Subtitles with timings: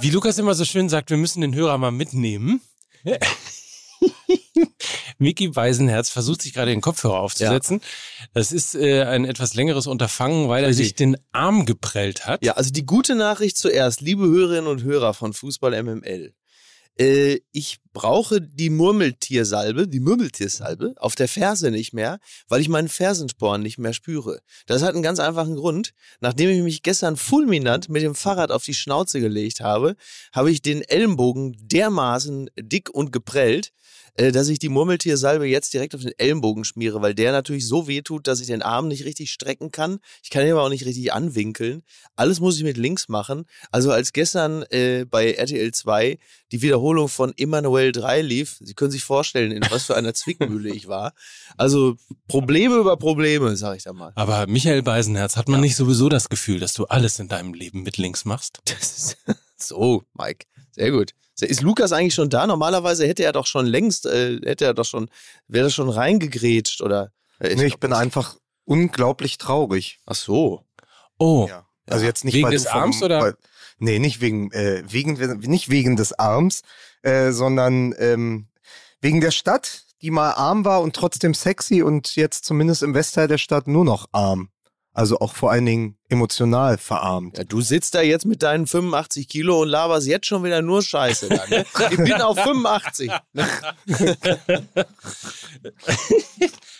[0.00, 2.60] Wie Lukas immer so schön sagt, wir müssen den Hörer mal mitnehmen.
[5.18, 7.80] Mickey Beisenherz versucht sich gerade den Kopfhörer aufzusetzen.
[7.80, 8.28] Ja.
[8.34, 12.44] Das ist äh, ein etwas längeres Unterfangen, weil er sich den Arm geprellt hat.
[12.44, 16.32] Ja, also die gute Nachricht zuerst, liebe Hörerinnen und Hörer von Fußball MML.
[16.98, 22.18] Äh, ich brauche die Murmeltiersalbe, die Murmeltiersalbe auf der Ferse nicht mehr,
[22.48, 24.40] weil ich meinen Fersensporn nicht mehr spüre.
[24.66, 25.94] Das hat einen ganz einfachen Grund.
[26.20, 29.96] Nachdem ich mich gestern fulminant mit dem Fahrrad auf die Schnauze gelegt habe,
[30.32, 33.72] habe ich den Ellenbogen dermaßen dick und geprellt,
[34.18, 38.02] dass ich die Murmeltiersalbe jetzt direkt auf den Ellenbogen schmiere, weil der natürlich so weh
[38.02, 40.00] tut, dass ich den Arm nicht richtig strecken kann.
[40.22, 41.82] Ich kann ihn aber auch nicht richtig anwinkeln.
[42.16, 43.44] Alles muss ich mit links machen.
[43.70, 46.18] Also als gestern äh, bei RTL 2
[46.50, 50.70] die Wiederholung von Emanuel 3 lief, Sie können sich vorstellen, in was für einer Zwickmühle
[50.70, 51.12] ich war.
[51.56, 54.12] Also Probleme über Probleme, sag ich da mal.
[54.16, 55.66] Aber Michael Beisenherz, hat man ja.
[55.66, 58.58] nicht sowieso das Gefühl, dass du alles in deinem Leben mit links machst?
[59.56, 60.46] so, Mike.
[60.78, 61.12] Sehr gut.
[61.40, 62.46] Ist Lukas eigentlich schon da?
[62.46, 65.08] Normalerweise hätte er doch schon längst, äh, hätte er doch schon,
[65.48, 67.12] wäre er schon reingegrätscht oder.
[67.40, 69.98] Äh, ich nee, ich bin einfach unglaublich traurig.
[70.06, 70.64] Ach so.
[71.18, 71.46] Oh.
[71.48, 71.66] Ja.
[71.86, 73.20] Also jetzt nicht wegen des vom, Arms oder?
[73.20, 73.36] Weil,
[73.78, 76.62] nee, nicht wegen, äh, wegen, nicht wegen des Arms,
[77.02, 78.48] äh, sondern ähm,
[79.00, 83.26] wegen der Stadt, die mal arm war und trotzdem sexy und jetzt zumindest im Westteil
[83.26, 84.50] der Stadt nur noch arm.
[84.98, 87.38] Also auch vor allen Dingen emotional verarmt.
[87.38, 90.82] Ja, du sitzt da jetzt mit deinen 85 Kilo und laberst jetzt schon wieder nur
[90.82, 91.28] Scheiße.
[91.28, 91.64] Da, ne?
[91.92, 93.08] Ich bin auf 85.
[93.32, 93.46] Ne?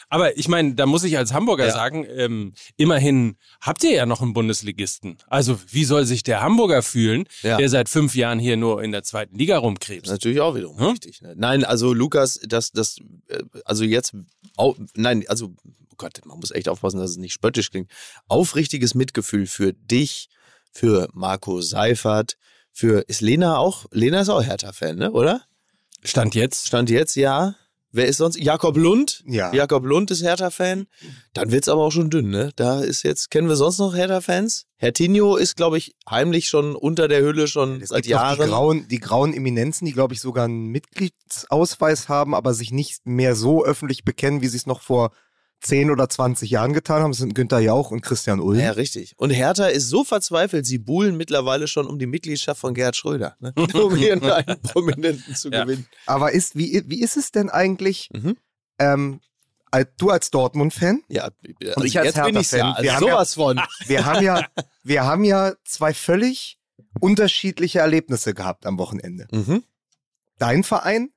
[0.09, 1.73] Aber ich meine, da muss ich als Hamburger ja.
[1.73, 5.19] sagen, ähm, immerhin habt ihr ja noch einen Bundesligisten.
[5.29, 7.57] Also wie soll sich der Hamburger fühlen, ja.
[7.57, 10.11] der seit fünf Jahren hier nur in der zweiten Liga rumkrebst?
[10.11, 10.87] Natürlich auch wiederum hm?
[10.87, 11.23] richtig.
[11.23, 11.35] Ne?
[11.37, 12.97] Nein, also Lukas, das, das,
[13.29, 14.17] äh, also jetzt,
[14.57, 15.55] oh, nein, also
[15.99, 17.91] Gott, man muss echt aufpassen, dass es nicht spöttisch klingt.
[18.29, 20.29] Aufrichtiges Mitgefühl für dich,
[20.73, 22.37] für Marco Seifert,
[22.73, 25.43] für, ist Lena auch, Lena ist auch Hertha-Fan, ne, oder?
[26.05, 26.69] Stand jetzt?
[26.69, 27.57] Stand jetzt, ja.
[27.91, 28.39] Wer ist sonst?
[28.39, 29.25] Jakob Lund?
[29.27, 29.53] Ja.
[29.53, 30.87] Jakob Lund ist Hertha-Fan.
[31.33, 32.53] Dann wird's aber auch schon dünn, ne?
[32.55, 34.67] Da ist jetzt, kennen wir sonst noch Hertha-Fans?
[34.77, 38.39] Herr Tinho ist, glaube ich, heimlich schon unter der Hülle schon es seit Jahren.
[38.39, 43.07] Die grauen, die grauen Eminenzen, die, glaube ich, sogar einen Mitgliedsausweis haben, aber sich nicht
[43.07, 45.11] mehr so öffentlich bekennen, wie sie es noch vor
[45.61, 47.13] 10 oder 20 Jahren getan haben.
[47.13, 48.61] Sind Günther Jauch und Christian Ulm.
[48.61, 49.15] Ja, richtig.
[49.17, 53.37] Und Hertha ist so verzweifelt, sie buhlen mittlerweile schon um die Mitgliedschaft von Gerhard Schröder,
[53.41, 53.53] ne?
[53.75, 55.65] um hier einen Prominenten zu ja.
[55.65, 55.87] gewinnen.
[56.07, 58.37] Aber ist, wie, wie ist es denn eigentlich, mhm.
[58.79, 59.21] ähm,
[59.99, 63.61] du als Dortmund-Fan ja, also und ich als Hertha-Fan, ja, also sowas ja, von.
[63.87, 64.47] Wir haben ja,
[64.83, 66.59] wir haben ja zwei völlig
[67.01, 69.27] unterschiedliche Erlebnisse gehabt am Wochenende.
[69.31, 69.63] Mhm.
[70.39, 71.11] Dein Verein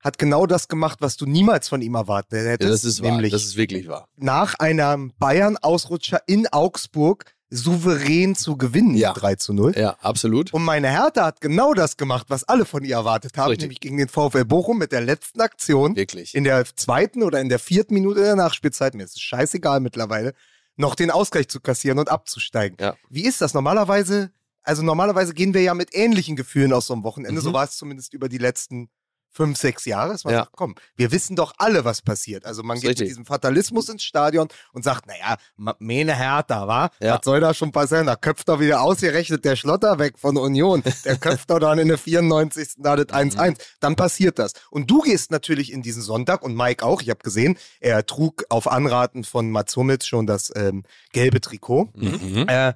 [0.00, 2.62] hat genau das gemacht, was du niemals von ihm erwartet hättest.
[2.62, 3.38] Ja, das ist nämlich wahr.
[3.38, 4.08] Das ist wirklich wahr.
[4.16, 9.12] Nach einem Bayern-Ausrutscher in Augsburg souverän zu gewinnen, ja.
[9.12, 9.74] 3 zu 0.
[9.76, 10.52] Ja, absolut.
[10.54, 13.64] Und meine Hertha hat genau das gemacht, was alle von ihr erwartet haben, Richtig.
[13.64, 15.96] nämlich gegen den VfL Bochum mit der letzten Aktion.
[15.96, 16.34] Wirklich.
[16.34, 20.32] In der zweiten oder in der vierten Minute der Nachspielzeit, mir ist es scheißegal mittlerweile,
[20.76, 22.76] noch den Ausgleich zu kassieren und abzusteigen.
[22.80, 22.94] Ja.
[23.08, 23.52] Wie ist das?
[23.52, 24.30] Normalerweise,
[24.62, 27.44] also normalerweise gehen wir ja mit ähnlichen Gefühlen aus so einem Wochenende, mhm.
[27.44, 28.90] so war es zumindest über die letzten
[29.30, 30.12] fünf, sechs Jahre.
[30.12, 30.48] Es war ja.
[30.52, 32.44] komm, wir wissen doch alle, was passiert.
[32.44, 33.04] Also man geht richtig.
[33.04, 35.36] mit diesem Fatalismus ins Stadion und sagt, naja,
[35.78, 36.90] Mene Hertha, wa?
[37.00, 37.16] Ja.
[37.16, 38.06] Was soll da schon passieren?
[38.06, 40.82] Da köpft doch wieder ausgerechnet der Schlotter weg von Union.
[41.04, 42.74] Der köpft doch dann in der 94.
[42.78, 43.50] da das 1-1.
[43.50, 43.56] Mhm.
[43.80, 44.52] Dann passiert das.
[44.70, 47.00] Und du gehst natürlich in diesen Sonntag und Mike auch.
[47.02, 50.82] Ich habe gesehen, er trug auf Anraten von Mats Hummels schon das ähm,
[51.12, 51.90] gelbe Trikot.
[51.94, 52.46] Mhm.
[52.48, 52.74] Äh,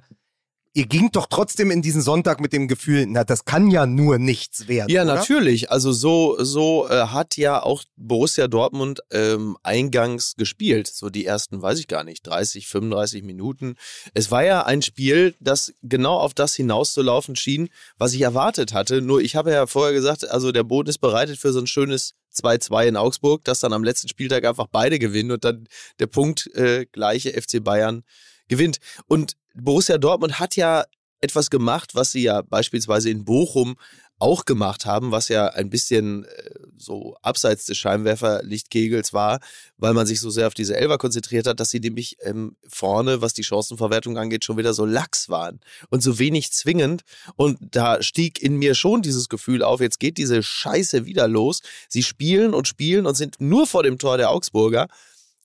[0.75, 4.19] ihr gingt doch trotzdem in diesen Sonntag mit dem Gefühl, na, das kann ja nur
[4.19, 4.91] nichts werden.
[4.91, 5.15] Ja, oder?
[5.15, 5.71] natürlich.
[5.71, 10.87] Also so, so äh, hat ja auch Borussia Dortmund ähm, eingangs gespielt.
[10.87, 13.75] So die ersten, weiß ich gar nicht, 30, 35 Minuten.
[14.13, 19.01] Es war ja ein Spiel, das genau auf das hinauszulaufen schien, was ich erwartet hatte.
[19.01, 22.15] Nur ich habe ja vorher gesagt, also der Boden ist bereitet für so ein schönes
[22.35, 25.69] 2-2 in Augsburg, dass dann am letzten Spieltag einfach beide gewinnen und dann
[25.99, 28.03] der Punkt äh, gleiche FC Bayern
[28.49, 28.79] gewinnt.
[29.07, 30.85] Und Borussia Dortmund hat ja
[31.21, 33.75] etwas gemacht, was sie ja beispielsweise in Bochum
[34.17, 39.39] auch gemacht haben, was ja ein bisschen äh, so abseits des Scheinwerferlichtkegels war,
[39.77, 43.21] weil man sich so sehr auf diese Elfer konzentriert hat, dass sie nämlich ähm, vorne,
[43.21, 45.59] was die Chancenverwertung angeht, schon wieder so lax waren
[45.89, 47.01] und so wenig zwingend.
[47.35, 51.61] Und da stieg in mir schon dieses Gefühl auf, jetzt geht diese Scheiße wieder los.
[51.89, 54.87] Sie spielen und spielen und sind nur vor dem Tor der Augsburger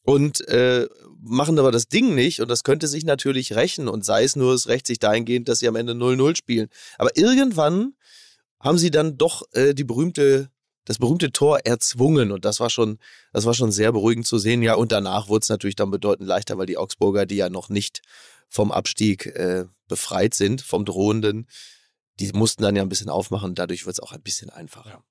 [0.03, 0.87] und äh,
[1.23, 4.55] machen aber das Ding nicht und das könnte sich natürlich rächen und sei es nur,
[4.55, 6.69] es rächt sich dahingehend, dass sie am Ende 0-0 spielen.
[6.99, 7.95] Aber irgendwann
[8.59, 10.51] haben sie dann doch äh, die berühmte
[10.87, 12.99] das berühmte Tor erzwungen und das war schon
[13.33, 14.63] das war schon sehr beruhigend zu sehen.
[14.63, 17.69] Ja, und danach wurde es natürlich dann bedeutend leichter, weil die Augsburger, die ja noch
[17.69, 18.03] nicht
[18.49, 21.47] vom Abstieg äh, befreit sind, vom drohenden,
[22.19, 24.91] die mussten dann ja ein bisschen aufmachen, dadurch wird es auch ein bisschen einfacher.
[24.91, 25.03] Ja.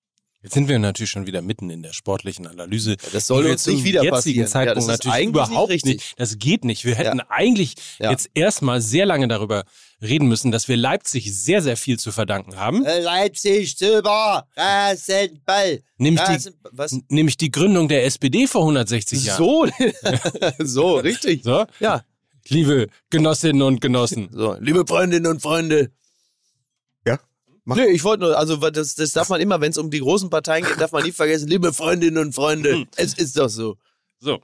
[0.42, 2.92] Jetzt sind wir natürlich schon wieder mitten in der sportlichen Analyse.
[2.92, 4.48] Ja, das soll uns nicht wieder passieren.
[4.48, 6.86] Zeitpunkt ja, natürlich überhaupt nicht, nicht, Das geht nicht.
[6.86, 7.26] Wir hätten ja.
[7.28, 9.66] eigentlich jetzt erstmal sehr lange darüber
[10.02, 12.86] reden müssen, dass wir Leipzig sehr, sehr viel zu verdanken haben.
[12.86, 15.82] Äh, Leipzig super, Rasenball.
[15.98, 16.54] Nämlich, Rasen
[17.10, 19.38] die, nämlich die Gründung der SPD vor 160 Jahren.
[19.38, 19.68] So,
[20.60, 21.44] so richtig.
[21.44, 21.66] So?
[21.82, 22.06] Ja.
[22.48, 24.30] Liebe Genossinnen und Genossen.
[24.32, 25.92] So, liebe Freundinnen und Freunde.
[27.70, 30.00] Mach nee, ich wollte nur, also das, das darf man immer, wenn es um die
[30.00, 32.88] großen Parteien geht, darf man nie vergessen, liebe Freundinnen und Freunde, hm.
[32.96, 33.76] es ist doch so.
[34.20, 34.40] So.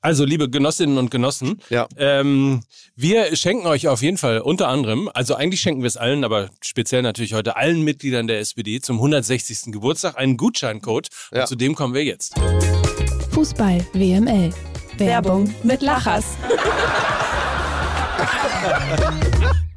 [0.00, 1.86] Also, liebe Genossinnen und Genossen, ja.
[1.96, 2.62] ähm,
[2.96, 6.50] wir schenken euch auf jeden Fall unter anderem, also eigentlich schenken wir es allen, aber
[6.60, 9.70] speziell natürlich heute allen Mitgliedern der SPD zum 160.
[9.70, 11.06] Geburtstag einen Gutscheincode.
[11.30, 11.42] Ja.
[11.42, 12.34] Und zu dem kommen wir jetzt.
[13.30, 14.52] Fußball WML.
[14.98, 16.24] Werbung mit Lachers.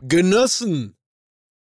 [0.02, 0.96] Genossen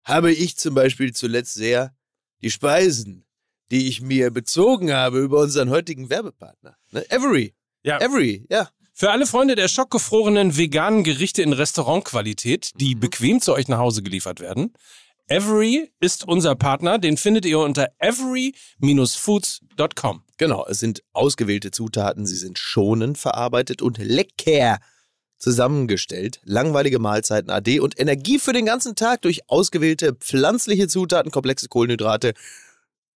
[0.05, 1.94] habe ich zum Beispiel zuletzt sehr
[2.43, 3.26] die Speisen,
[3.70, 6.76] die ich mir bezogen habe über unseren heutigen Werbepartner.
[6.91, 7.08] Ne?
[7.11, 7.55] Every.
[7.82, 7.99] Ja.
[7.99, 8.69] Every, ja.
[8.93, 13.00] Für alle Freunde der schockgefrorenen veganen Gerichte in Restaurantqualität, die mhm.
[13.00, 14.75] bequem zu euch nach Hause geliefert werden.
[15.26, 20.25] Every ist unser Partner, den findet ihr unter every-foods.com.
[20.38, 24.81] Genau, es sind ausgewählte Zutaten, sie sind schonend verarbeitet und lecker
[25.40, 26.40] zusammengestellt.
[26.44, 32.34] Langweilige Mahlzeiten AD und Energie für den ganzen Tag durch ausgewählte pflanzliche Zutaten, komplexe Kohlenhydrate,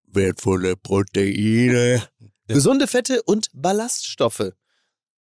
[0.07, 2.03] wertvolle Proteine,
[2.49, 4.53] gesunde Fette und Ballaststoffe.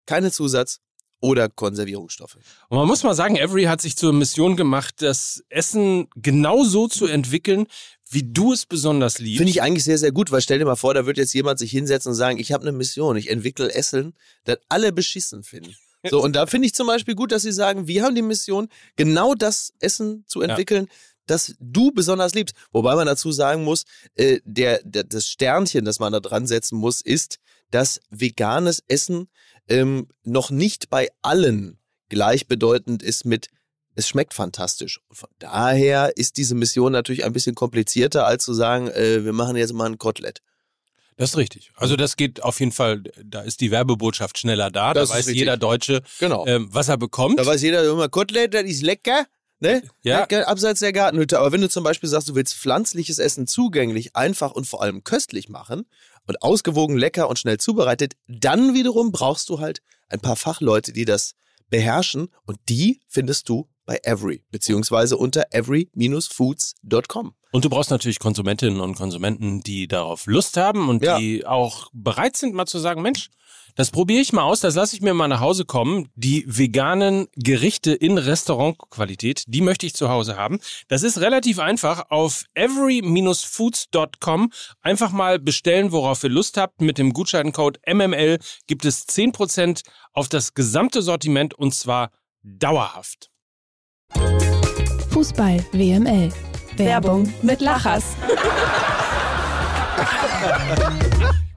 [0.05, 0.81] Keine Zusatz-
[1.21, 2.37] oder Konservierungsstoffe.
[2.69, 7.07] Und man muss mal sagen, Every hat sich zur Mission gemacht, das Essen genauso zu
[7.07, 7.67] entwickeln,
[8.09, 9.37] wie du es besonders liebst.
[9.37, 11.59] Finde ich eigentlich sehr, sehr gut, weil stell dir mal vor, da wird jetzt jemand
[11.59, 14.13] sich hinsetzen und sagen, ich habe eine Mission, ich entwickle Essen,
[14.45, 15.75] das alle beschissen finden.
[16.07, 18.69] So, und da finde ich zum Beispiel gut, dass sie sagen, wir haben die Mission,
[18.95, 20.93] genau das Essen zu entwickeln, ja.
[21.27, 22.55] das du besonders liebst.
[22.71, 23.83] Wobei man dazu sagen muss,
[24.15, 27.39] äh, der, der, das Sternchen, das man da dran setzen muss, ist,
[27.71, 29.27] dass veganes Essen
[29.67, 33.49] ähm, noch nicht bei allen gleichbedeutend ist mit
[33.95, 35.01] es schmeckt fantastisch.
[35.09, 39.33] Und von daher ist diese Mission natürlich ein bisschen komplizierter, als zu sagen, äh, wir
[39.33, 40.41] machen jetzt mal ein Kotelett.
[41.19, 41.71] Das ist richtig.
[41.75, 44.93] Also das geht auf jeden Fall, da ist die Werbebotschaft schneller da.
[44.93, 45.39] Das da weiß richtig.
[45.39, 46.45] jeder Deutsche, genau.
[46.47, 47.37] ähm, was er bekommt.
[47.37, 49.25] Da weiß jeder immer, Kotelett, das ist lecker.
[49.59, 49.83] Ne?
[50.01, 50.25] Ja.
[50.45, 51.37] Abseits der Gartenhütte.
[51.37, 55.03] Aber wenn du zum Beispiel sagst, du willst pflanzliches Essen zugänglich, einfach und vor allem
[55.03, 55.83] köstlich machen
[56.25, 61.03] und ausgewogen, lecker und schnell zubereitet, dann wiederum brauchst du halt ein paar Fachleute, die
[61.03, 61.35] das
[61.69, 67.33] beherrschen und die findest du bei Every, beziehungsweise unter every-foods.com.
[67.51, 71.17] Und du brauchst natürlich Konsumentinnen und Konsumenten, die darauf Lust haben und ja.
[71.17, 73.29] die auch bereit sind, mal zu sagen, Mensch,
[73.75, 76.09] das probiere ich mal aus, das lasse ich mir mal nach Hause kommen.
[76.15, 80.59] Die veganen Gerichte in Restaurantqualität, die möchte ich zu Hause haben.
[80.87, 82.09] Das ist relativ einfach.
[82.09, 84.51] Auf every-foods.com
[84.81, 86.81] einfach mal bestellen, worauf ihr Lust habt.
[86.81, 92.11] Mit dem Gutscheincode MML gibt es 10% auf das gesamte Sortiment und zwar
[92.43, 93.31] dauerhaft.
[95.11, 96.31] Fußball WML.
[96.79, 98.15] Werbung mit Lachers.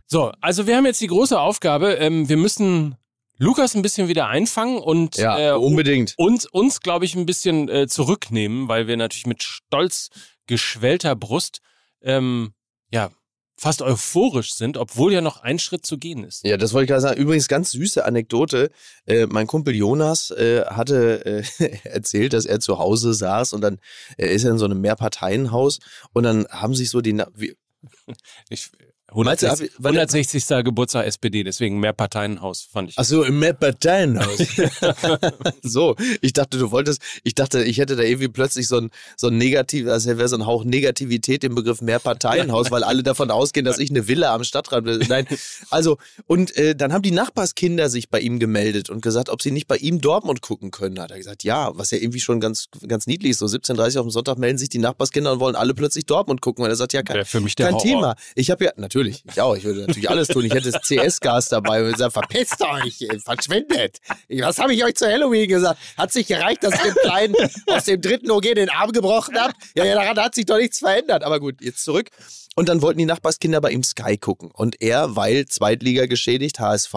[0.07, 2.97] so, also wir haben jetzt die große Aufgabe, ähm, wir müssen
[3.39, 6.15] Lukas ein bisschen wieder einfangen und ja, äh, unbedingt.
[6.17, 10.11] uns, uns glaube ich, ein bisschen äh, zurücknehmen, weil wir natürlich mit stolz
[10.47, 11.61] geschwellter Brust
[12.03, 12.53] ähm,
[12.91, 13.11] ja,
[13.57, 16.45] fast euphorisch sind, obwohl ja noch ein Schritt zu gehen ist.
[16.45, 17.21] Ja, das wollte ich gerade sagen.
[17.21, 18.71] Übrigens, ganz süße Anekdote.
[19.07, 23.79] Äh, mein Kumpel Jonas äh, hatte äh, erzählt, dass er zu Hause saß und dann
[24.17, 25.79] ist er in so einem Mehrparteienhaus
[26.13, 27.13] und dann haben sich so die...
[27.13, 27.29] Na
[28.49, 28.71] ich,
[29.13, 30.65] 160, 160.
[30.65, 32.99] Geburtstag SPD, deswegen Mehrparteienhaus fand ich.
[32.99, 34.39] Ach so, im Mehrparteienhaus.
[35.63, 39.29] so, ich dachte, du wolltest, ich dachte, ich hätte da irgendwie plötzlich so ein, so
[39.29, 43.65] ein negativ, also wäre so ein Hauch Negativität im Begriff Mehrparteienhaus, weil alle davon ausgehen,
[43.65, 45.05] dass ich eine Villa am Stadtrand bin.
[45.09, 45.27] Nein,
[45.71, 49.51] also, und äh, dann haben die Nachbarskinder sich bei ihm gemeldet und gesagt, ob sie
[49.51, 50.99] nicht bei ihm Dortmund gucken können.
[51.01, 53.39] Hat er gesagt, ja, was ja irgendwie schon ganz, ganz niedlich ist.
[53.39, 56.41] So 17.30 Uhr auf dem Sonntag melden sich die Nachbarskinder und wollen alle plötzlich Dortmund
[56.41, 56.65] gucken.
[56.65, 58.17] Und er sagt, ja, kein, kein Thema.
[58.35, 59.25] Ich habe ja, natürlich, natürlich.
[59.31, 59.57] Ich auch.
[59.57, 60.45] Ich würde natürlich alles tun.
[60.45, 63.99] Ich hätte das CS-Gas dabei und würde sagen, verpisst euch, verschwindet.
[64.29, 65.81] Was habe ich euch zu Halloween gesagt?
[65.97, 67.35] Hat sich gereicht, dass ich dem Kleinen
[67.67, 69.53] aus dem dritten OG den Arm gebrochen habe?
[69.75, 71.25] Ja, ja, daran hat sich doch nichts verändert.
[71.25, 72.11] Aber gut, jetzt zurück.
[72.55, 74.51] Und dann wollten die Nachbarskinder bei ihm Sky gucken.
[74.53, 76.95] Und er, weil Zweitliga geschädigt, HSV,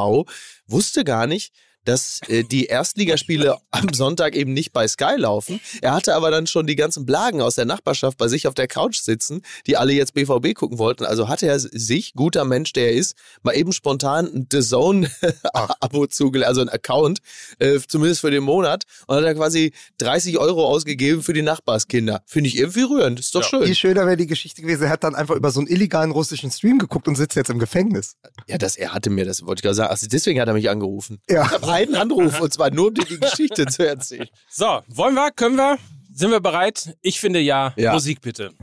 [0.67, 1.53] wusste gar nicht,
[1.85, 5.59] dass äh, die Erstligaspiele am Sonntag eben nicht bei Sky laufen.
[5.81, 8.67] Er hatte aber dann schon die ganzen Blagen aus der Nachbarschaft bei sich auf der
[8.67, 11.05] Couch sitzen, die alle jetzt BVB gucken wollten.
[11.05, 16.07] Also hatte er sich, guter Mensch, der er ist, mal eben spontan ein The Zone-Abo
[16.09, 17.19] zugelegt, also ein Account,
[17.59, 18.83] äh, zumindest für den Monat.
[19.07, 22.21] Und hat er quasi 30 Euro ausgegeben für die Nachbarskinder.
[22.25, 23.19] Finde ich irgendwie rührend.
[23.19, 23.47] Ist doch ja.
[23.47, 23.65] schön.
[23.65, 24.83] Viel schöner wäre die Geschichte gewesen.
[24.83, 27.59] Er hat dann einfach über so einen illegalen russischen Stream geguckt und sitzt jetzt im
[27.59, 28.15] Gefängnis.
[28.47, 29.89] Ja, das, er hatte mir, das wollte ich gerade sagen.
[29.89, 31.19] Also deswegen hat er mich angerufen.
[31.29, 31.49] Ja.
[31.75, 34.29] Einen Anruf und zwar nur, um dir die Geschichte zu erzählen.
[34.50, 35.32] So, wollen wir?
[35.32, 35.77] Können wir?
[36.13, 36.96] Sind wir bereit?
[37.01, 37.74] Ich finde ja.
[37.75, 37.91] ja.
[37.91, 38.53] Musik bitte.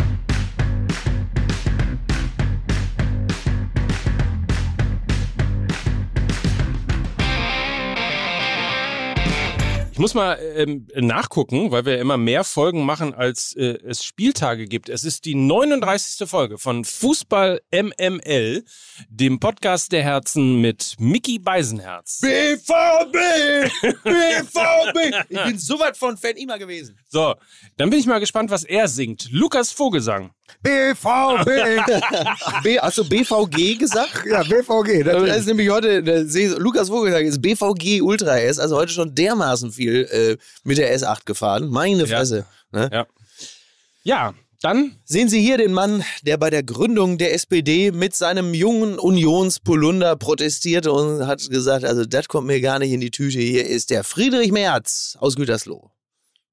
[9.92, 14.64] Ich muss mal ähm, nachgucken, weil wir immer mehr Folgen machen, als äh, es Spieltage
[14.64, 14.88] gibt.
[14.88, 16.26] Es ist die 39.
[16.26, 18.64] Folge von Fußball MML,
[19.10, 22.20] dem Podcast der Herzen mit Mickey Beisenherz.
[22.22, 23.70] BVB!
[24.02, 25.26] BVB!
[25.28, 26.98] Ich bin so weit von Fan immer gewesen.
[27.10, 27.34] So,
[27.76, 29.28] dann bin ich mal gespannt, was er singt.
[29.30, 30.30] Lukas Vogelsang.
[30.62, 31.48] BVB.
[32.62, 34.26] B, hast du BVG gesagt?
[34.26, 35.04] Ja, BVG.
[35.04, 36.00] Das, das ist nämlich heute,
[36.58, 38.36] Lukas Vogelsang ist BVG Ultra.
[38.36, 41.68] Ist also heute schon dermaßen viel äh, mit der S8 gefahren.
[41.68, 42.46] Meine Fresse.
[42.72, 42.80] Ja.
[42.80, 42.90] Ne?
[42.92, 43.06] ja.
[44.04, 44.34] ja.
[44.62, 48.96] Dann sehen Sie hier den Mann, der bei der Gründung der SPD mit seinem jungen
[48.96, 53.40] Unionspolunder protestierte und hat gesagt, also das kommt mir gar nicht in die Tüte.
[53.40, 55.90] Hier ist der Friedrich Merz aus Gütersloh.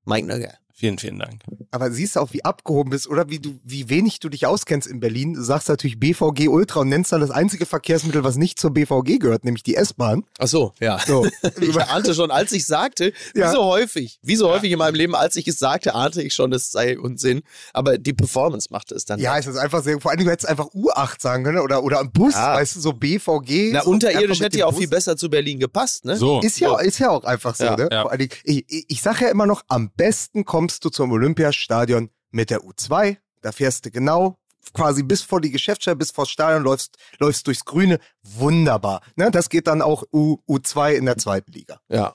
[0.05, 0.55] Mike Nöger.
[0.79, 1.41] Vielen, vielen Dank.
[1.71, 4.87] Aber siehst du auch, wie abgehoben bist oder wie du, wie wenig du dich auskennst
[4.87, 5.33] in Berlin.
[5.33, 9.19] Du sagst natürlich BVG Ultra und nennst dann das einzige Verkehrsmittel, was nicht zur BVG
[9.19, 10.23] gehört, nämlich die S-Bahn.
[10.37, 10.97] Ach so, ja.
[11.05, 11.27] So.
[11.59, 13.51] ich ahnte schon, als ich sagte, wie ja.
[13.51, 14.53] so häufig, wie so ja.
[14.53, 17.41] häufig in meinem Leben, als ich es sagte, ahnte ich schon, es sei Unsinn.
[17.73, 19.19] Aber die Performance machte es dann.
[19.19, 21.99] Ja, es ist einfach sehr, vor allem du hättest einfach U8 sagen können oder, oder
[21.99, 22.53] ein Bus, ja.
[22.53, 23.73] weißt du, so BVG.
[23.73, 24.79] Na, so unterirdisch hätte ja auch Bus.
[24.79, 26.15] viel besser zu Berlin gepasst, ne?
[26.15, 26.39] So.
[26.39, 26.77] Ist ja, so.
[26.77, 27.89] ist ja auch einfach so, ne?
[27.91, 31.47] Vor allem, ich, ich, ich sage ja immer noch, am besten kommst du zum Olympia
[31.47, 33.17] Olympiastadion mit der U2.
[33.41, 34.37] Da fährst du genau
[34.71, 37.99] quasi bis vor die Geschäftsstelle, bis vor das Stadion, läufst, läufst durchs Grüne.
[38.21, 39.01] Wunderbar.
[39.15, 41.81] Ne, das geht dann auch U, U2 in der zweiten Liga.
[41.89, 42.13] Ja.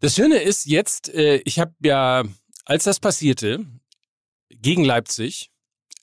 [0.00, 2.24] Das Schöne ist jetzt, äh, ich habe ja,
[2.64, 3.66] als das passierte,
[4.48, 5.50] gegen Leipzig,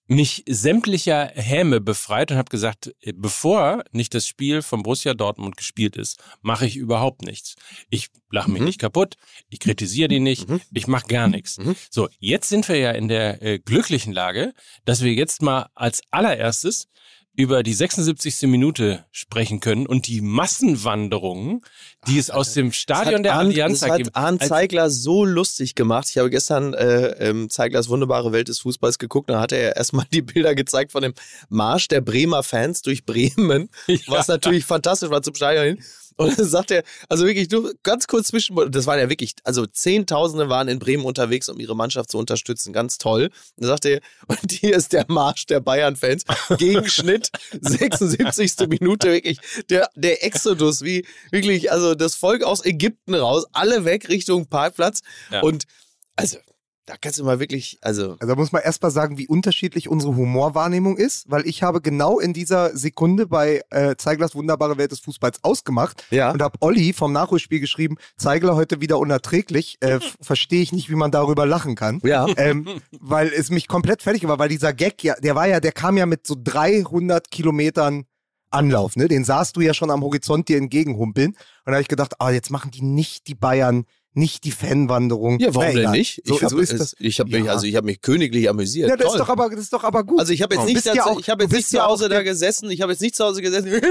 [0.10, 5.56] mich sämtlicher Häme befreit und habe gesagt, äh, bevor nicht das Spiel von Borussia Dortmund
[5.56, 7.56] gespielt ist, mache ich überhaupt nichts.
[7.90, 8.66] Ich lache mich mhm.
[8.66, 9.18] nicht kaputt,
[9.50, 10.62] ich kritisiere die nicht, mhm.
[10.74, 11.60] ich mache gar nichts.
[11.60, 11.76] Mhm.
[11.92, 16.02] So, jetzt sind wir ja in der äh, glücklichen Lage, dass wir jetzt mal als
[16.10, 16.90] allererstes
[17.36, 18.44] über die 76.
[18.44, 21.62] Minute sprechen können und die Massenwanderungen,
[22.08, 23.92] die Ach, es aus dem Stadion der Allianz gibt.
[23.92, 26.08] Das hat Arndt Zeigler so lustig gemacht.
[26.10, 29.30] Ich habe gestern äh, ähm, Zeiglers wunderbare Welt des Fußballs geguckt.
[29.30, 31.14] Da hat er erstmal die Bilder gezeigt von dem
[31.48, 33.98] Marsch der Bremer Fans durch Bremen, ja.
[34.08, 35.84] was natürlich fantastisch war zum Stadion hin.
[36.20, 39.66] Und dann sagt er, also wirklich, nur ganz kurz zwischen, das waren ja wirklich, also
[39.66, 42.74] Zehntausende waren in Bremen unterwegs, um ihre Mannschaft zu unterstützen.
[42.74, 43.30] Ganz toll.
[43.56, 46.26] Und dann sagt er, und hier ist der Marsch der Bayern-Fans.
[46.58, 48.68] Gegenschnitt, 76.
[48.68, 54.10] Minute, wirklich, der, der Exodus, wie wirklich, also das Volk aus Ägypten raus, alle weg
[54.10, 55.00] Richtung Parkplatz.
[55.32, 55.40] Ja.
[55.40, 55.64] Und
[56.18, 56.38] also,
[56.90, 58.14] da kannst du mal wirklich, also.
[58.20, 61.82] Also da muss man erst mal sagen, wie unterschiedlich unsere Humorwahrnehmung ist, weil ich habe
[61.82, 66.32] genau in dieser Sekunde bei äh, Zeiglers wunderbare Welt des Fußballs ausgemacht ja.
[66.32, 70.96] und habe Olli vom Nachholspiel geschrieben, Zeigler heute wieder unerträglich, äh, verstehe ich nicht, wie
[70.96, 72.02] man darüber lachen kann.
[72.04, 72.26] Ja.
[72.38, 75.72] Ähm, weil es mich komplett fertig war, weil dieser Gag, ja, der war ja, der
[75.72, 78.06] kam ja mit so 300 Kilometern
[78.52, 79.08] Anlauf, ne?
[79.08, 81.30] Den sahst du ja schon am Horizont dir entgegenhumpeln.
[81.30, 85.40] Und da habe ich gedacht, ah, jetzt machen die nicht die Bayern nicht die Fanwanderung.
[85.40, 86.22] Ja, warum denn nicht?
[86.26, 87.52] So, ich habe so hab mich, ja.
[87.52, 88.90] also ich habe mich königlich amüsiert.
[88.90, 90.20] Ja, das ist doch aber, das ist doch aber gut.
[90.20, 92.70] Also ich habe jetzt, nicht, ja auch, ich hab jetzt nicht zu Hause da gesessen,
[92.72, 93.70] ich habe jetzt nicht zu Hause gesessen.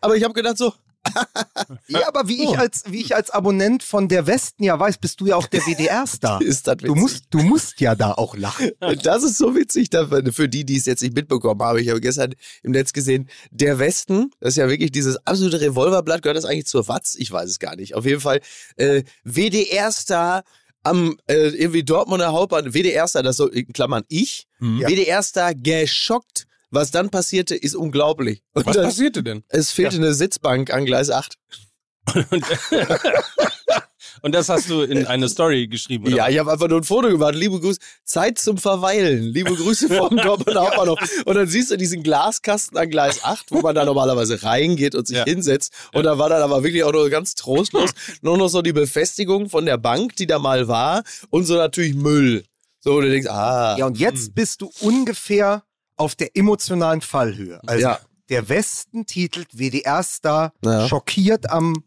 [0.00, 0.72] aber ich habe gedacht so,
[1.88, 2.54] ja, aber wie ich, oh.
[2.54, 5.60] als, wie ich als Abonnent von der Westen ja weiß, bist du ja auch der
[5.62, 6.40] WDR-Star.
[6.42, 8.70] ist das Du musst, du musst ja da auch lachen.
[9.02, 9.88] Das ist so witzig,
[10.32, 11.78] für die, die es jetzt nicht mitbekommen haben.
[11.78, 16.22] Ich habe gestern im Netz gesehen, der Westen, das ist ja wirklich dieses absolute Revolverblatt,
[16.22, 17.14] gehört das eigentlich zur Watz?
[17.18, 17.94] Ich weiß es gar nicht.
[17.94, 18.40] Auf jeden Fall
[18.76, 20.42] äh, WDR-Star
[20.82, 24.80] am äh, irgendwie Dortmunder Hauptbahn, WDR-Star, das so in Klammern ich, mhm.
[24.80, 28.42] WDR-Star geschockt was dann passierte, ist unglaublich.
[28.52, 29.44] Und Was dann, passierte denn?
[29.48, 30.02] Es fehlte ja.
[30.02, 31.36] eine Sitzbank an Gleis 8.
[34.22, 36.16] Und das hast du in eine Story geschrieben, oder?
[36.16, 37.34] Ja, ich habe einfach nur ein Foto gemacht.
[37.34, 37.78] Liebe Grüße.
[38.04, 39.22] Zeit zum Verweilen.
[39.22, 40.98] Liebe Grüße vom Dortmunder Hauptbahnhof.
[41.24, 45.06] Und dann siehst du diesen Glaskasten an Gleis 8, wo man da normalerweise reingeht und
[45.06, 45.24] sich ja.
[45.24, 45.72] hinsetzt.
[45.92, 47.90] Und da war dann aber wirklich auch nur ganz trostlos
[48.22, 51.04] nur noch so die Befestigung von der Bank, die da mal war.
[51.30, 52.44] Und so natürlich Müll.
[52.80, 53.76] So, und du denkst, ah.
[53.78, 54.34] Ja, und jetzt hm.
[54.34, 55.62] bist du ungefähr
[55.98, 57.60] auf der emotionalen Fallhöhe.
[57.66, 57.98] Also ja.
[58.28, 60.88] der Westen titelt WDR-Star ja.
[60.88, 61.84] schockiert am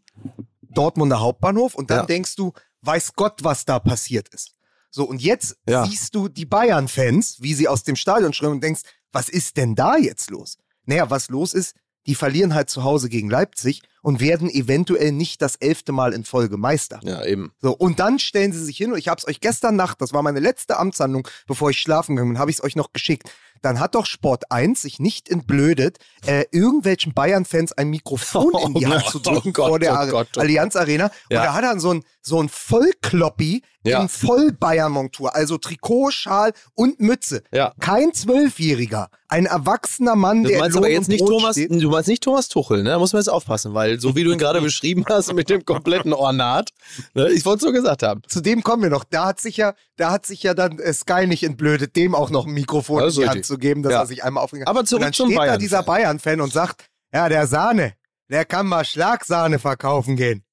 [0.62, 2.06] Dortmunder Hauptbahnhof und dann ja.
[2.06, 2.52] denkst du,
[2.82, 4.52] weiß Gott, was da passiert ist.
[4.90, 8.82] So, und jetzt siehst du die Bayern-Fans, wie sie aus dem Stadion strömen und denkst,
[9.10, 10.58] was ist denn da jetzt los?
[10.84, 11.74] Naja, was los ist,
[12.06, 16.24] die verlieren halt zu Hause gegen Leipzig und werden eventuell nicht das elfte Mal in
[16.24, 17.00] Folge Meister.
[17.04, 17.52] Ja, eben.
[17.60, 20.12] So, und dann stellen sie sich hin, und ich habe es euch gestern Nacht, das
[20.12, 23.30] war meine letzte Amtshandlung, bevor ich schlafen gegangen bin, habe ich es euch noch geschickt
[23.62, 28.74] dann hat doch Sport 1 sich nicht entblödet, äh, irgendwelchen Bayern-Fans ein Mikrofon oh, in
[28.74, 31.10] die Hand zu drücken oh Gott, vor der oh Gott, oh Allianz Arena.
[31.30, 31.40] Ja.
[31.40, 34.02] Und da hat er so ein, so ein Vollkloppi ja.
[34.02, 37.42] in Voll-Bayern-Montur, also Trikot, Schal und Mütze.
[37.52, 37.72] Ja.
[37.80, 41.70] Kein Zwölfjähriger, ein erwachsener Mann, du der meinst aber jetzt nicht Thomas, steht.
[41.70, 42.90] Du meinst nicht Thomas Tuchel, ne?
[42.90, 45.64] Da muss man jetzt aufpassen, weil so wie du ihn gerade beschrieben hast mit dem
[45.64, 46.70] kompletten Ornat,
[47.14, 47.30] ne?
[47.30, 48.22] ich wollte es so gesagt haben.
[48.28, 49.04] Zu dem kommen wir noch.
[49.04, 52.30] Da hat sich ja, da hat sich ja dann äh, Sky nicht entblödet, dem auch
[52.30, 54.00] noch ein Mikrofon also in die Hand zu geben, dass ja.
[54.00, 56.52] er sich einmal aufregen Aber zurück und dann zum steht Bayern da dieser Bayern-Fan und
[56.52, 57.94] sagt, ja, der Sahne,
[58.28, 60.44] der kann mal Schlagsahne verkaufen gehen.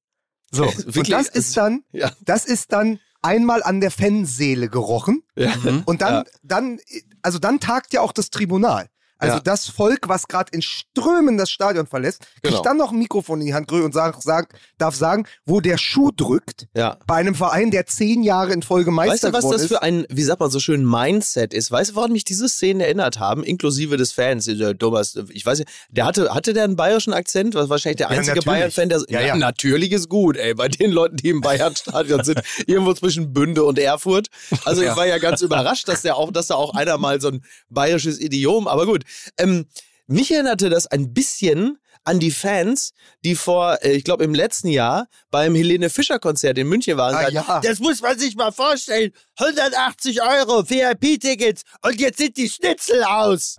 [0.51, 2.11] So, und das ist dann, ja.
[2.21, 5.23] das ist dann einmal an der Fanseele gerochen.
[5.35, 5.53] Ja.
[5.85, 6.23] Und dann, ja.
[6.43, 6.79] dann,
[7.21, 8.87] also dann tagt ja auch das Tribunal.
[9.19, 9.41] Also ja.
[9.41, 12.61] das Volk, was gerade in Strömen das Stadion verlässt, kriegt genau.
[12.61, 16.11] dann noch ein Mikrofon in die Hand und sagt, sagt, darf sagen, wo der Schuh
[16.15, 16.67] drückt.
[16.73, 16.97] Ja.
[17.05, 19.67] Bei einem Verein, der zehn Jahre in Folge Meister Weißt du, was das ist?
[19.67, 21.69] für ein, wie sagt man so schön, Mindset ist?
[21.69, 24.45] Weißt du, woran mich diese Szenen erinnert haben, inklusive des Fans?
[24.45, 27.55] Der Thomas, ich weiß nicht, der hatte, hatte der einen bayerischen Akzent?
[27.55, 29.35] Was wahrscheinlich der einzige ja, Bayern-Fan, der ja, ja.
[29.35, 33.77] natürlich ist gut, ey, bei den Leuten, die im Bayern-Stadion sind, irgendwo zwischen Bünde und
[33.77, 34.27] Erfurt.
[34.63, 37.27] Also ich war ja ganz überrascht, dass der auch, dass da auch einer mal so
[37.29, 39.03] ein bayerisches Idiom, aber gut.
[39.37, 39.67] Ähm,
[40.07, 41.77] mich erinnerte das ein bisschen
[42.09, 46.57] an die Fans, die vor, äh, ich glaube, im letzten Jahr beim Helene Fischer Konzert
[46.57, 47.13] in München waren.
[47.13, 47.61] Ah, ja.
[47.63, 49.11] Das muss man sich mal vorstellen.
[49.37, 53.55] 180 Euro VIP-Tickets und jetzt sind die Schnitzel aus.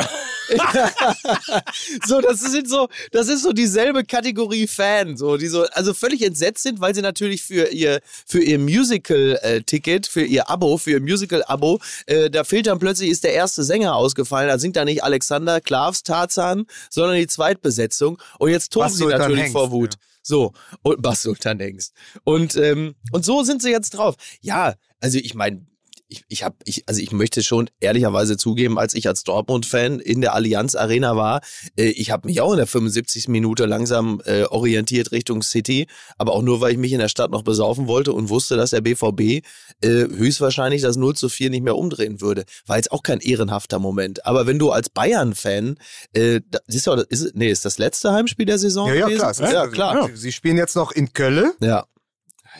[2.07, 6.23] so, das sind so, das ist so dieselbe Kategorie Fan, so, die so, also völlig
[6.23, 11.01] entsetzt sind, weil sie natürlich für ihr, für ihr Musical-Ticket, für ihr Abo, für ihr
[11.01, 15.05] Musical-Abo, äh, da fehlt dann plötzlich, ist der erste Sänger ausgefallen, da singt da nicht
[15.05, 18.21] Alexander Klavs Tarzan, sondern die Zweitbesetzung.
[18.41, 19.95] Und jetzt toben sie natürlich Hengst, vor Wut.
[19.95, 20.01] Ja.
[20.23, 21.93] So, und Bas Sultan Hengst.
[22.25, 24.15] Und, ähm, und so sind sie jetzt drauf.
[24.41, 25.67] Ja, also ich meine,
[26.11, 30.21] ich, ich habe, ich, also ich möchte schon ehrlicherweise zugeben, als ich als Dortmund-Fan in
[30.21, 31.41] der Allianz Arena war,
[31.77, 33.29] äh, ich habe mich auch in der 75.
[33.29, 35.87] Minute langsam äh, orientiert Richtung City,
[36.19, 38.71] aber auch nur, weil ich mich in der Stadt noch besaufen wollte und wusste, dass
[38.71, 39.43] der BVB äh,
[39.83, 42.45] höchstwahrscheinlich das 0 zu 4 nicht mehr umdrehen würde.
[42.67, 44.27] War jetzt auch kein ehrenhafter Moment.
[44.27, 45.77] Aber wenn du als Bayern-Fan,
[46.15, 48.89] äh, ist ja, ist, nee, ist das letzte Heimspiel der Saison?
[48.89, 49.53] Ja, ja, klar.
[49.53, 50.11] Ja, klar.
[50.15, 51.53] Sie spielen jetzt noch in Köln.
[51.61, 51.87] Ja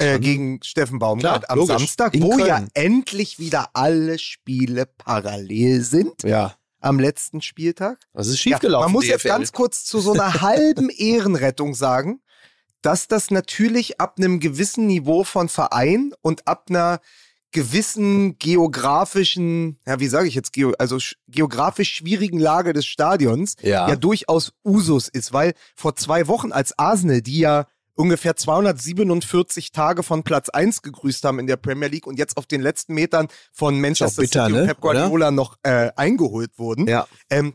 [0.01, 1.77] äh, gegen Steffen Baumgart Klar, am logisch.
[1.77, 2.47] Samstag, In wo Köln.
[2.47, 6.23] ja endlich wieder alle Spiele parallel sind.
[6.23, 6.55] Ja.
[6.81, 7.99] Am letzten Spieltag.
[8.15, 8.83] Das ist schiefgelaufen.
[8.83, 9.13] Ja, man muss DFL.
[9.13, 12.21] jetzt ganz kurz zu so einer halben Ehrenrettung sagen,
[12.81, 17.01] dass das natürlich ab einem gewissen Niveau von Verein und ab einer
[17.53, 23.89] gewissen geografischen, ja, wie sage ich jetzt, geo, also geografisch schwierigen Lage des Stadions ja.
[23.89, 27.67] ja durchaus Usus ist, weil vor zwei Wochen als Arsenal, die ja
[28.01, 32.47] ungefähr 247 Tage von Platz 1 gegrüßt haben in der Premier League und jetzt auf
[32.47, 34.67] den letzten Metern von Manchester bitter, City und ne?
[34.69, 35.31] Pep Guardiola oder?
[35.31, 36.89] noch äh, eingeholt wurden.
[36.89, 37.07] Ja.
[37.29, 37.55] Ähm,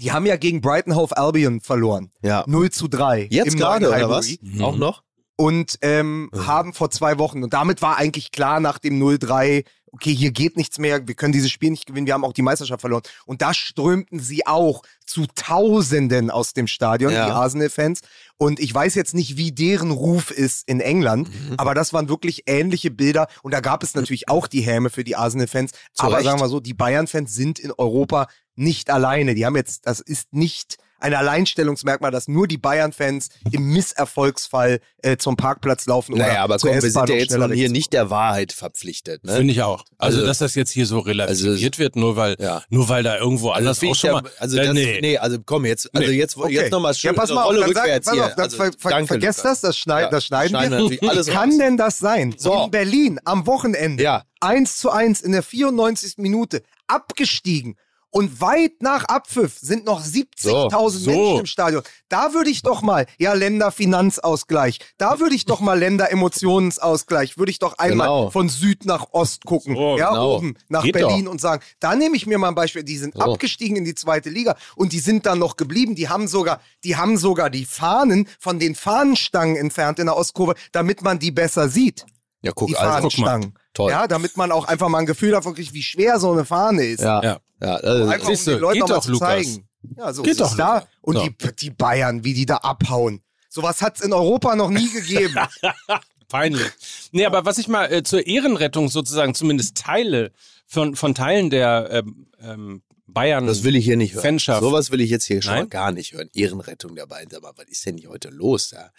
[0.00, 2.10] die haben ja gegen Brighton Hove Albion verloren.
[2.22, 2.44] Ja.
[2.46, 3.28] 0 zu 3.
[3.30, 4.28] Jetzt gerade, oder was?
[4.40, 4.62] Mhm.
[4.62, 5.02] Auch noch?
[5.36, 6.46] Und ähm, mhm.
[6.46, 9.64] haben vor zwei Wochen, und damit war eigentlich klar nach dem 0-3,
[9.96, 12.42] okay, hier geht nichts mehr, wir können dieses Spiel nicht gewinnen, wir haben auch die
[12.42, 13.02] Meisterschaft verloren.
[13.24, 17.26] Und da strömten sie auch zu Tausenden aus dem Stadion, ja.
[17.26, 18.00] die Arsenal-Fans.
[18.36, 21.54] Und ich weiß jetzt nicht, wie deren Ruf ist in England, mhm.
[21.56, 23.26] aber das waren wirklich ähnliche Bilder.
[23.42, 25.72] Und da gab es natürlich auch die Häme für die Arsenal-Fans.
[25.96, 29.34] Aber sagen wir so, die Bayern-Fans sind in Europa nicht alleine.
[29.34, 35.16] Die haben jetzt, das ist nicht ein Alleinstellungsmerkmal, dass nur die Bayern-Fans im Misserfolgsfall äh,
[35.16, 38.10] zum Parkplatz laufen naja, oder aber komm, wir sind ja jetzt noch hier nicht der
[38.10, 39.24] Wahrheit verpflichtet.
[39.24, 39.36] Ne?
[39.36, 39.84] Finde ich auch.
[39.98, 42.62] Also, also, dass das jetzt hier so relativiert also, wird, nur weil, ja.
[42.70, 44.30] nur weil da irgendwo also anders also auch schon mal...
[44.38, 44.98] Also äh, das, nee.
[45.00, 46.16] nee, also komm, jetzt, also nee.
[46.16, 46.52] jetzt, okay.
[46.52, 49.06] jetzt nochmal schön, ja, pass mal Rolle auf, rückwärts sag, pass auf, also, ver ver
[49.06, 50.90] vergesst das, das, schneid, ja, das schneiden wir.
[50.90, 51.58] Wie kann raus.
[51.58, 52.34] denn das sein?
[52.36, 52.64] So.
[52.64, 54.22] In Berlin am Wochenende, ja.
[54.40, 56.18] 1 zu 1 in der 94.
[56.18, 57.76] Minute, abgestiegen
[58.10, 61.10] und weit nach Abpfiff sind noch 70.000 so, so.
[61.10, 61.82] Menschen im Stadion.
[62.08, 67.58] Da würde ich doch mal, ja, Länderfinanzausgleich, da würde ich doch mal Länderemotionsausgleich, würde ich
[67.58, 68.30] doch einmal genau.
[68.30, 70.36] von Süd nach Ost gucken, so, ja, genau.
[70.36, 71.32] oben nach Geht Berlin doch.
[71.32, 74.30] und sagen, da nehme ich mir mal ein Beispiel, die sind abgestiegen in die zweite
[74.30, 78.28] Liga und die sind dann noch geblieben, die haben sogar, die haben sogar die Fahnen
[78.38, 82.06] von den Fahnenstangen entfernt in der Ostkurve, damit man die besser sieht.
[82.42, 83.40] Ja, guck, die also, guck mal.
[83.74, 83.90] Toll.
[83.90, 86.84] Ja, damit man auch einfach mal ein Gefühl davon kriegt, wie schwer so eine Fahne
[86.84, 87.02] ist.
[87.02, 87.38] Ja, ja.
[87.60, 89.68] Ja also, einfach um die Leute geht doch, zu zeigen.
[89.96, 90.86] Ja, so geht doch da.
[91.00, 91.22] Und so.
[91.26, 93.22] die, die Bayern, wie die da abhauen.
[93.48, 95.36] Sowas hat es in Europa noch nie gegeben.
[96.28, 96.66] Peinlich.
[97.12, 100.32] Nee, aber was ich mal äh, zur Ehrenrettung sozusagen zumindest Teile
[100.66, 103.46] von, von Teilen der ähm, ähm, Bayern.
[103.46, 104.22] Das will ich hier nicht hören.
[104.22, 104.60] Fanschaft.
[104.60, 106.28] Sowas will ich jetzt hier schon mal gar nicht hören.
[106.34, 107.28] Ehrenrettung der Bayern.
[107.36, 108.90] Aber was ist denn hier heute los da?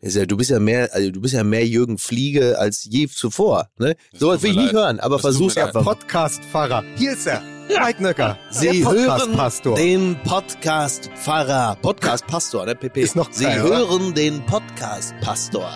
[0.00, 3.70] Ja, du bist ja mehr, also du bist ja mehr Jürgen Fliege als je zuvor.
[3.78, 3.94] Ne?
[4.12, 5.84] Sowas will ich nicht hören, aber versuch's einfach.
[5.84, 6.82] Podcast-Pfarrer.
[6.96, 7.61] Hier ist er.
[7.80, 8.38] Mike Nöcker.
[8.50, 11.76] Sie hören den Podcast-Pfarrer.
[11.80, 13.00] Podcast-Pastor, ne, PP?
[13.02, 14.12] Ist noch Sie geil, hören oder?
[14.12, 15.70] den Podcast-Pastor.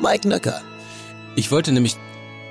[0.00, 0.60] Mike Nöcker.
[1.36, 1.96] Ich wollte nämlich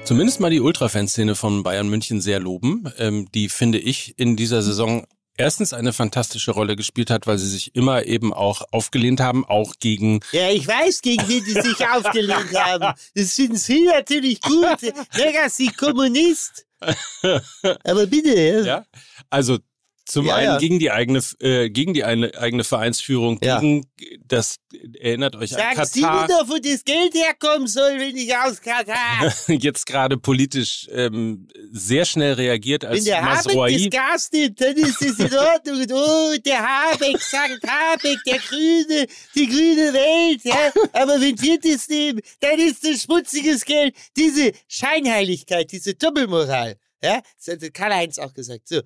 [0.04, 2.91] zumindest mal die Ultra-Fanszene von Bayern München sehr loben.
[2.97, 7.50] Ähm, die finde ich in dieser Saison erstens eine fantastische Rolle gespielt hat, weil sie
[7.50, 10.19] sich immer eben auch aufgelehnt haben, auch gegen.
[10.32, 12.93] Ja, ich weiß, gegen wen die sich aufgelehnt haben.
[13.15, 14.82] Das finden Sie natürlich gut.
[15.15, 16.67] Legacy Kommunist.
[17.84, 18.63] Aber bitte.
[18.66, 18.86] Ja,
[19.30, 19.60] also
[20.08, 20.58] zum ja, einen ja.
[20.58, 23.60] gegen die eigene, äh, gegen die eine, eigene Vereinsführung, ja.
[23.60, 23.86] gegen
[24.26, 24.58] das,
[25.00, 25.86] erinnert euch Sag an Katar.
[25.86, 29.34] Sie mir doch, wo das Geld herkommen soll, wenn ich aus Katar.
[29.48, 33.74] Jetzt gerade politisch ähm, sehr schnell reagiert als Wenn der Masroi.
[33.74, 35.82] Habeck das Gas nimmt, dann ist das in Ordnung.
[35.82, 40.41] Und, oh, der Habeck, sagt Habeck, der Grüne, die grüne Welt.
[40.43, 40.72] Ja?
[40.93, 43.93] Aber wenn wir das nehmen, dann ist das schmutziges Geld.
[44.15, 46.78] Diese Scheinheiligkeit, diese Doppelmoral.
[47.04, 48.67] Ja, das hat Karl-Heinz auch gesagt.
[48.67, 48.82] So,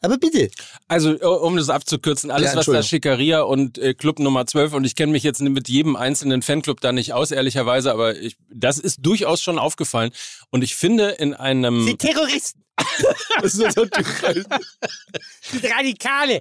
[0.00, 0.50] aber bitte.
[0.88, 4.84] Also, um das abzukürzen, alles, ja, was da Schickeria und äh, Club Nummer 12, und
[4.84, 8.78] ich kenne mich jetzt mit jedem einzelnen Fanclub da nicht aus, ehrlicherweise, aber ich, das
[8.78, 10.10] ist durchaus schon aufgefallen.
[10.50, 11.86] Und ich finde in einem...
[11.86, 12.64] Die Terroristen.
[13.42, 16.40] das ist so die Radikale.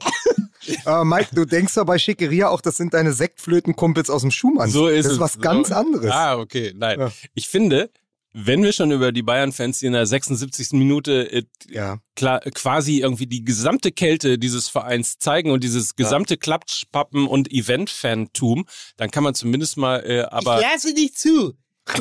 [0.85, 4.69] Uh, Mike, du denkst doch bei Schickeria auch, das sind deine Sektflötenkumpels aus dem Schumann.
[4.69, 5.11] So ist das es.
[5.13, 6.11] ist was ganz anderes.
[6.11, 6.73] Ah, okay.
[6.75, 6.99] Nein.
[6.99, 7.11] Ja.
[7.33, 7.89] Ich finde,
[8.33, 10.73] wenn wir schon über die Bayern-Fans, die in der 76.
[10.73, 11.97] Minute äh, ja.
[12.15, 16.39] klar, quasi irgendwie die gesamte Kälte dieses Vereins zeigen und dieses gesamte ja.
[16.39, 20.59] Klatschpappen- und Event-Fantum, dann kann man zumindest mal äh, aber...
[20.59, 21.57] Ich lasse nicht zu,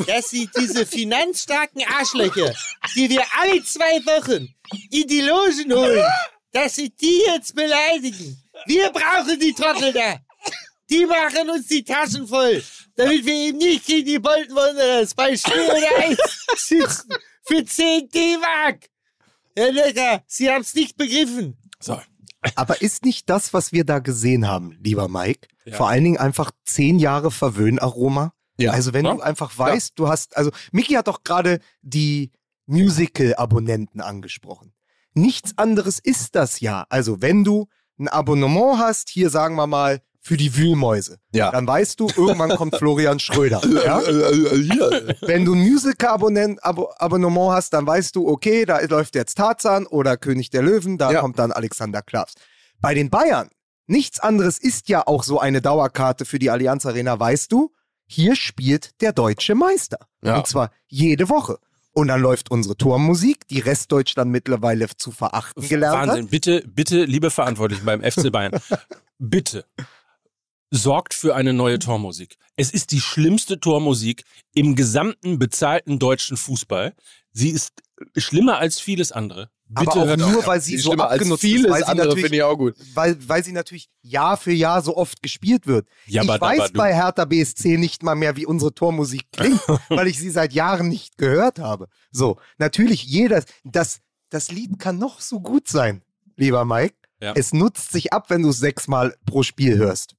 [0.06, 2.54] dass sie diese finanzstarken Arschlöcher,
[2.94, 4.48] die wir alle zwei Wochen
[4.90, 6.04] in die Logen holen,
[6.52, 8.42] dass sie die jetzt beleidigen.
[8.66, 10.18] Wir brauchen die Trottel da.
[10.90, 12.62] Die machen uns die Taschen voll
[12.98, 16.18] damit wir eben nicht gegen die Bolton Wanderers bei Schnee oder Eis
[16.56, 17.10] sitzen
[17.46, 18.88] für 10 D-Mark.
[19.56, 21.56] Herr Lecker, Sie haben es nicht begriffen.
[21.80, 21.98] So.
[22.56, 25.76] Aber ist nicht das, was wir da gesehen haben, lieber Mike, ja.
[25.76, 28.32] vor allen Dingen einfach zehn Jahre Verwöhnaroma?
[28.58, 28.72] Ja.
[28.72, 29.14] Also wenn ja.
[29.14, 29.94] du einfach weißt, ja.
[29.96, 32.32] du hast, also Mickey hat doch gerade die
[32.66, 34.72] Musical-Abonnenten angesprochen.
[35.14, 36.84] Nichts anderes ist das ja.
[36.88, 41.18] Also wenn du ein Abonnement hast, hier sagen wir mal für die Wühlmäuse.
[41.32, 41.50] Ja.
[41.50, 43.62] Dann weißt du, irgendwann kommt Florian Schröder.
[43.78, 44.00] Ja?
[45.20, 50.50] Wenn du ein Musical-Abonnement hast, dann weißt du, okay, da läuft jetzt Tarzan oder König
[50.50, 51.20] der Löwen, da ja.
[51.20, 52.34] kommt dann Alexander Klavs.
[52.80, 53.48] Bei den Bayern,
[53.86, 57.72] nichts anderes ist ja auch so eine Dauerkarte für die Allianz Arena, weißt du,
[58.06, 59.98] hier spielt der deutsche Meister.
[60.22, 60.36] Ja.
[60.36, 61.58] Und zwar jede Woche.
[61.92, 66.10] Und dann läuft unsere Tormusik, die Restdeutschland mittlerweile zu verachten gelernt Wahnsinn.
[66.10, 66.16] hat.
[66.16, 66.30] Wahnsinn.
[66.30, 68.60] Bitte, bitte, liebe Verantwortlichen beim FC Bayern,
[69.18, 69.64] bitte
[70.70, 72.36] sorgt für eine neue Tormusik.
[72.56, 76.94] Es ist die schlimmste Tormusik im gesamten bezahlten deutschen Fußball.
[77.32, 77.82] Sie ist
[78.16, 79.50] schlimmer als vieles andere.
[79.70, 82.42] Bitte aber auch nur, weil sie, sie so abgenutzt als vieles ist, andere finde ich
[82.42, 82.74] auch gut.
[82.94, 85.86] Weil, weil sie natürlich Jahr für Jahr so oft gespielt wird.
[86.06, 90.18] Ja, ich weiß bei Hertha BSC nicht mal mehr, wie unsere Tormusik klingt, weil ich
[90.18, 91.88] sie seit Jahren nicht gehört habe.
[92.10, 94.00] So, natürlich jeder, das,
[94.30, 96.02] das Lied kann noch so gut sein,
[96.36, 96.94] lieber Mike.
[97.20, 97.34] Ja.
[97.34, 100.14] Es nutzt sich ab, wenn du es sechsmal pro Spiel hörst.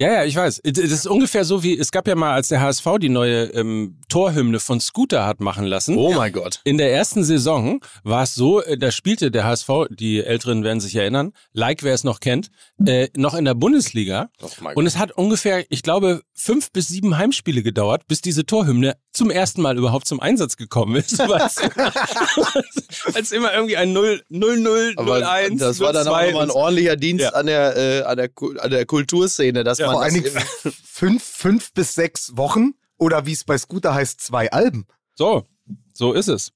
[0.00, 0.60] Ja, ja, ich weiß.
[0.64, 4.00] Das ist ungefähr so wie, es gab ja mal, als der HSV die neue ähm,
[4.08, 5.96] Torhymne von Scooter hat machen lassen.
[5.96, 6.60] Oh mein Gott.
[6.64, 10.80] In der ersten Saison war es so, äh, da spielte der HSV, die Älteren werden
[10.80, 12.48] sich erinnern, like wer es noch kennt,
[12.84, 14.30] äh, noch in der Bundesliga.
[14.42, 18.96] Oh und es hat ungefähr, ich glaube, fünf bis sieben Heimspiele gedauert, bis diese Torhymne
[19.12, 21.20] zum ersten Mal überhaupt zum Einsatz gekommen ist.
[23.14, 26.50] als immer irgendwie ein 0, 0, 0, 0, 1, Das war dann auch nochmal ein
[26.50, 27.30] ordentlicher Dienst ja.
[27.30, 30.30] an, der, äh, an, der, an der Kulturszene, dass ja, vor allen Dingen
[30.84, 34.86] fünf, fünf bis sechs Wochen oder wie es bei Scooter heißt, zwei Alben.
[35.14, 35.46] So,
[35.92, 36.52] so ist es.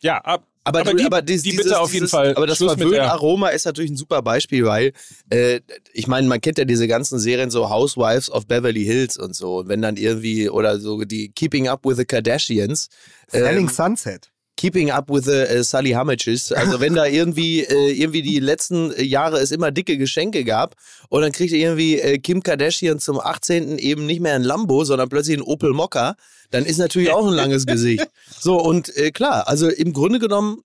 [0.00, 2.34] Ja, ab, aber, aber, die, aber dies, die bitte auf jeden dieses, Fall.
[2.34, 4.92] Aber das Verwöhn-Aroma ist natürlich ein super Beispiel, weil
[5.30, 5.60] äh,
[5.92, 9.58] ich meine, man kennt ja diese ganzen Serien so Housewives of Beverly Hills und so.
[9.58, 12.88] Und wenn dann irgendwie oder so die Keeping Up with the Kardashians.
[13.28, 14.30] Selling ähm, Sunset.
[14.60, 16.52] Keeping Up with the uh, Sully Hamages.
[16.52, 20.76] Also wenn da irgendwie äh, irgendwie die letzten Jahre es immer dicke Geschenke gab
[21.08, 23.78] und dann kriegt irgendwie äh, Kim Kardashian zum 18.
[23.78, 26.14] eben nicht mehr ein Lambo, sondern plötzlich ein Opel Mokka,
[26.50, 28.06] dann ist natürlich auch ein langes Gesicht.
[28.38, 30.62] So und äh, klar, also im Grunde genommen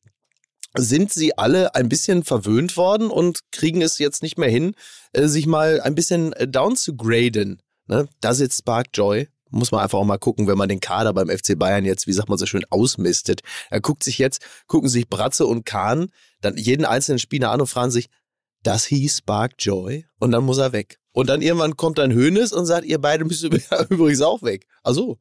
[0.78, 4.76] sind sie alle ein bisschen verwöhnt worden und kriegen es jetzt nicht mehr hin,
[5.14, 8.08] äh, sich mal ein bisschen äh, down zu graden Ne?
[8.22, 9.28] Da sitzt Spark Joy.
[9.52, 12.14] Muss man einfach auch mal gucken, wenn man den Kader beim FC Bayern jetzt, wie
[12.14, 13.42] sagt man so schön, ausmistet.
[13.70, 16.10] Er guckt sich jetzt, gucken sich Bratze und Kahn,
[16.42, 18.10] dann jeden einzelnen Spieler an und fragen sich,
[18.64, 21.00] das hieß Spark Joy und dann muss er weg.
[21.12, 23.44] Und dann irgendwann kommt dann Hönes und sagt, ihr beide müsst
[23.90, 24.68] übrigens auch weg.
[24.84, 25.18] Also,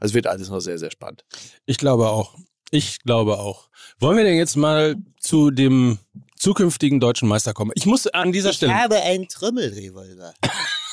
[0.00, 1.24] es wird alles noch sehr, sehr spannend.
[1.64, 2.36] Ich glaube auch.
[2.70, 3.70] Ich glaube auch.
[3.98, 5.98] Wollen wir denn jetzt mal zu dem
[6.36, 7.70] zukünftigen deutschen Meister kommen?
[7.74, 8.72] Ich muss an dieser ich Stelle.
[8.72, 10.34] Ich habe einen Trommelrevolver.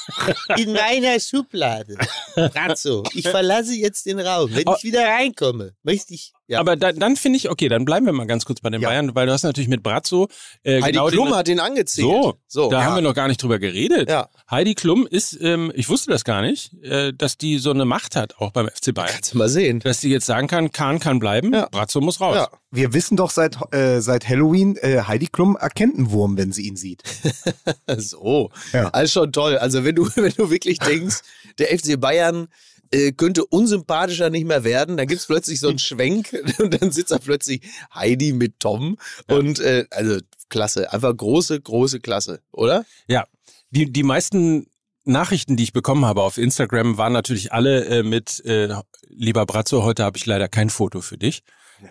[0.58, 1.96] In meiner Schublade.
[2.36, 4.54] Brazzo, ich verlasse jetzt den Raum.
[4.54, 6.34] Wenn ich wieder reinkomme, möchte ich.
[6.52, 6.60] Ja.
[6.60, 8.90] Aber da, dann finde ich, okay, dann bleiben wir mal ganz kurz bei den ja.
[8.90, 10.28] Bayern, weil du hast natürlich mit Brazzo.
[10.64, 12.08] Äh, Heidi genau Klum den, hat den angezählt.
[12.08, 12.86] So, so da ja.
[12.86, 14.10] haben wir noch gar nicht drüber geredet.
[14.10, 14.28] Ja.
[14.50, 18.18] Heidi Klum ist, ähm, ich wusste das gar nicht, äh, dass die so eine Macht
[18.18, 19.12] hat, auch beim FC Bayern.
[19.14, 19.80] Kannst du mal sehen.
[19.80, 21.70] Dass die jetzt sagen kann, Kahn kann bleiben, ja.
[21.72, 22.36] Brazzo muss raus.
[22.36, 22.50] Ja.
[22.70, 26.64] Wir wissen doch seit, äh, seit Halloween, äh, Heidi Klum erkennt einen Wurm, wenn sie
[26.64, 27.04] ihn sieht.
[27.98, 28.50] so.
[28.74, 28.90] Ja.
[28.90, 29.58] Also schon toll.
[29.58, 31.22] Also wenn du, wenn du wirklich denkst,
[31.60, 32.50] der FC Bayern
[32.92, 34.98] äh, könnte unsympathischer nicht mehr werden.
[34.98, 37.62] Dann gibt es plötzlich so einen Schwenk und dann sitzt da plötzlich
[37.94, 38.98] Heidi mit Tom.
[39.30, 39.38] Ja.
[39.38, 42.86] Und äh, also klasse, einfach große, große Klasse, oder?
[43.08, 43.26] Ja.
[43.70, 44.68] Die, die meisten
[45.04, 48.70] Nachrichten, die ich bekommen habe auf Instagram, waren natürlich alle äh, mit äh,
[49.08, 51.44] Lieber Brazzo, heute habe ich leider kein Foto für dich.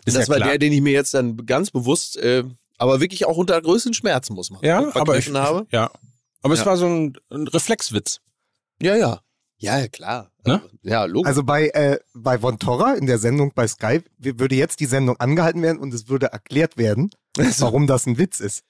[0.04, 0.48] Ist das ja war klar.
[0.50, 2.44] der, den ich mir jetzt dann ganz bewusst, äh,
[2.78, 4.62] aber wirklich auch unter größten Schmerzen muss man.
[4.62, 5.66] Ja, aber ich, habe.
[5.70, 5.90] Ja,
[6.42, 6.60] aber ja.
[6.60, 8.20] es war so ein, ein Reflexwitz.
[8.80, 9.20] Ja, ja.
[9.58, 10.29] Ja, klar.
[10.46, 10.62] Ne?
[10.82, 11.28] Ja, logisch.
[11.28, 15.16] Also bei, äh, bei Von Torra in der Sendung bei Skype würde jetzt die Sendung
[15.18, 17.10] angehalten werden und es würde erklärt werden,
[17.58, 18.62] warum das ein Witz ist.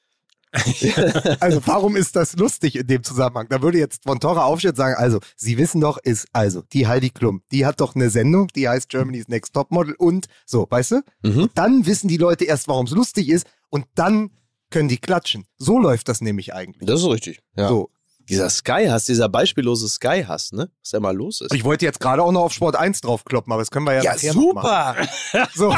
[1.41, 3.47] also warum ist das lustig in dem Zusammenhang?
[3.49, 6.89] Da würde jetzt Von Torra aufstehen und sagen, also Sie wissen doch, ist also die
[6.89, 10.67] Heidi Klum, die hat doch eine Sendung, die heißt Germany's Next Top Model und so,
[10.69, 11.01] weißt du?
[11.23, 11.51] Mhm.
[11.55, 14.31] dann wissen die Leute erst, warum es lustig ist und dann
[14.71, 15.47] können die klatschen.
[15.57, 16.87] So läuft das nämlich eigentlich.
[16.87, 17.41] Das ist richtig.
[17.57, 17.69] Ja.
[17.69, 17.91] So,
[18.31, 20.71] dieser Sky-Hass, dieser beispiellose Sky-Hass, ne?
[20.81, 21.55] Was da mal los ist.
[21.55, 24.03] Ich wollte jetzt gerade auch noch auf Sport 1 draufkloppen, aber das können wir ja,
[24.03, 24.97] ja nachher super.
[25.55, 25.75] so.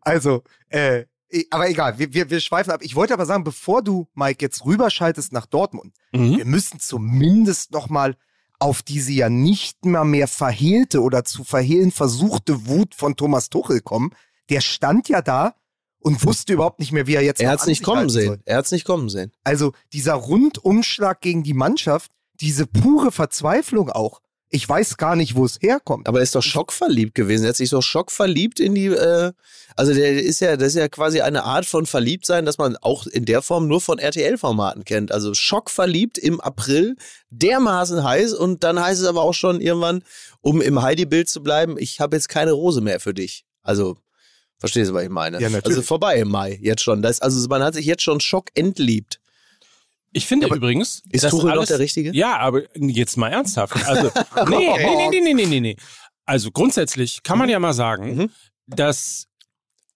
[0.00, 1.04] also, äh,
[1.50, 2.80] aber egal, wir, wir, wir schweifen ab.
[2.82, 6.36] Ich wollte aber sagen, bevor du, Mike, jetzt rüberschaltest nach Dortmund, mhm.
[6.38, 8.16] wir müssen zumindest noch mal
[8.58, 13.80] auf diese ja nicht mehr mehr verhehlte oder zu verhehlen versuchte Wut von Thomas Tuchel
[13.80, 14.10] kommen.
[14.48, 15.54] Der stand ja da
[16.04, 17.40] und wusste überhaupt nicht mehr, wie er jetzt.
[17.40, 18.26] Er hat es nicht kommen sehen.
[18.26, 18.40] Soll.
[18.44, 19.32] Er hat es nicht kommen sehen.
[19.42, 24.20] Also dieser Rundumschlag gegen die Mannschaft, diese pure Verzweiflung auch.
[24.50, 26.06] Ich weiß gar nicht, wo es herkommt.
[26.06, 27.44] Aber er ist doch schockverliebt gewesen.
[27.44, 29.32] Er hat sich so schockverliebt in die, äh,
[29.76, 33.06] also der ist ja, das ist ja quasi eine Art von Verliebtsein, dass man auch
[33.06, 35.10] in der Form nur von RTL-Formaten kennt.
[35.10, 36.96] Also schockverliebt im April,
[37.30, 40.04] dermaßen heiß und dann heißt es aber auch schon irgendwann,
[40.42, 43.46] um im Heidi-Bild zu bleiben, ich habe jetzt keine Rose mehr für dich.
[43.62, 43.96] Also
[44.58, 45.40] Verstehst du, was ich meine?
[45.40, 45.76] Ja, natürlich.
[45.76, 47.02] Also vorbei im Mai, jetzt schon.
[47.02, 49.20] Das, also man hat sich jetzt schon Schock entliebt.
[50.12, 51.02] Ich finde aber übrigens.
[51.10, 52.14] Ist Tuchel alles, noch der Richtige?
[52.14, 53.74] Ja, aber jetzt mal ernsthaft.
[53.86, 54.10] Also,
[54.48, 55.76] nee, nee, nee, nee, nee, nee, nee.
[56.24, 58.30] Also grundsätzlich kann man ja mal sagen, mhm.
[58.66, 59.26] dass.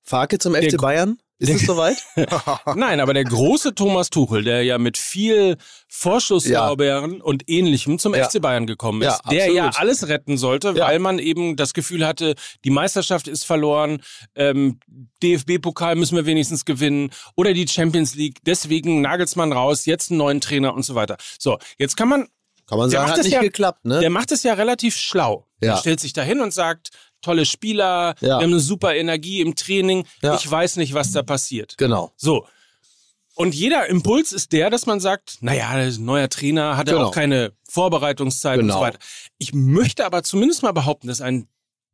[0.02, 1.18] Farke zum FC Bayern?
[1.38, 2.04] Ist es soweit?
[2.74, 7.22] Nein, aber der große Thomas Tuchel, der ja mit viel Vorschusslorbeeren ja.
[7.22, 8.28] und ähnlichem zum ja.
[8.28, 12.04] FC Bayern gekommen ist, ja, der ja alles retten sollte, weil man eben das Gefühl
[12.04, 14.02] hatte, die Meisterschaft ist verloren,
[14.34, 14.80] ähm,
[15.22, 20.40] DFB-Pokal müssen wir wenigstens gewinnen oder die Champions League, deswegen Nagelsmann raus, jetzt einen neuen
[20.40, 21.16] Trainer und so weiter.
[21.38, 22.28] So, jetzt kann man
[22.68, 24.00] kann man sagen, hat nicht geklappt, ne?
[24.00, 25.46] Der macht es ja relativ schlau.
[25.62, 25.72] Ja.
[25.72, 26.90] Er stellt sich da hin und sagt,
[27.22, 28.28] tolle Spieler, ja.
[28.28, 30.06] wir haben eine super Energie im Training.
[30.22, 30.34] Ja.
[30.36, 31.76] Ich weiß nicht, was da passiert.
[31.78, 32.12] Genau.
[32.16, 32.46] So.
[33.34, 37.06] Und jeder Impuls ist der, dass man sagt, naja, ein neuer Trainer hat ja genau.
[37.06, 38.74] auch keine Vorbereitungszeit genau.
[38.74, 38.98] und so weiter.
[39.38, 41.46] Ich möchte aber zumindest mal behaupten, dass ein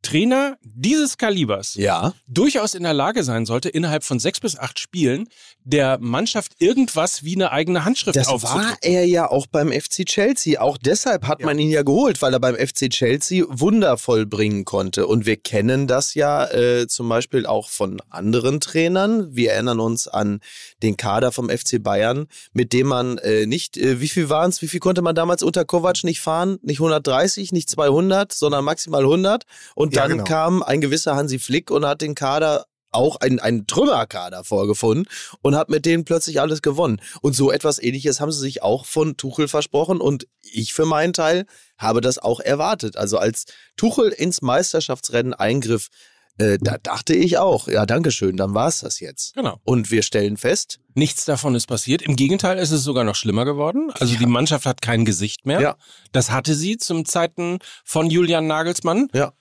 [0.05, 2.13] Trainer dieses Kalibers ja.
[2.27, 5.27] durchaus in der Lage sein sollte, innerhalb von sechs bis acht Spielen
[5.65, 10.61] der Mannschaft irgendwas wie eine eigene Handschrift Das war er ja auch beim FC Chelsea.
[10.61, 11.47] Auch deshalb hat ja.
[11.47, 15.07] man ihn ja geholt, weil er beim FC Chelsea Wunder vollbringen konnte.
[15.07, 19.35] Und wir kennen das ja äh, zum Beispiel auch von anderen Trainern.
[19.35, 20.39] Wir erinnern uns an
[20.83, 24.61] den Kader vom FC Bayern, mit dem man äh, nicht, äh, wie viel waren es,
[24.61, 26.59] wie viel konnte man damals unter Kovac nicht fahren?
[26.61, 29.45] Nicht 130, nicht 200, sondern maximal 100.
[29.73, 30.23] Und dann genau.
[30.23, 35.07] kam ein gewisser Hansi Flick und hat den Kader auch einen, einen Trümmerkader vorgefunden
[35.41, 37.01] und hat mit denen plötzlich alles gewonnen.
[37.21, 41.13] Und so etwas ähnliches haben sie sich auch von Tuchel versprochen und ich für meinen
[41.13, 41.45] Teil
[41.77, 42.95] habe das auch erwartet.
[42.97, 45.89] Also als Tuchel ins Meisterschaftsrennen eingriff,
[46.37, 49.35] äh, da dachte ich auch, ja, Dankeschön, dann war es das jetzt.
[49.35, 49.59] Genau.
[49.63, 50.79] Und wir stellen fest.
[50.93, 52.01] Nichts davon ist passiert.
[52.01, 53.91] Im Gegenteil, es ist sogar noch schlimmer geworden.
[53.99, 54.19] Also ja.
[54.19, 55.61] die Mannschaft hat kein Gesicht mehr.
[55.61, 55.75] Ja.
[56.11, 59.09] Das hatte sie zum Zeiten von Julian Nagelsmann.
[59.13, 59.33] Ja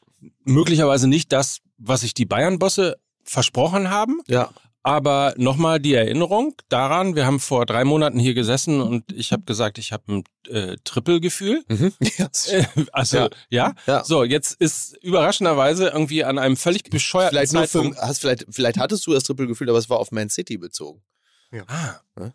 [0.45, 4.21] möglicherweise nicht das, was sich die Bayern-Bosse versprochen haben.
[4.27, 4.51] Ja.
[4.87, 9.45] Aber nochmal die Erinnerung daran, wir haben vor drei Monaten hier gesessen und ich habe
[9.45, 11.65] gesagt, ich habe ein äh, Trippelgefühl.
[11.69, 11.93] Mhm.
[12.49, 13.29] Äh, also ja.
[13.49, 13.75] ja.
[13.87, 14.05] Ja.
[14.05, 17.97] So, jetzt ist überraschenderweise irgendwie an einem völlig bescheuerten vielleicht Zeitpunkt.
[17.97, 21.03] Für, hast, vielleicht, vielleicht hattest du das Trippelgefühl, aber es war auf Man City bezogen.
[21.51, 21.65] Ja.
[21.67, 22.31] Ah.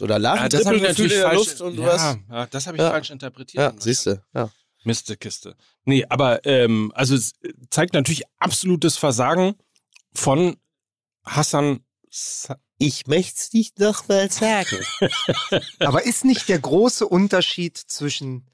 [0.00, 2.18] Oder lag ja, das habe ich natürlich falsch, und ja, was?
[2.30, 2.90] Ja, das habe ich ja.
[2.90, 3.62] falsch interpretiert.
[3.62, 4.22] Ja, siehst du.
[4.34, 4.50] Ja.
[4.88, 5.56] Mistekiste.
[5.84, 7.34] Nee, aber ähm, also es
[7.70, 9.54] zeigt natürlich absolutes Versagen
[10.12, 10.56] von
[11.24, 11.84] Hassan
[12.78, 14.78] ich möchte es nicht nochmal sagen.
[15.80, 18.48] Aber ist nicht der große Unterschied zwischen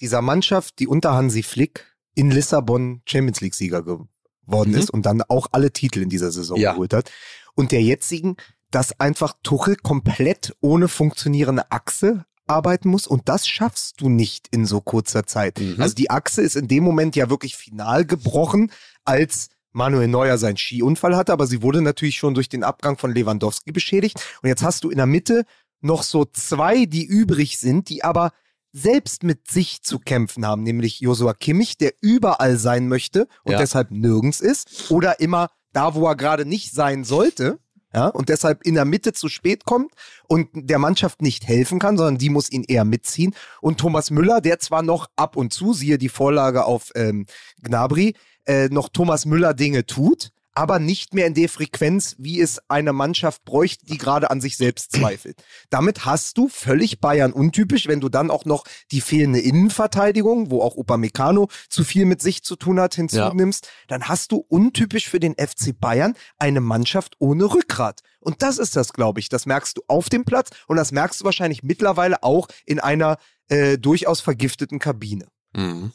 [0.00, 4.78] dieser Mannschaft, die unter Hansi Flick in Lissabon Champions League-Sieger geworden mhm.
[4.78, 6.72] ist und dann auch alle Titel in dieser Saison ja.
[6.72, 7.10] geholt hat,
[7.54, 8.36] und der jetzigen,
[8.70, 14.66] dass einfach Tuchel komplett ohne funktionierende Achse arbeiten muss und das schaffst du nicht in
[14.66, 15.58] so kurzer Zeit.
[15.58, 15.76] Mhm.
[15.78, 18.70] Also die Achse ist in dem Moment ja wirklich final gebrochen,
[19.04, 23.14] als Manuel Neuer seinen Skiunfall hatte, aber sie wurde natürlich schon durch den Abgang von
[23.14, 24.20] Lewandowski beschädigt.
[24.42, 25.44] Und jetzt hast du in der Mitte
[25.80, 28.32] noch so zwei, die übrig sind, die aber
[28.72, 33.58] selbst mit sich zu kämpfen haben, nämlich Josua Kimmich, der überall sein möchte und ja.
[33.58, 37.58] deshalb nirgends ist, oder immer da, wo er gerade nicht sein sollte,
[37.92, 39.92] ja, und deshalb in der Mitte zu spät kommt
[40.28, 43.34] und der Mannschaft nicht helfen kann, sondern die muss ihn eher mitziehen.
[43.60, 47.26] Und Thomas Müller, der zwar noch ab und zu, siehe die Vorlage auf ähm,
[47.62, 48.14] Gnabry,
[48.46, 52.92] äh, noch Thomas Müller Dinge tut, aber nicht mehr in der Frequenz, wie es eine
[52.92, 55.42] Mannschaft bräuchte, die gerade an sich selbst zweifelt.
[55.70, 60.62] Damit hast du völlig Bayern untypisch, wenn du dann auch noch die fehlende Innenverteidigung, wo
[60.62, 63.70] auch Upamecano zu viel mit sich zu tun hat, hinzunimmst, ja.
[63.88, 68.00] dann hast du untypisch für den FC Bayern eine Mannschaft ohne Rückgrat.
[68.20, 69.28] Und das ist das, glaube ich.
[69.28, 73.18] Das merkst du auf dem Platz und das merkst du wahrscheinlich mittlerweile auch in einer
[73.48, 75.26] äh, durchaus vergifteten Kabine.
[75.52, 75.92] Mhm.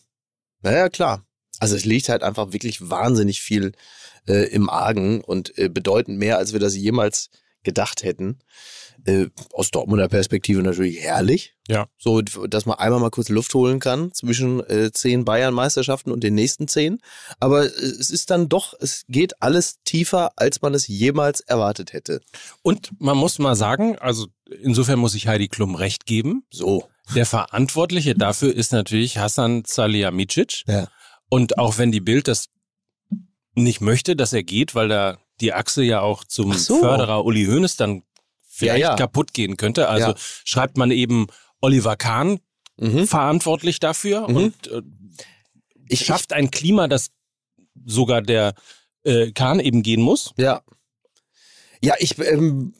[0.61, 1.25] Naja, klar.
[1.59, 3.73] Also es liegt halt einfach wirklich wahnsinnig viel
[4.27, 7.29] äh, im Argen und äh, bedeutend mehr, als wir das jemals
[7.63, 8.39] gedacht hätten.
[9.05, 11.53] Äh, aus Dortmunder Perspektive natürlich herrlich.
[11.67, 11.87] Ja.
[11.97, 16.33] So, dass man einmal mal kurz Luft holen kann zwischen äh, zehn Bayern-Meisterschaften und den
[16.33, 16.99] nächsten zehn.
[17.39, 21.93] Aber äh, es ist dann doch, es geht alles tiefer, als man es jemals erwartet
[21.93, 22.21] hätte.
[22.61, 24.27] Und man muss mal sagen, also
[24.61, 26.45] insofern muss ich Heidi Klum recht geben.
[26.49, 26.87] So.
[27.13, 30.63] Der Verantwortliche dafür ist natürlich Hassan Salihamidzic.
[30.67, 30.87] Ja.
[31.29, 32.47] Und auch wenn die Bild das
[33.55, 36.79] nicht möchte, dass er geht, weil da die Achse ja auch zum so.
[36.79, 38.03] Förderer Uli Hoeneß dann
[38.47, 38.95] vielleicht ja, ja.
[38.95, 39.89] kaputt gehen könnte.
[39.89, 40.15] Also ja.
[40.43, 41.27] schreibt man eben
[41.61, 42.39] Oliver Kahn
[42.77, 43.07] mhm.
[43.07, 44.35] verantwortlich dafür mhm.
[44.35, 44.81] und äh,
[45.87, 47.11] ich, schafft ein Klima, das
[47.85, 48.53] sogar der
[49.03, 50.33] äh, Kahn eben gehen muss.
[50.37, 50.61] Ja.
[51.81, 52.73] Ja, ich ähm,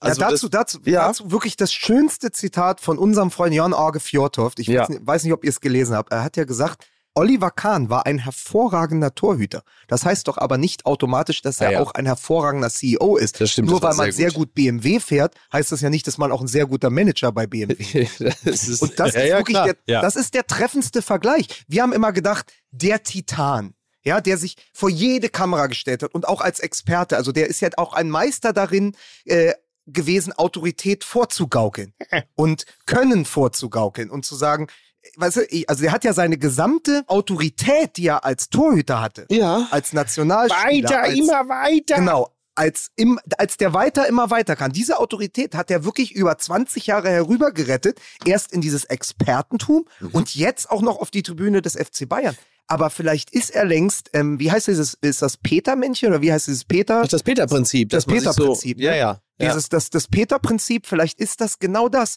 [0.00, 1.08] also ja, dazu, das, dazu, ja.
[1.08, 4.58] dazu wirklich das schönste Zitat von unserem Freund Jan Arge Fjordhoft.
[4.58, 4.86] Ich ja.
[4.88, 6.12] weiß nicht, ob ihr es gelesen habt.
[6.12, 9.62] Er hat ja gesagt, Oliver Kahn war ein hervorragender Torhüter.
[9.86, 11.80] Das heißt doch aber nicht automatisch, dass er ja, ja.
[11.80, 13.40] auch ein hervorragender CEO ist.
[13.40, 14.48] Das stimmt, Nur das weil man sehr gut.
[14.48, 14.54] gut.
[14.54, 17.74] BMW fährt, heißt das ja nicht, dass man auch ein sehr guter Manager bei BMW
[18.44, 18.82] ist.
[18.82, 21.64] Und das ja, ist wirklich der, das ist der treffendste Vergleich.
[21.68, 23.74] Wir haben immer gedacht, der Titan.
[24.06, 27.16] Ja, der sich vor jede Kamera gestellt hat und auch als Experte.
[27.16, 29.54] Also der ist ja auch ein Meister darin, äh,
[29.86, 31.94] gewesen, Autorität vorzugaukeln
[32.34, 34.68] und Können vorzugaukeln und zu sagen,
[35.16, 39.66] weißt du, also der hat ja seine gesamte Autorität, die er als Torhüter hatte, ja.
[39.70, 40.88] als Nationalspieler.
[40.88, 41.96] Weiter, als, immer weiter.
[41.96, 44.72] Genau, als, im, als der weiter immer weiter kann.
[44.72, 50.08] Diese Autorität hat er wirklich über 20 Jahre herübergerettet, erst in dieses Expertentum mhm.
[50.12, 52.36] und jetzt auch noch auf die Tribüne des FC Bayern.
[52.66, 56.46] Aber vielleicht ist er längst, ähm, wie heißt dieses, ist das Peter-Männchen oder wie heißt
[56.46, 57.02] dieses Peter?
[57.02, 57.90] Das, das Peter-Prinzip.
[57.90, 58.78] Das Peter-Prinzip.
[58.78, 59.20] So, ja, ja.
[59.40, 62.16] Dieses, das, das Peter-Prinzip, vielleicht ist das genau das.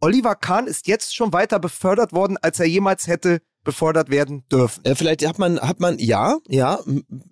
[0.00, 4.84] Oliver Kahn ist jetzt schon weiter befördert worden, als er jemals hätte befördert werden dürfen.
[4.84, 6.80] Äh, vielleicht hat man, hat man, ja, ja,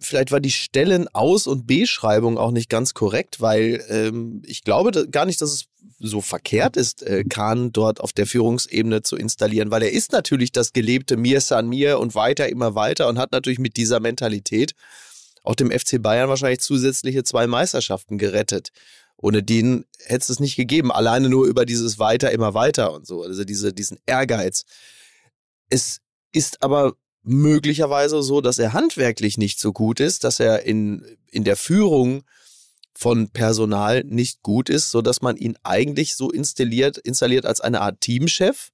[0.00, 5.27] vielleicht war die Stellenaus- und Beschreibung auch nicht ganz korrekt, weil ähm, ich glaube gar
[5.27, 5.66] nicht, dass es
[6.00, 10.50] so verkehrt ist, äh, Kahn dort auf der Führungsebene zu installieren, weil er ist natürlich
[10.50, 14.74] das gelebte Mir san mir und weiter immer weiter und hat natürlich mit dieser Mentalität
[15.44, 18.70] auch dem FC Bayern wahrscheinlich zusätzliche zwei Meisterschaften gerettet.
[19.24, 20.92] Ohne den hätte es nicht gegeben.
[20.92, 23.22] Alleine nur über dieses Weiter, immer weiter und so.
[23.22, 24.66] Also diese, diesen Ehrgeiz.
[25.70, 31.16] Es ist aber möglicherweise so, dass er handwerklich nicht so gut ist, dass er in,
[31.30, 32.24] in der Führung
[32.92, 37.80] von Personal nicht gut ist, so dass man ihn eigentlich so installiert, installiert als eine
[37.80, 38.72] Art Teamchef,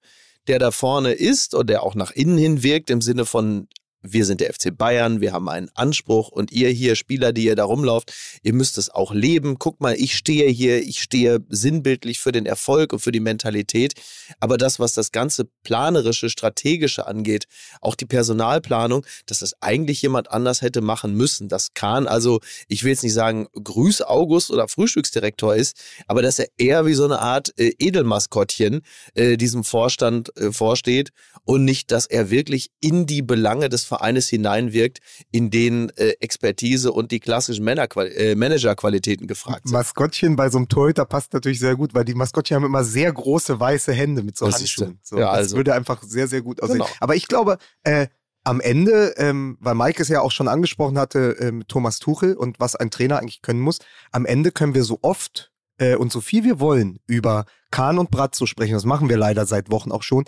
[0.48, 3.68] der da vorne ist und der auch nach innen hin wirkt im Sinne von
[4.02, 7.56] wir sind der FC Bayern, wir haben einen Anspruch und ihr hier Spieler, die ihr
[7.56, 9.58] da rumlauft, ihr müsst es auch leben.
[9.58, 13.94] Guck mal, ich stehe hier, ich stehe sinnbildlich für den Erfolg und für die Mentalität.
[14.38, 17.46] Aber das, was das ganze planerische, strategische angeht,
[17.80, 21.48] auch die Personalplanung, dass das eigentlich jemand anders hätte machen müssen.
[21.48, 25.76] Das Kahn, also ich will jetzt nicht sagen Grüß August oder Frühstücksdirektor ist,
[26.06, 28.80] aber dass er eher wie so eine Art äh, Edelmaskottchen
[29.14, 31.10] äh, diesem Vorstand äh, vorsteht
[31.44, 35.00] und nicht, dass er wirklich in die Belange des Vereines hineinwirkt,
[35.32, 39.72] in denen äh, Expertise und die klassischen äh, Managerqualitäten gefragt sind.
[39.72, 43.12] Maskottchen bei so einem Torhüter passt natürlich sehr gut, weil die Maskottchen haben immer sehr
[43.12, 45.00] große weiße Hände mit so das Handschuhen.
[45.02, 45.56] So, ja, das also.
[45.56, 46.78] würde einfach sehr, sehr gut aussehen.
[46.78, 46.90] Genau.
[47.00, 48.06] Aber ich glaube, äh,
[48.44, 52.60] am Ende, ähm, weil Mike es ja auch schon angesprochen hatte, ähm, Thomas Tuchel und
[52.60, 53.78] was ein Trainer eigentlich können muss,
[54.12, 58.10] am Ende können wir so oft äh, und so viel wir wollen über Kahn und
[58.10, 58.74] Bratzo sprechen.
[58.74, 60.24] Das machen wir leider seit Wochen auch schon.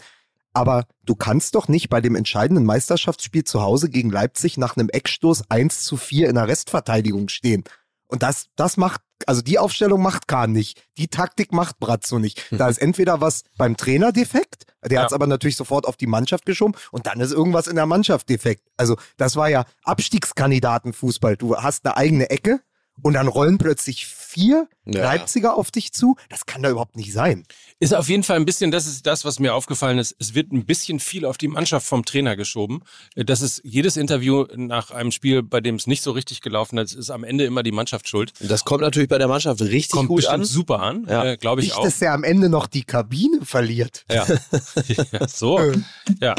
[0.53, 4.89] Aber du kannst doch nicht bei dem entscheidenden Meisterschaftsspiel zu Hause gegen Leipzig nach einem
[4.91, 7.65] Eckstoß 1 zu 4 in der Restverteidigung stehen.
[8.13, 10.87] Und das, das macht, also die Aufstellung macht Kahn nicht.
[10.99, 12.45] Die Taktik macht Bratzo nicht.
[12.51, 15.01] Da ist entweder was beim Trainer defekt, der ja.
[15.01, 17.87] hat es aber natürlich sofort auf die Mannschaft geschoben und dann ist irgendwas in der
[17.87, 18.69] Mannschaft defekt.
[18.77, 21.39] Also das war ja Abstiegskandidatenfußball.
[21.39, 22.61] Du hast eine eigene Ecke
[23.01, 25.03] und dann rollen plötzlich vier ja.
[25.03, 26.16] Leipziger auf dich zu.
[26.28, 27.45] Das kann da überhaupt nicht sein.
[27.78, 30.16] Ist auf jeden Fall ein bisschen, das ist das, was mir aufgefallen ist.
[30.18, 32.83] Es wird ein bisschen viel auf die Mannschaft vom Trainer geschoben.
[33.14, 36.95] Das ist jedes Interview nach einem Spiel, bei dem es nicht so richtig gelaufen ist,
[36.95, 38.33] ist am Ende immer die Mannschaft schuld.
[38.41, 40.45] Das kommt natürlich bei der Mannschaft richtig kommt gut an.
[40.45, 41.24] super an, ja.
[41.24, 41.85] äh, glaube ich nicht, auch.
[41.85, 44.05] dass er am Ende noch die Kabine verliert.
[44.11, 44.26] Ja,
[45.12, 45.61] ja so.
[46.20, 46.35] ja.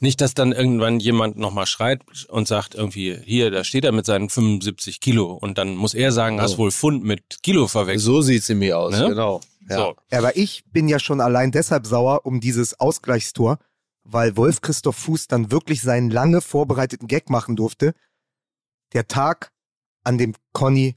[0.00, 4.06] Nicht, dass dann irgendwann jemand nochmal schreit und sagt irgendwie, hier, da steht er mit
[4.06, 6.42] seinen 75 Kilo und dann muss er sagen, oh.
[6.42, 8.04] hast wohl Pfund mit Kilo verwechselt.
[8.04, 9.08] So sieht es mir aus, ne?
[9.08, 9.40] genau.
[9.68, 9.76] Ja.
[9.76, 9.96] So.
[10.10, 13.58] Aber ich bin ja schon allein deshalb sauer um dieses Ausgleichstor,
[14.04, 17.94] weil Wolf Christoph Fuß dann wirklich seinen lange vorbereiteten Gag machen durfte.
[18.92, 19.52] Der Tag,
[20.04, 20.96] an dem Conny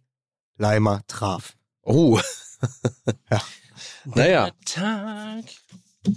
[0.57, 1.55] Leimer traf.
[1.81, 2.19] Oh.
[3.31, 3.41] ja.
[4.05, 4.51] Naja.
[4.51, 5.45] Der Tag,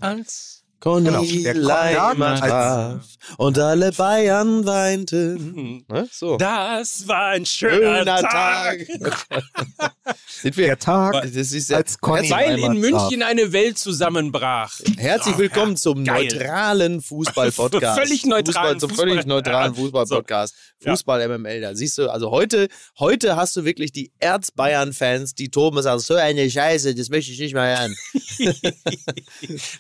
[0.01, 1.69] als Conny genau.
[1.69, 3.01] Leimer
[3.37, 5.85] und alle Bayern weinten.
[5.93, 6.09] Ne?
[6.11, 6.37] So.
[6.39, 8.79] Das war ein schöner, schöner Tag.
[8.89, 9.93] Tag.
[10.27, 13.31] Sind wir der Tag, das ist als Conny weil in München traf.
[13.31, 14.73] eine Welt zusammenbrach.
[14.97, 16.25] Herzlich willkommen zum Geil.
[16.25, 17.99] neutralen Fußball-Podcast.
[17.99, 20.55] völlig neutralen Fußball, Zum völlig neutralen Fußball-Podcast.
[20.83, 21.61] Fußball MML.
[21.61, 22.69] Da siehst du, also heute,
[22.99, 27.33] heute hast du wirklich die Erz-Bayern-Fans, die toben und sagen, so eine Scheiße, das möchte
[27.33, 27.97] ich nicht mehr hören.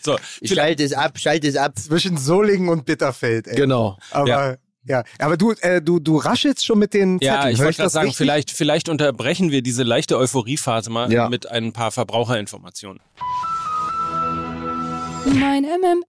[0.02, 1.78] so, ich schalte es ab, schalte es ab.
[1.78, 3.56] Zwischen Solingen und Bitterfeld, ey.
[3.56, 3.98] Genau.
[4.10, 4.56] Aber ja.
[4.84, 7.40] Ja, aber du, äh, du, du raschelst schon mit den Zetteln.
[7.40, 11.28] Ja, ich wollte gerade sagen, vielleicht, vielleicht unterbrechen wir diese leichte Euphoriephase mal ja.
[11.28, 13.00] mit ein paar Verbraucherinformationen.
[15.24, 16.02] Mein MML.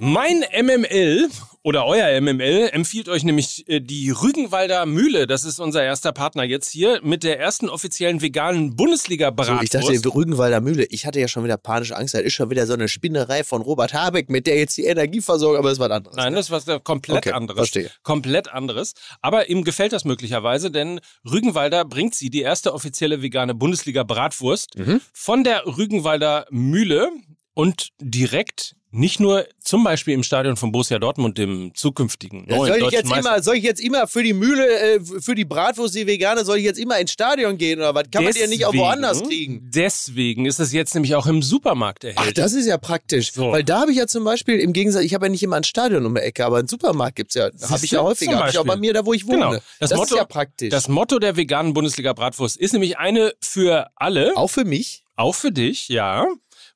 [0.00, 1.28] Mein MML
[1.64, 5.26] oder euer MML empfiehlt euch nämlich äh, die Rügenwalder Mühle.
[5.26, 9.58] Das ist unser erster Partner jetzt hier mit der ersten offiziellen veganen Bundesliga-Bratwurst.
[9.58, 10.84] So, ich dachte, die Rügenwalder Mühle.
[10.90, 12.14] Ich hatte ja schon wieder panische Angst.
[12.14, 15.20] Das ist schon wieder so eine Spinnerei von Robert Habeck, mit der jetzt die Energie
[15.20, 16.16] versorgt, aber das war was anderes.
[16.16, 16.38] Nein, ne?
[16.38, 17.58] das war komplett okay, anderes.
[17.58, 17.90] Verstehe.
[18.02, 18.94] Komplett anderes.
[19.20, 21.00] Aber ihm gefällt das möglicherweise, denn
[21.30, 25.00] Rügenwalder bringt sie die erste offizielle vegane Bundesliga-Bratwurst mhm.
[25.12, 27.08] von der Rügenwalder Mühle
[27.54, 32.88] und direkt nicht nur zum Beispiel im Stadion von Borussia Dortmund, dem zukünftigen neuen soll
[32.88, 36.06] ich jetzt immer, Soll ich jetzt immer für die Mühle, äh, für die Bratwurst, die
[36.06, 38.04] vegane, soll ich jetzt immer ins Stadion gehen oder was?
[38.10, 39.70] Kann deswegen, man die ja nicht auch woanders kriegen?
[39.74, 42.28] Deswegen ist es jetzt nämlich auch im Supermarkt erhältlich.
[42.28, 43.32] Ach, das ist ja praktisch.
[43.32, 43.52] So.
[43.52, 45.64] Weil da habe ich ja zum Beispiel, im Gegensatz, ich habe ja nicht immer ein
[45.64, 48.38] Stadion um die Ecke, aber einen Supermarkt gibt's ja, habe ich ja häufiger.
[48.38, 49.36] Habe ich auch bei mir da, wo ich wohne.
[49.36, 49.52] Genau.
[49.52, 50.68] Das, das Motto, ist ja praktisch.
[50.68, 54.36] Das Motto der veganen Bundesliga Bratwurst ist nämlich eine für alle.
[54.36, 55.04] Auch für mich?
[55.16, 56.26] Auch für dich, ja.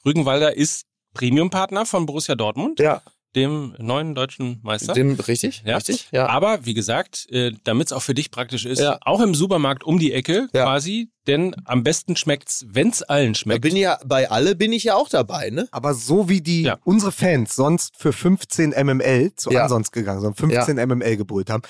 [0.05, 0.87] Rügenwalder ist
[1.17, 2.79] Premium-Partner von Borussia Dortmund.
[2.79, 3.03] Ja
[3.37, 4.95] dem neuen deutschen Meister.
[4.95, 5.77] Dem, richtig, ja.
[5.77, 6.09] richtig.
[6.11, 6.27] Ja.
[6.27, 8.99] Aber wie gesagt, äh, damit es auch für dich praktisch ist, ja.
[9.03, 10.65] auch im Supermarkt um die Ecke ja.
[10.65, 13.63] quasi, denn am besten schmeckt's, wenn's allen schmeckt.
[13.65, 15.69] Da bin ja bei alle bin ich ja auch dabei, ne?
[15.71, 16.79] Aber so wie die ja.
[16.85, 19.65] unsere Fans sonst für 15 MML zu ja.
[19.65, 20.87] ansonst gegangen sind, 15 ja.
[20.87, 21.63] MML gebrüllt haben,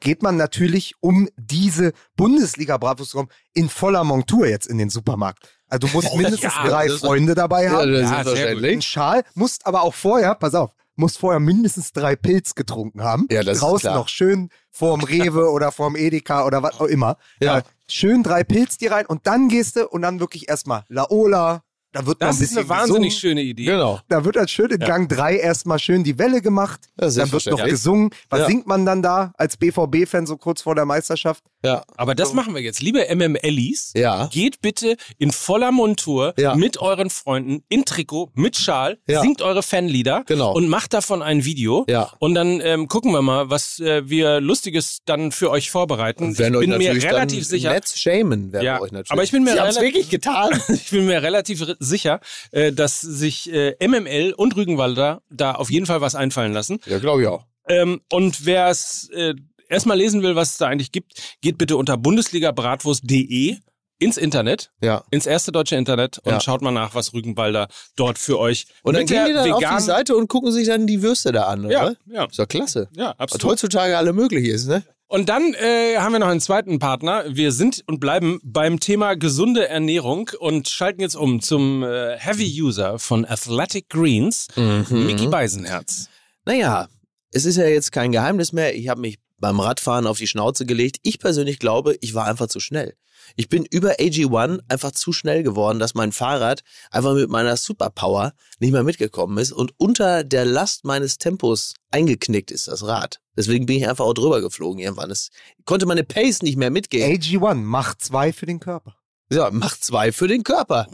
[0.00, 3.16] geht man natürlich um diese Bundesliga Bravos
[3.54, 5.57] in voller Montur jetzt in den Supermarkt.
[5.68, 7.94] Also du musst mindestens drei Freunde dabei haben.
[7.94, 11.92] Ja, das ist ja, Ein Schal, musst aber auch vorher, pass auf, muss vorher mindestens
[11.92, 13.26] drei Pilz getrunken haben.
[13.30, 13.94] Ja, das Draußen ist klar.
[13.96, 17.16] noch schön vorm Rewe oder vorm Edeka oder was auch immer.
[17.40, 17.58] Ja.
[17.58, 21.62] Äh, schön drei Pilz dir rein und dann gehst du und dann wirklich erstmal Laola,
[21.92, 23.38] Da wird das ist eine wahnsinnig gesungen.
[23.38, 23.64] schöne Idee.
[23.64, 23.98] Genau.
[24.08, 26.80] Da wird dann schön in Gang 3 erstmal schön die Welle gemacht.
[27.00, 28.10] Ja, dann wird noch gesungen.
[28.28, 28.46] Was Ja.
[28.46, 31.42] singt man dann da als BVB-Fan so kurz vor der Meisterschaft?
[31.64, 31.82] Ja.
[31.96, 32.82] Aber das machen wir jetzt.
[32.82, 34.26] Liebe MMLis, Ja.
[34.26, 36.54] geht bitte in voller Montur Ja.
[36.54, 39.22] mit euren Freunden in Trikot, mit Schal, Ja.
[39.22, 40.52] singt eure Fanlieder Genau.
[40.54, 41.84] und macht davon ein Video.
[41.88, 42.12] Ja.
[42.18, 46.24] Und dann ähm, gucken wir mal, was äh, wir Lustiges dann für euch vorbereiten.
[46.24, 47.70] Und werden ich bin euch mir relativ sicher.
[47.72, 49.10] Netz shamen werden Ja, wir euch natürlich.
[49.10, 50.50] aber ich bin mir wirklich getan.
[50.68, 52.20] Ich bin mir relativ sicher,
[52.52, 56.78] äh, dass sich äh, MML und Rügenwalder da auf jeden Fall was einfallen lassen.
[56.86, 57.44] ja, glaube ich auch.
[57.68, 59.34] Ähm, und wer es äh,
[59.68, 61.12] erstmal lesen will, was es da eigentlich gibt,
[61.42, 63.56] geht bitte unter bundesligabratwurst.de
[64.00, 65.02] ins Internet, Ja.
[65.10, 66.40] ins erste deutsche Internet und Ja.
[66.40, 67.66] schaut mal nach, was Rügenwalder
[67.96, 70.86] dort für euch Und dann gehen die dann auf die Seite und gucken sich dann
[70.86, 71.96] die Würste da an, Ja, oder?
[72.06, 72.88] ja, Ist doch klasse.
[72.96, 73.52] ja, Was absolut.
[73.52, 74.84] heutzutage alle möglich ist, ne?
[75.10, 77.24] Und dann äh, haben wir noch einen zweiten Partner.
[77.28, 82.60] Wir sind und bleiben beim Thema gesunde Ernährung und schalten jetzt um zum äh, Heavy
[82.62, 85.06] User von Athletic Greens, Mhm.
[85.06, 86.10] Mickey Beisenherz.
[86.44, 86.88] Naja,
[87.32, 88.74] es ist ja jetzt kein Geheimnis mehr.
[88.76, 90.98] Ich habe mich beim Radfahren auf die Schnauze gelegt.
[91.02, 92.94] Ich persönlich glaube, ich war einfach zu schnell.
[93.36, 98.32] Ich bin über AG1 einfach zu schnell geworden, dass mein Fahrrad einfach mit meiner Superpower
[98.58, 103.20] nicht mehr mitgekommen ist und unter der Last meines Tempos eingeknickt ist das Rad.
[103.36, 105.10] Deswegen bin ich einfach auch drüber geflogen irgendwann.
[105.10, 105.30] Es
[105.64, 107.10] konnte meine Pace nicht mehr mitgehen.
[107.10, 108.97] AG1 macht zwei für den Körper.
[109.30, 110.86] Ja, macht zwei für den Körper.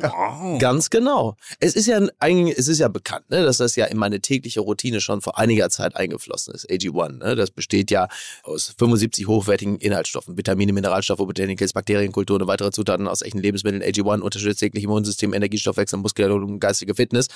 [0.58, 1.36] Ganz genau.
[1.60, 4.60] Es ist ja eigentlich, es ist ja bekannt, ne, dass das ja in meine tägliche
[4.60, 6.68] Routine schon vor einiger Zeit eingeflossen ist.
[6.68, 8.08] AG1, ne, das besteht ja
[8.42, 13.82] aus 75 hochwertigen Inhaltsstoffen, Vitamine, Mineralstoffe, Botanicals, Bakterienkulturen und weitere Zutaten aus echten Lebensmitteln.
[13.82, 17.28] AG1 unterstützt täglich Immunsystem, Energiestoffwechsel, Muskulatur und geistige Fitness.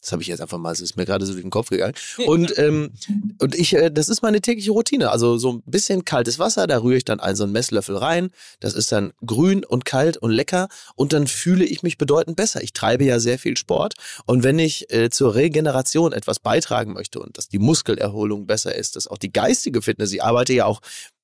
[0.00, 1.94] Das habe ich jetzt einfach mal, es ist mir gerade so durch den Kopf gegangen.
[2.26, 2.90] Und, ähm,
[3.38, 5.10] und ich, äh, das ist meine tägliche Routine.
[5.10, 8.30] Also so ein bisschen kaltes Wasser, da rühre ich dann einen so einen Messlöffel rein.
[8.60, 10.68] Das ist dann grün und kalt und lecker.
[10.94, 12.62] Und dann fühle ich mich bedeutend besser.
[12.62, 13.94] Ich treibe ja sehr viel Sport.
[14.26, 18.96] Und wenn ich äh, zur Regeneration etwas beitragen möchte und dass die Muskelerholung besser ist,
[18.96, 20.80] dass auch die geistige Fitness, ich arbeite ja auch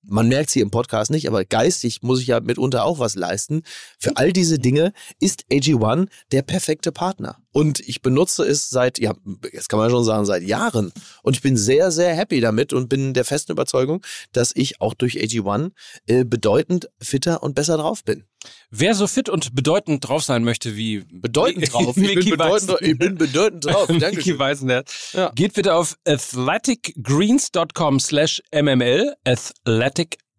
[0.07, 3.63] man merkt sie im Podcast nicht, aber geistig muss ich ja mitunter auch was leisten.
[3.99, 7.39] Für all diese Dinge ist AG1 der perfekte Partner.
[7.55, 9.15] Und ich benutze es seit, ja,
[9.53, 10.93] jetzt kann man schon sagen, seit Jahren.
[11.23, 14.93] Und ich bin sehr, sehr happy damit und bin der festen Überzeugung, dass ich auch
[14.93, 15.71] durch AG1
[16.09, 18.25] äh, bedeutend fitter und besser drauf bin.
[18.71, 21.97] Wer so fit und bedeutend drauf sein möchte wie Bedeutend drauf.
[21.97, 23.89] Ich bin bedeutend, Weißen- ich bin bedeutend drauf.
[23.89, 24.39] Mickey Dankeschön.
[24.39, 25.13] Weisenherz.
[25.13, 25.31] Ja.
[25.35, 28.43] Geht bitte auf athleticgreens.com slash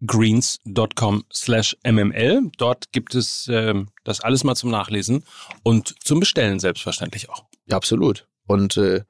[0.00, 2.50] athleticgreens.com slash mml.
[2.58, 5.24] Dort gibt es ähm, das alles mal zum Nachlesen
[5.62, 7.44] und zum Bestellen selbstverständlich auch.
[7.66, 8.26] Ja, absolut.
[8.46, 9.02] Und äh,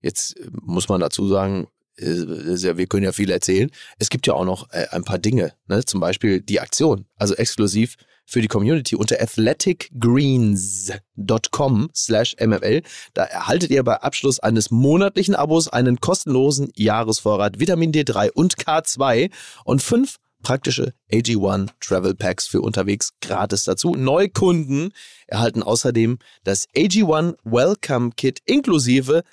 [0.00, 3.70] jetzt äh, muss man dazu sagen, äh, ja, wir können ja viel erzählen.
[3.98, 5.84] Es gibt ja auch noch äh, ein paar Dinge, ne?
[5.84, 12.80] zum Beispiel die Aktion, also exklusiv für die Community unter athleticgreens.com slash mml.
[13.12, 19.30] Da erhaltet ihr bei Abschluss eines monatlichen Abos einen kostenlosen Jahresvorrat Vitamin D3 und K2
[19.64, 23.94] und fünf praktische AG1 Travel Packs für unterwegs gratis dazu.
[23.96, 24.92] Neukunden
[25.26, 29.24] erhalten außerdem das AG1 Welcome Kit inklusive,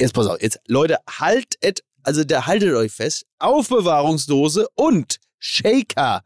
[0.00, 6.24] jetzt pass auf, jetzt Leute, haltet, also da haltet euch fest, Aufbewahrungsdose und Shaker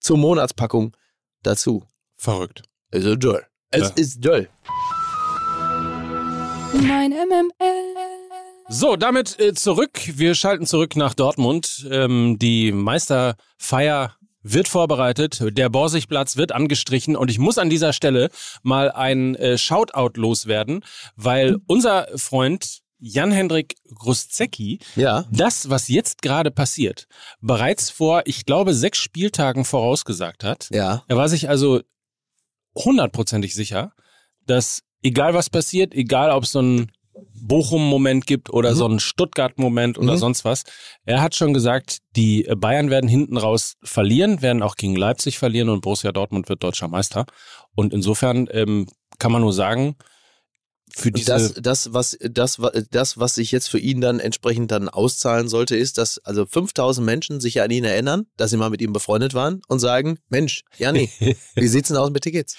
[0.00, 0.96] zur Monatspackung
[1.42, 1.84] dazu.
[2.16, 2.62] Verrückt.
[2.92, 3.46] Also doll.
[3.70, 3.94] Es Ja.
[3.96, 4.48] ist doll.
[6.72, 8.17] Mein MML.
[8.70, 9.98] So, damit äh, zurück.
[10.18, 11.86] Wir schalten zurück nach Dortmund.
[11.90, 15.42] Ähm, die Meisterfeier wird vorbereitet.
[15.56, 17.16] Der Borsigplatz wird angestrichen.
[17.16, 18.28] Und ich muss an dieser Stelle
[18.62, 20.84] mal ein äh, Shoutout loswerden,
[21.16, 25.24] weil unser Freund Jan-Hendrik Gruszecki Ja.
[25.30, 27.06] das, was jetzt gerade passiert,
[27.40, 30.68] bereits vor, ich glaube, sechs Spieltagen vorausgesagt hat.
[30.72, 31.04] Ja.
[31.08, 31.80] Er war sich also
[32.74, 33.92] hundertprozentig sicher,
[34.46, 36.90] dass egal was passiert, egal ob es so ein
[37.40, 40.18] Bochum-Moment gibt oder so ein Stuttgart-Moment oder Mhm.
[40.18, 40.64] sonst was,
[41.04, 45.68] er hat schon gesagt, die Bayern werden hinten raus verlieren, werden auch gegen Leipzig verlieren
[45.68, 47.26] und Borussia Dortmund wird deutscher Meister.
[47.74, 48.86] Und insofern ähm,
[49.18, 49.96] kann man nur sagen,
[50.94, 52.60] für Und diese das, das, was, das,
[52.90, 57.04] das, was sich jetzt für ihn dann entsprechend dann auszahlen sollte, ist, dass also 5000
[57.04, 60.64] Menschen sich an ihn erinnern, dass sie mal mit ihm befreundet waren und sagen, Mensch,
[60.76, 61.10] Janni,
[61.54, 62.56] wie sieht's denn aus mit Tickets?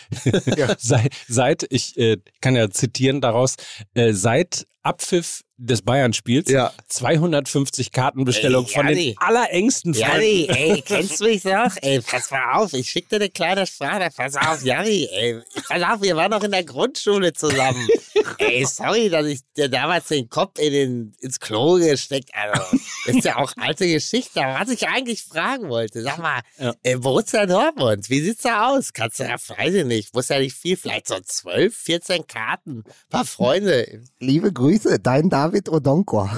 [0.77, 3.55] seit, seit ich äh, kann ja zitieren daraus,
[3.93, 6.71] äh, seit Abpfiff des Bayern-Spiels ja.
[6.87, 10.21] 250 Kartenbestellungen von den allerengsten Freunden.
[10.21, 11.75] Janni, ey, kennst du mich noch?
[11.81, 14.09] Ey, pass mal auf, ich schick dir eine kleine Frage.
[14.15, 17.85] Pass auf, Janni, ey, pass auf, wir waren noch in der Grundschule zusammen.
[18.37, 23.15] ey, sorry, dass ich dir damals den Kopf in den, ins Klo gesteckt Also, das
[23.17, 24.41] ist ja auch alte Geschichte.
[24.41, 26.73] Aber was ich eigentlich fragen wollte, sag mal, ja.
[26.83, 28.93] äh, Borussia Dortmund, wie sieht's da aus?
[28.93, 32.85] Kannst du ja, weiß ich nicht, muss ja nicht viel, vielleicht so 12, 14 Karten,
[33.09, 34.03] paar Freunde.
[34.19, 36.29] Liebe Grüße, dein David David Odonkor.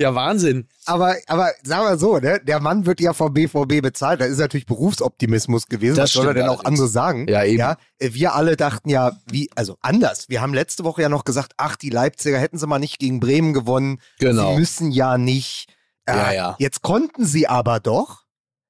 [0.00, 0.68] Ja, Wahnsinn.
[0.86, 2.40] Aber, aber sagen wir so, ne?
[2.44, 4.20] der Mann wird ja vom BVB bezahlt.
[4.20, 5.96] Da ist natürlich Berufsoptimismus gewesen.
[5.96, 7.26] Das Was soll er denn auch andere sagen?
[7.26, 7.58] Ja, eben.
[7.58, 10.28] Ja, wir alle dachten ja, wie, also anders.
[10.28, 13.18] Wir haben letzte Woche ja noch gesagt, ach, die Leipziger hätten sie mal nicht gegen
[13.18, 14.00] Bremen gewonnen.
[14.20, 14.52] Genau.
[14.52, 15.66] Sie müssen ja nicht.
[16.06, 16.56] Äh, ja, ja.
[16.60, 18.22] Jetzt konnten sie aber doch,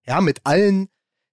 [0.07, 0.89] ja, mit allen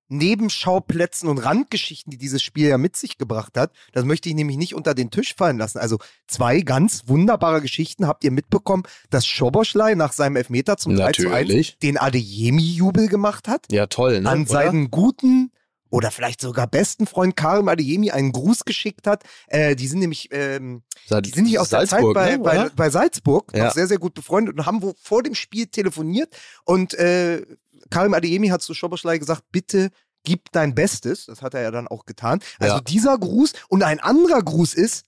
[0.08, 3.72] Nebenschauplätzen und Randgeschichten, die dieses Spiel ja mit sich gebracht hat.
[3.94, 5.80] Das möchte ich nämlich nicht unter den Tisch fallen lassen.
[5.80, 5.98] Also
[6.28, 11.32] zwei ganz wunderbare Geschichten habt ihr mitbekommen, dass Schoboschlei nach seinem Elfmeter zum 3 zu
[11.32, 13.66] 1 den Adeyemi-Jubel gemacht hat.
[13.72, 14.30] Ja, toll, ne?
[14.30, 15.52] An seinen guten
[15.96, 19.24] oder vielleicht sogar besten Freund Karim Adeyemi einen Gruß geschickt hat.
[19.48, 22.70] Äh, die sind nämlich, ähm, die sind nicht aus Salzburg, der Zeit bei, ne, bei,
[22.76, 23.66] bei, Salzburg, ja.
[23.66, 26.36] noch sehr, sehr gut befreundet und haben wo vor dem Spiel telefoniert
[26.66, 27.46] und äh,
[27.90, 29.90] Karim Adeyemi hat zu Schoboschlei gesagt, bitte
[30.24, 31.28] gib dein Bestes.
[31.28, 32.40] Das hat er ja dann auch getan.
[32.60, 32.82] Also ja.
[32.82, 35.06] dieser Gruß und ein anderer Gruß ist,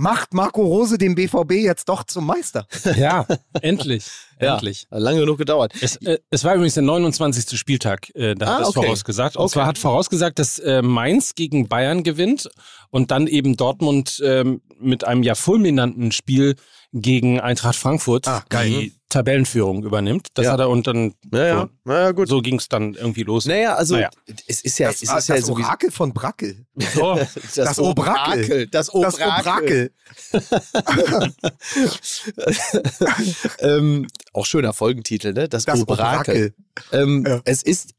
[0.00, 2.66] macht Marco Rose den BVB jetzt doch zum Meister.
[2.96, 3.26] Ja,
[3.60, 4.06] endlich.
[4.40, 4.86] ja, endlich.
[4.90, 5.72] Lange genug gedauert.
[5.80, 7.58] Es, äh, es, war übrigens der 29.
[7.58, 8.86] Spieltag, äh, da ah, hat es okay.
[8.86, 9.36] vorausgesagt.
[9.36, 9.52] Und okay.
[9.52, 12.48] zwar hat vorausgesagt, dass äh, Mainz gegen Bayern gewinnt
[12.88, 16.56] und dann eben Dortmund ähm, mit einem ja fulminanten Spiel
[16.92, 20.28] gegen Eintracht Frankfurt ah, die Tabellenführung übernimmt.
[20.34, 20.52] Das ja.
[20.52, 22.28] hat er und dann naja, so, naja, gut.
[22.28, 23.46] so ging es dann irgendwie los.
[23.46, 24.10] Naja, also naja.
[24.46, 26.66] es ist ja, das, es ist das ja das so Orakel von Brackel.
[27.00, 28.66] Oh, das, das Obrakel.
[28.68, 29.92] Das Obrakel.
[33.58, 35.48] ähm, auch schöner Folgentitel, ne?
[35.48, 36.10] Das, das Obrakel.
[36.10, 36.54] Obrakel.
[36.92, 37.40] Ähm, ja.
[37.44, 37.94] Es ist,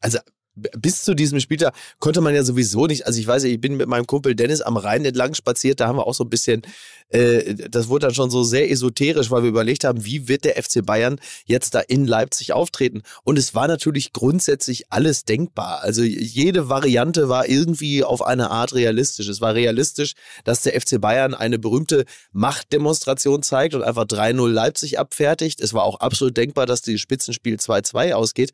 [0.00, 0.18] also
[0.54, 3.88] bis zu diesem Spieltag konnte man ja sowieso nicht, also ich weiß ich bin mit
[3.88, 6.62] meinem Kumpel Dennis am Rhein entlang spaziert, da haben wir auch so ein bisschen,
[7.08, 10.62] äh, das wurde dann schon so sehr esoterisch, weil wir überlegt haben, wie wird der
[10.62, 13.02] FC Bayern jetzt da in Leipzig auftreten?
[13.24, 15.82] Und es war natürlich grundsätzlich alles denkbar.
[15.82, 19.28] Also jede Variante war irgendwie auf eine Art realistisch.
[19.28, 24.98] Es war realistisch, dass der FC Bayern eine berühmte Machtdemonstration zeigt und einfach 3-0 Leipzig
[24.98, 25.60] abfertigt.
[25.60, 28.52] Es war auch absolut denkbar, dass dieses Spitzenspiel 2-2 ausgeht.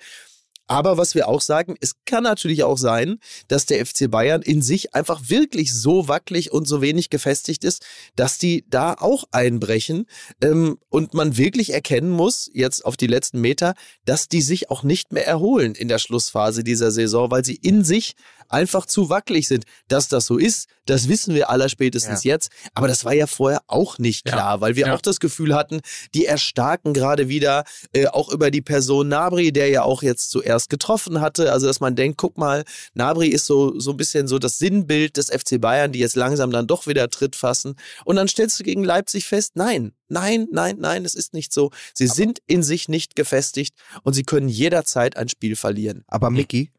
[0.68, 4.62] Aber was wir auch sagen, es kann natürlich auch sein, dass der FC Bayern in
[4.62, 7.84] sich einfach wirklich so wackelig und so wenig gefestigt ist,
[8.16, 10.06] dass die da auch einbrechen.
[10.42, 14.82] Ähm, und man wirklich erkennen muss, jetzt auf die letzten Meter, dass die sich auch
[14.82, 18.14] nicht mehr erholen in der Schlussphase dieser Saison, weil sie in sich
[18.49, 19.64] einfach zu wackelig sind.
[19.88, 22.34] Dass das so ist, das wissen wir aller spätestens ja.
[22.34, 22.51] jetzt.
[22.74, 24.61] Aber das war ja vorher auch nicht klar, ja.
[24.61, 24.94] weil wir ja.
[24.94, 25.80] auch das Gefühl hatten,
[26.14, 30.70] die erstarken gerade wieder, äh, auch über die Person Nabri, der ja auch jetzt zuerst
[30.70, 31.53] getroffen hatte.
[31.53, 35.16] Also, dass man denkt, guck mal, Nabri ist so, so ein bisschen so das Sinnbild
[35.16, 37.76] des FC Bayern, die jetzt langsam dann doch wieder Tritt fassen.
[38.05, 41.70] Und dann stellst du gegen Leipzig fest, nein, Nein, nein, nein, es ist nicht so.
[41.92, 46.03] Sie aber sind in sich nicht gefestigt und sie können jederzeit ein Spiel verlieren.
[46.07, 46.70] Aber Mickey,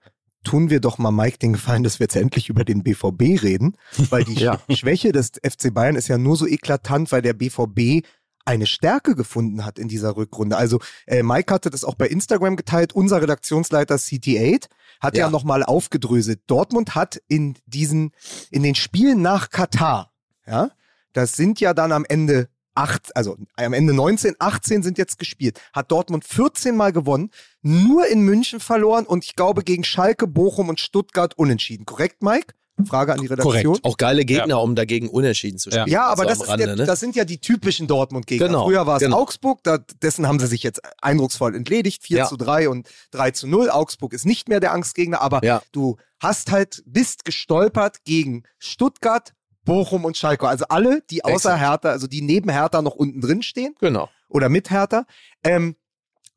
[0.43, 3.75] tun wir doch mal Mike den Gefallen, dass wir jetzt endlich über den BVB reden,
[4.09, 4.59] weil die ja.
[4.69, 8.05] Schwäche des FC Bayern ist ja nur so eklatant, weil der BVB
[8.45, 10.57] eine Stärke gefunden hat in dieser Rückrunde.
[10.57, 12.93] Also äh, Mike hatte das auch bei Instagram geteilt.
[12.93, 14.65] Unser Redaktionsleiter CT8
[14.99, 16.41] hat ja, ja nochmal aufgedröselt.
[16.47, 18.11] Dortmund hat in diesen,
[18.49, 20.11] in den Spielen nach Katar,
[20.47, 20.71] ja,
[21.13, 22.49] das sind ja dann am Ende
[22.80, 25.59] acht, also am Ende 19, 18 sind jetzt gespielt.
[25.73, 27.30] Hat Dortmund 14 Mal gewonnen,
[27.61, 31.86] nur in München verloren und ich glaube gegen Schalke, Bochum und Stuttgart unentschieden.
[31.86, 32.53] Korrekt, Mike?
[32.86, 33.63] Frage an die Redaktion.
[33.63, 33.86] Korrekt.
[33.86, 34.55] Auch geile Gegner, ja.
[34.55, 35.88] um dagegen unentschieden zu spielen.
[35.88, 36.86] Ja, aber also das, Rande, der, ne?
[36.86, 38.47] das, sind ja die typischen Dortmund-Gegner.
[38.47, 39.19] Genau, Früher war es genau.
[39.19, 42.03] Augsburg, da, dessen haben sie sich jetzt eindrucksvoll entledigt.
[42.03, 42.25] 4 ja.
[42.25, 43.69] zu 3 und 3 zu 0.
[43.69, 45.61] Augsburg ist nicht mehr der Angstgegner, aber ja.
[45.71, 49.34] du hast halt, bist gestolpert gegen Stuttgart,
[49.70, 50.47] Bochum und Schalke.
[50.47, 51.59] Also alle, die außer Exakt.
[51.59, 53.76] Hertha, also die neben Hertha noch unten drin stehen.
[53.80, 54.09] Genau.
[54.28, 55.05] Oder mit Hertha.
[55.43, 55.76] Ähm,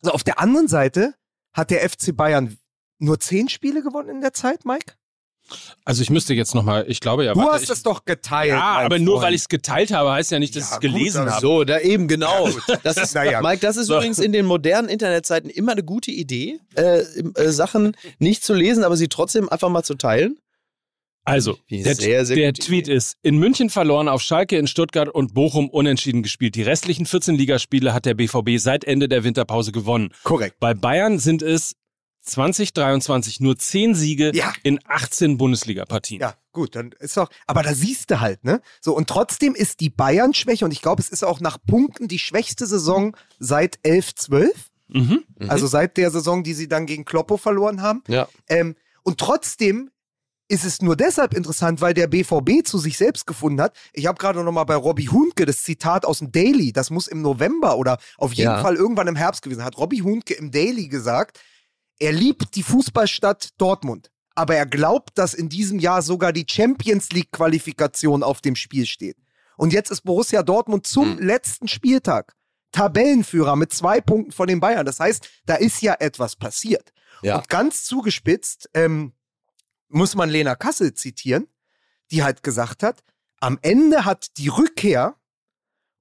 [0.03, 1.15] also auf der anderen Seite
[1.53, 2.57] hat der FC Bayern
[2.99, 4.95] nur zehn Spiele gewonnen in der Zeit, Mike?
[5.85, 7.35] Also ich müsste jetzt nochmal, ich glaube ja.
[7.35, 8.51] Du hast es doch geteilt.
[8.51, 9.05] Ja, aber Freund.
[9.05, 11.41] nur weil ich es geteilt habe, heißt ja nicht, dass ja, ich es gelesen habe.
[11.41, 12.49] So, da eben genau.
[12.83, 13.97] Das ist, naja, Mike, das ist so.
[13.97, 18.85] übrigens in den modernen Internetseiten immer eine gute Idee, äh, äh, Sachen nicht zu lesen,
[18.85, 20.39] aber sie trotzdem einfach mal zu teilen.
[21.25, 25.35] Also, der, sehr, sehr der Tweet ist, in München verloren, auf Schalke, in Stuttgart und
[25.35, 26.57] Bochum unentschieden gespielt.
[26.57, 30.13] Die restlichen 14 Ligaspiele hat der BVB seit Ende der Winterpause gewonnen.
[30.25, 30.59] Korrekt.
[30.59, 31.77] Bei Bayern sind es
[32.23, 34.53] 2023 nur 10 Siege ja.
[34.63, 36.21] in 18 Bundesliga-Partien.
[36.21, 38.61] Ja, gut, dann ist doch, aber da siehst du halt, ne?
[38.81, 42.19] So, und trotzdem ist die Bayern-Schwäche, und ich glaube, es ist auch nach Punkten die
[42.19, 44.71] schwächste Saison seit 11, 12.
[44.89, 45.25] Mhm.
[45.49, 48.03] Also seit der Saison, die sie dann gegen Kloppo verloren haben.
[48.09, 48.29] Ja.
[48.49, 49.91] Ähm, und trotzdem
[50.53, 53.75] ist es nur deshalb interessant, weil der BVB zu sich selbst gefunden hat.
[53.95, 57.09] Ich habe gerade noch mal bei Robbie Huhnke das Zitat aus dem Daily, das muss
[57.09, 58.61] im November oder auf jeden ja.
[58.61, 61.41] Fall irgendwann im Herbst gewesen, hat Robbie Huhnke im Daily gesagt,
[61.99, 67.13] er liebt die Fußballstadt Dortmund, aber er glaubt, dass in diesem Jahr sogar die Champions
[67.13, 69.17] League Qualifikation auf dem Spiel steht.
[69.57, 71.25] Und jetzt ist Borussia Dortmund zum hm.
[71.27, 72.35] letzten Spieltag
[72.73, 74.85] Tabellenführer mit zwei Punkten von den Bayern.
[74.85, 76.93] Das heißt, da ist ja etwas passiert.
[77.23, 77.37] Ja.
[77.37, 79.15] Und ganz zugespitzt, ähm,
[79.93, 81.49] muss man Lena Kassel zitieren,
[82.11, 83.03] die halt gesagt hat,
[83.41, 85.17] am Ende hat die Rückkehr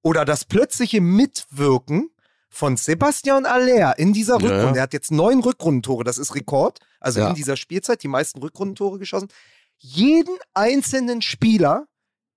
[0.04, 2.10] oder das plötzliche Mitwirken
[2.50, 4.76] von Sebastian Aller in dieser Rückrunde, ja, ja.
[4.76, 7.30] er hat jetzt neun Rückrundentore, das ist Rekord, also ja.
[7.30, 9.30] in dieser Spielzeit die meisten Rückrundentore geschossen,
[9.78, 11.88] jeden einzelnen Spieler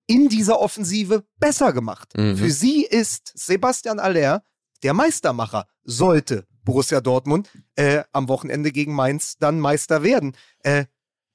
[0.07, 2.16] in dieser Offensive besser gemacht.
[2.16, 2.36] Mhm.
[2.36, 4.44] Für sie ist Sebastian Aller
[4.82, 10.36] der Meistermacher, sollte Borussia Dortmund äh, am Wochenende gegen Mainz dann Meister werden.
[10.61, 10.86] Äh,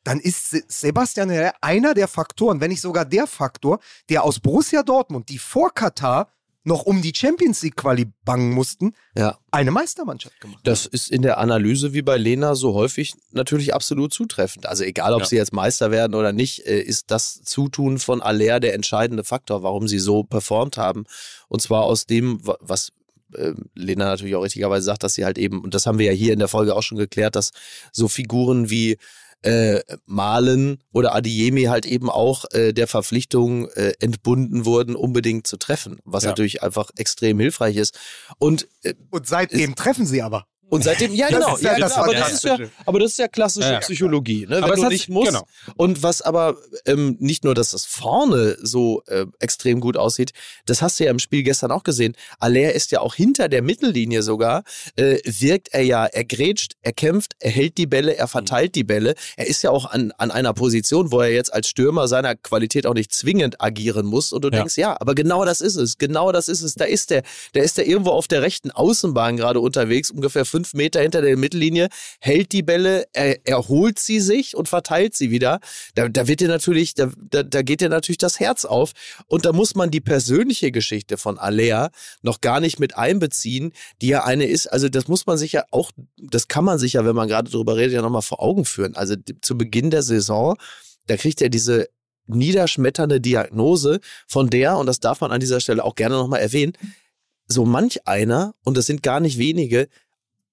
[0.03, 1.29] dann ist Sebastian
[1.61, 3.79] einer der Faktoren, wenn nicht sogar der Faktor,
[4.09, 6.31] der aus Borussia Dortmund, die vor Katar
[6.63, 9.37] noch um die Champions League Quali bangen mussten, ja.
[9.51, 10.59] eine Meistermannschaft gemacht.
[10.63, 14.65] Das ist in der Analyse wie bei Lena so häufig natürlich absolut zutreffend.
[14.65, 15.25] Also egal, ob ja.
[15.25, 19.63] sie jetzt Meister werden oder nicht, äh, ist das Zutun von Aller der entscheidende Faktor,
[19.63, 21.05] warum sie so performt haben.
[21.47, 22.91] Und zwar aus dem, was
[23.33, 26.13] äh, Lena natürlich auch richtigerweise sagt, dass sie halt eben, und das haben wir ja
[26.13, 27.51] hier in der Folge auch schon geklärt, dass
[27.91, 28.97] so Figuren wie
[29.41, 35.57] äh, Malen oder Adiemi halt eben auch äh, der Verpflichtung äh, entbunden wurden, unbedingt zu
[35.57, 36.29] treffen, was ja.
[36.29, 37.97] natürlich einfach extrem hilfreich ist.
[38.37, 40.45] Und, äh, und seitdem treffen sie aber.
[40.69, 43.73] Und seitdem, ja genau, ja, ja, aber, das ist ja, aber das ist ja klassische
[43.73, 44.61] ja, Psychologie, ne?
[44.61, 45.31] wenn du nicht musst.
[45.31, 45.45] Genau.
[45.75, 50.31] Und was aber ähm, nicht nur, dass das vorne so äh, extrem gut aussieht,
[50.65, 52.15] das hast du ja im Spiel gestern auch gesehen.
[52.39, 54.63] Aller ist ja auch hinter der Mittellinie sogar,
[54.95, 58.83] äh, wirkt er ja, er grätscht, er kämpft, er hält die Bälle, er verteilt die
[58.83, 59.15] Bälle.
[59.37, 62.85] Er ist ja auch an, an einer Position, wo er jetzt als Stürmer seiner Qualität
[62.85, 64.31] auch nicht zwingend agieren muss.
[64.31, 66.75] Und du denkst, ja, aber genau das ist es, genau das ist es.
[66.75, 70.58] Da ist der, da ist der irgendwo auf der rechten Außenbahn gerade unterwegs, ungefähr fünf
[70.59, 71.87] fünf Meter hinter der Mittellinie,
[72.19, 75.59] hält die Bälle, er, erholt sie sich und verteilt sie wieder.
[75.95, 78.91] Da, da wird dir natürlich, da, da, da geht dir natürlich das Herz auf.
[79.27, 81.91] Und da muss man die persönliche Geschichte von Alea
[82.21, 85.63] noch gar nicht mit einbeziehen, die ja eine ist, also das muss man sich ja
[85.71, 88.65] auch, das kann man sich ja, wenn man gerade darüber redet, ja nochmal vor Augen
[88.65, 88.95] führen.
[88.95, 90.57] Also zu Beginn der Saison,
[91.07, 91.87] da kriegt er diese
[92.27, 96.73] niederschmetternde Diagnose, von der, und das darf man an dieser Stelle auch gerne nochmal erwähnen,
[97.47, 99.87] so manch einer, und das sind gar nicht wenige,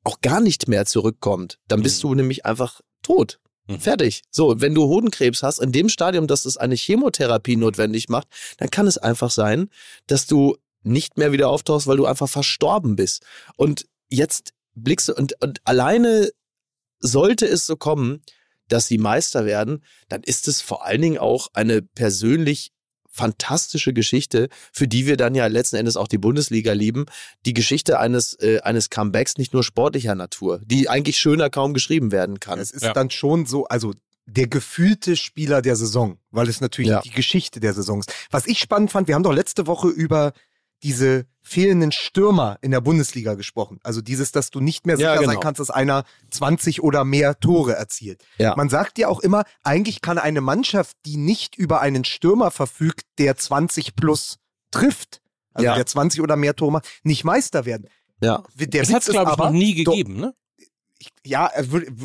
[0.06, 2.08] auch gar nicht mehr zurückkommt, dann bist mhm.
[2.08, 3.40] du nämlich einfach tot.
[3.66, 3.80] Mhm.
[3.80, 4.22] Fertig.
[4.30, 8.28] So, wenn du Hodenkrebs hast, in dem Stadium, dass es eine Chemotherapie notwendig macht,
[8.58, 9.68] dann kann es einfach sein,
[10.06, 13.24] dass du nicht mehr wieder auftauchst, weil du einfach verstorben bist.
[13.56, 16.30] Und jetzt blickst du, und, und alleine
[17.00, 18.22] sollte es so kommen,
[18.68, 22.72] dass sie Meister werden, dann ist es vor allen Dingen auch eine persönlich
[23.16, 27.06] fantastische Geschichte, für die wir dann ja letzten Endes auch die Bundesliga lieben.
[27.46, 32.12] Die Geschichte eines, äh, eines Comebacks, nicht nur sportlicher Natur, die eigentlich schöner kaum geschrieben
[32.12, 32.58] werden kann.
[32.58, 32.92] Es ist ja.
[32.92, 33.92] dann schon so, also
[34.26, 37.00] der gefühlte Spieler der Saison, weil es natürlich ja.
[37.00, 38.12] die Geschichte der Saison ist.
[38.30, 40.32] Was ich spannend fand, wir haben doch letzte Woche über
[40.86, 43.80] diese fehlenden Stürmer in der Bundesliga gesprochen.
[43.82, 45.32] Also dieses, dass du nicht mehr sicher ja, genau.
[45.32, 48.24] sein kannst, dass einer 20 oder mehr Tore erzielt.
[48.38, 48.54] Ja.
[48.54, 53.02] Man sagt ja auch immer, eigentlich kann eine Mannschaft, die nicht über einen Stürmer verfügt,
[53.18, 54.36] der 20 plus
[54.70, 55.22] trifft,
[55.54, 55.74] also ja.
[55.74, 57.88] der 20 oder mehr Tore macht, nicht Meister werden.
[58.20, 58.44] Ja.
[58.54, 60.34] Der das hat es, glaube ich, noch nie gegeben, ne?
[61.24, 61.50] ja,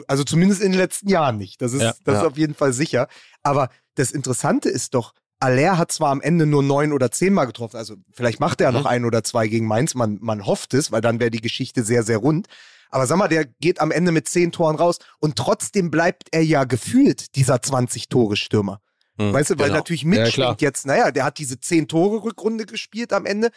[0.08, 1.62] also zumindest in den letzten Jahren nicht.
[1.62, 3.08] Das ist, ja, das ist auf jeden Fall sicher.
[3.44, 7.78] Aber das Interessante ist doch, Aller hat zwar am Ende nur neun oder zehnmal getroffen,
[7.78, 8.78] also vielleicht macht er mhm.
[8.78, 11.84] noch ein oder zwei gegen Mainz, man, man hofft es, weil dann wäre die Geschichte
[11.84, 12.48] sehr, sehr rund.
[12.92, 16.44] Aber sag mal, der geht am Ende mit zehn Toren raus und trotzdem bleibt er
[16.44, 18.82] ja gefühlt dieser 20-Tore-Stürmer.
[19.18, 19.80] Mhm, weißt du, weil genau.
[19.80, 23.50] natürlich mitschwingt ja, jetzt, naja, der hat diese zehn Tore-Rückrunde gespielt am Ende.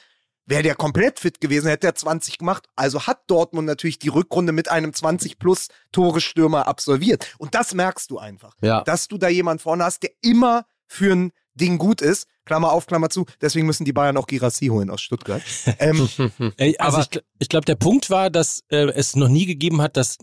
[0.47, 2.67] Wäre der komplett fit gewesen, hätte er 20 gemacht.
[2.77, 7.35] Also hat Dortmund natürlich die Rückrunde mit einem 20-plus-Tore-Stürmer absolviert.
[7.39, 8.55] Und das merkst du einfach.
[8.61, 8.83] Ja.
[8.83, 12.27] Dass du da jemand vorne hast, der immer für ein Ding gut ist.
[12.45, 13.27] Klammer auf, Klammer zu.
[13.41, 15.43] Deswegen müssen die Bayern auch Girassi holen aus Stuttgart.
[15.79, 16.09] ähm,
[16.57, 19.81] Ey, also aber ich, ich glaube, der Punkt war, dass äh, es noch nie gegeben
[19.81, 20.19] hat, dass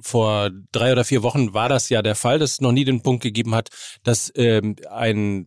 [0.00, 3.02] vor drei oder vier Wochen war das ja der Fall, dass es noch nie den
[3.02, 3.68] Punkt gegeben hat,
[4.02, 5.46] dass ähm, ein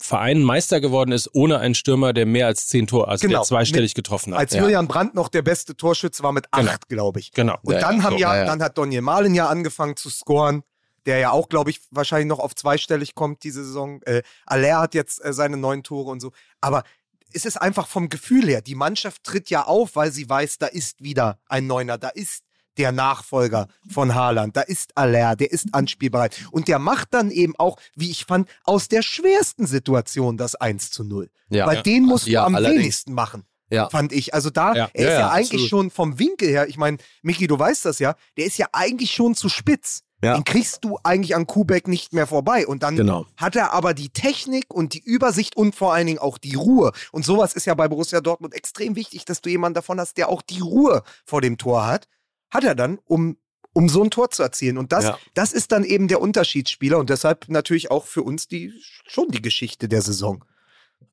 [0.00, 3.40] Verein Meister geworden ist, ohne einen Stürmer, der mehr als zehn Tore, also genau.
[3.40, 4.40] der zweistellig mit, getroffen hat.
[4.40, 4.62] Als ja.
[4.62, 6.70] Julian Brandt noch der beste Torschütze war mit genau.
[6.70, 7.02] acht, genau.
[7.02, 7.32] glaube ich.
[7.32, 7.56] Genau.
[7.62, 10.62] Und ja, dann haben so, ja, ja, dann hat Daniel Malen ja angefangen zu scoren
[11.08, 14.02] der ja auch, glaube ich, wahrscheinlich noch auf zweistellig kommt diese Saison.
[14.02, 16.32] Äh, Aller hat jetzt äh, seine neun Tore und so.
[16.60, 16.84] Aber
[17.32, 20.66] es ist einfach vom Gefühl her, die Mannschaft tritt ja auf, weil sie weiß, da
[20.66, 22.44] ist wieder ein Neuner, da ist
[22.76, 24.54] der Nachfolger von Haaland.
[24.54, 26.38] Da ist Aller, der ist anspielbereit.
[26.52, 30.90] Und der macht dann eben auch, wie ich fand, aus der schwersten Situation das 1
[30.90, 31.30] zu 0.
[31.48, 31.82] Ja, Weil ja.
[31.82, 32.80] den musst ja, du am allerdings.
[32.82, 33.44] wenigsten machen.
[33.70, 33.88] Ja.
[33.88, 34.34] Fand ich.
[34.34, 34.90] Also da, ja.
[34.92, 35.68] er ist ja, eigentlich absolut.
[35.68, 39.12] schon vom Winkel her, ich meine, Micky, du weißt das ja, der ist ja eigentlich
[39.12, 40.04] schon zu spitz.
[40.22, 40.34] Ja.
[40.34, 42.66] Den kriegst du eigentlich an Kubek nicht mehr vorbei.
[42.66, 43.26] Und dann genau.
[43.36, 46.92] hat er aber die Technik und die Übersicht und vor allen Dingen auch die Ruhe.
[47.12, 50.28] Und sowas ist ja bei Borussia Dortmund extrem wichtig, dass du jemanden davon hast, der
[50.28, 52.08] auch die Ruhe vor dem Tor hat
[52.50, 53.36] hat er dann, um,
[53.72, 54.78] um so ein Tor zu erzielen.
[54.78, 55.18] Und das, ja.
[55.34, 58.72] das ist dann eben der Unterschiedsspieler und deshalb natürlich auch für uns die,
[59.06, 60.44] schon die Geschichte der Saison.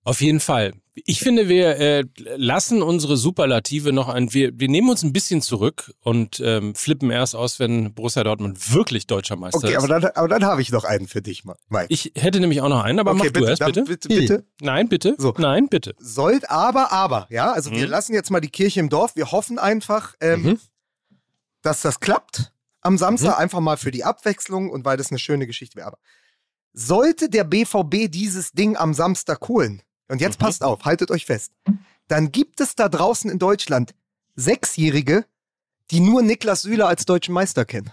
[0.06, 0.74] Auf jeden Fall.
[0.94, 2.06] Ich finde, wir äh,
[2.38, 4.34] lassen unsere Superlative noch ein.
[4.34, 8.74] Wir, wir nehmen uns ein bisschen zurück und ähm, flippen erst aus, wenn Borussia Dortmund
[8.74, 9.84] wirklich deutscher Meister okay, ist.
[9.84, 11.88] Okay, aber dann, aber dann habe ich noch einen für dich, Mike.
[11.90, 13.84] Ich hätte nämlich auch noch einen, aber okay, mach bitte, du erst bitte.
[13.84, 14.08] bitte.
[14.08, 15.16] Bitte, Nein, bitte.
[15.18, 15.34] So.
[15.38, 15.96] Nein, bitte.
[16.00, 17.76] Sollt aber, aber, ja, also mhm.
[17.76, 19.18] wir lassen jetzt mal die Kirche im Dorf.
[19.18, 20.60] Wir hoffen einfach, ähm, mhm
[21.66, 23.42] dass das klappt am Samstag, mhm.
[23.42, 25.88] einfach mal für die Abwechslung und weil das eine schöne Geschichte wäre.
[25.88, 25.98] Aber
[26.74, 30.46] sollte der BVB dieses Ding am Samstag holen, und jetzt mhm.
[30.46, 31.52] passt auf, haltet euch fest,
[32.08, 33.96] dann gibt es da draußen in Deutschland
[34.36, 35.26] Sechsjährige,
[35.92, 37.92] die nur Niklas Süle als deutschen Meister kennen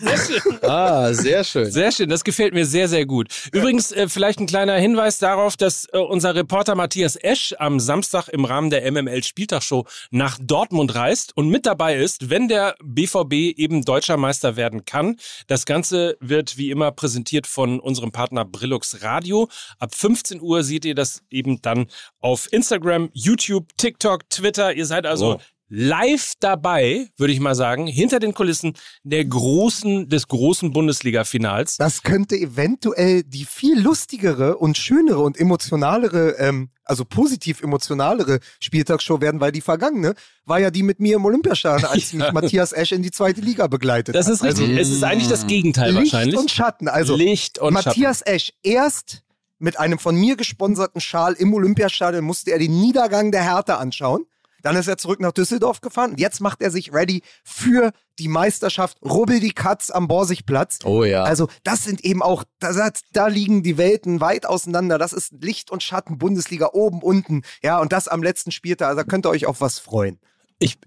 [0.00, 0.58] sehr schön.
[0.62, 1.70] Ah, sehr schön.
[1.70, 3.28] Sehr schön, das gefällt mir sehr, sehr gut.
[3.52, 8.28] Übrigens, äh, vielleicht ein kleiner Hinweis darauf, dass äh, unser Reporter Matthias Esch am Samstag
[8.28, 13.58] im Rahmen der MML Spieltagshow nach Dortmund reist und mit dabei ist, wenn der BVB
[13.58, 15.16] eben deutscher Meister werden kann.
[15.46, 19.48] Das Ganze wird wie immer präsentiert von unserem Partner Brillux Radio.
[19.78, 21.86] Ab 15 Uhr seht ihr das eben dann
[22.20, 24.72] auf Instagram, YouTube, TikTok, Twitter.
[24.74, 25.40] Ihr seid also oh
[25.74, 31.78] live dabei, würde ich mal sagen, hinter den Kulissen der großen, des großen Bundesliga-Finals.
[31.78, 39.20] Das könnte eventuell die viel lustigere und schönere und emotionalere, ähm, also positiv emotionalere Spieltagsshow
[39.20, 40.14] werden, weil die vergangene
[40.44, 42.18] war ja die mit mir im Olympiastadion, als ja.
[42.18, 44.68] mich Matthias Esch in die zweite Liga begleitet Das ist richtig.
[44.68, 46.34] Also, es ist eigentlich das Gegenteil Licht wahrscheinlich.
[46.34, 46.88] Licht und Schatten.
[46.88, 48.34] Also Licht und Matthias Schatten.
[48.34, 49.22] Esch erst
[49.58, 54.26] mit einem von mir gesponserten Schal im Olympiastadion musste er den Niedergang der Härte anschauen.
[54.64, 56.14] Dann ist er zurück nach Düsseldorf gefahren.
[56.16, 60.78] Jetzt macht er sich ready für die Meisterschaft Rubbel die Katz am Borsigplatz.
[60.84, 61.22] Oh ja.
[61.22, 64.96] Also das sind eben auch, da, da liegen die Welten weit auseinander.
[64.96, 67.42] Das ist Licht und Schatten, Bundesliga oben, unten.
[67.62, 68.88] Ja, und das am letzten Spieltag.
[68.88, 70.18] Also da könnt ihr euch auf was freuen.
[70.58, 70.78] Ich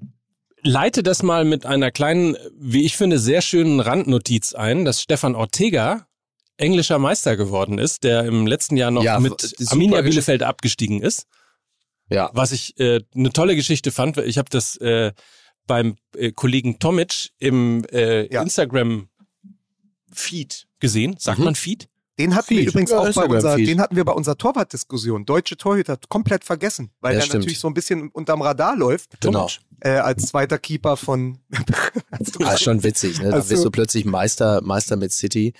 [0.63, 5.35] leite das mal mit einer kleinen, wie ich finde, sehr schönen Randnotiz ein, dass Stefan
[5.35, 6.07] Ortega
[6.57, 11.27] englischer Meister geworden ist, der im letzten Jahr noch ja, mit Arminia Bielefeld abgestiegen ist.
[12.09, 12.29] Ja.
[12.33, 15.11] Was ich äh, eine tolle Geschichte fand, ich habe das äh,
[15.65, 18.41] beim äh, Kollegen Tomic im äh, ja.
[18.41, 19.09] Instagram
[20.11, 21.15] Feed gesehen.
[21.19, 21.45] Sagt mhm.
[21.45, 21.89] man Feed?
[22.19, 22.59] Den hatten Feed.
[22.59, 25.25] wir übrigens ja, auch bei unserer, den hatten wir bei unserer Torwartdiskussion.
[25.25, 27.43] Deutsche Torhüter komplett vergessen, weil ja, der stimmt.
[27.43, 29.21] natürlich so ein bisschen unterm Radar läuft.
[29.21, 29.47] Genau.
[29.81, 31.39] Äh, als zweiter Keeper von.
[32.09, 33.29] das ist schon witzig, ne?
[33.29, 35.53] Da bist du plötzlich Meister, Meister mit City.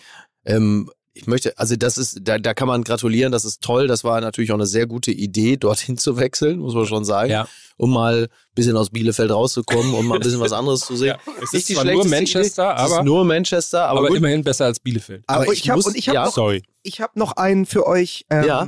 [0.45, 3.87] Ähm, ich möchte, also das ist, da, da kann man gratulieren, das ist toll.
[3.87, 7.31] Das war natürlich auch eine sehr gute Idee, dorthin zu wechseln, muss man schon sagen.
[7.31, 7.47] Ja.
[7.75, 11.07] Um mal ein bisschen aus Bielefeld rauszukommen und mal ein bisschen was anderes zu sehen.
[11.07, 12.81] Ja, es ist, ist nur Manchester, Idee.
[12.81, 12.91] aber.
[12.91, 15.23] Es ist nur Manchester, aber, aber immerhin besser als Bielefeld.
[15.27, 16.63] Aber, aber ich, ich habe hab ja, noch, sorry.
[16.83, 18.25] ich hab noch einen für euch.
[18.29, 18.67] Ähm, ja.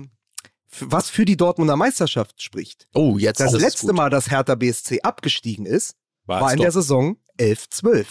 [0.80, 2.88] Was für die Dortmunder Meisterschaft spricht.
[2.94, 5.96] Oh, jetzt Das letzte Mal, dass Hertha BSC abgestiegen ist,
[6.26, 8.06] war, war in der Saison 11-12.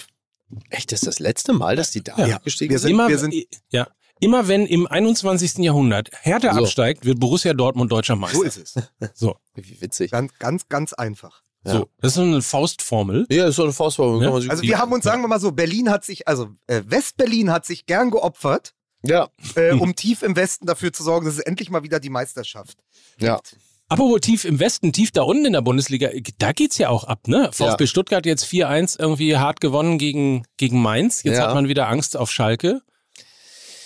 [0.70, 2.36] Echt, das ist das letzte Mal, dass die da ja.
[2.36, 2.90] abgestiegen wir sind?
[2.90, 3.34] Immer, wir sind
[3.70, 3.88] ja,
[4.20, 5.58] Immer wenn im 21.
[5.58, 6.60] Jahrhundert Hertha so.
[6.60, 8.38] absteigt, wird Borussia Dortmund deutscher Meister.
[8.38, 8.74] So ist es.
[9.14, 9.36] So.
[9.54, 10.10] Wie witzig.
[10.10, 11.42] Ganz, ganz, ganz einfach.
[11.64, 11.72] Ja.
[11.72, 13.26] So, das ist so eine Faustformel.
[13.30, 14.22] Ja, das ist so eine Faustformel.
[14.22, 14.50] Ja.
[14.50, 17.66] also wir haben uns, sagen wir mal so, Berlin hat sich, also äh, Westberlin hat
[17.66, 19.28] sich gern geopfert, ja.
[19.56, 22.78] äh, um tief im Westen dafür zu sorgen, dass es endlich mal wieder die Meisterschaft
[23.18, 23.36] ja.
[23.36, 23.56] gibt.
[23.90, 27.26] Apropos tief im Westen, tief da unten in der Bundesliga, da geht's ja auch ab,
[27.26, 27.48] ne?
[27.52, 27.88] VfB ja.
[27.88, 31.22] Stuttgart jetzt 4-1 irgendwie hart gewonnen gegen, gegen Mainz.
[31.22, 31.48] Jetzt ja.
[31.48, 32.82] hat man wieder Angst auf Schalke.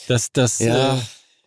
[0.08, 0.94] Das, das, ja.
[0.94, 0.98] Äh,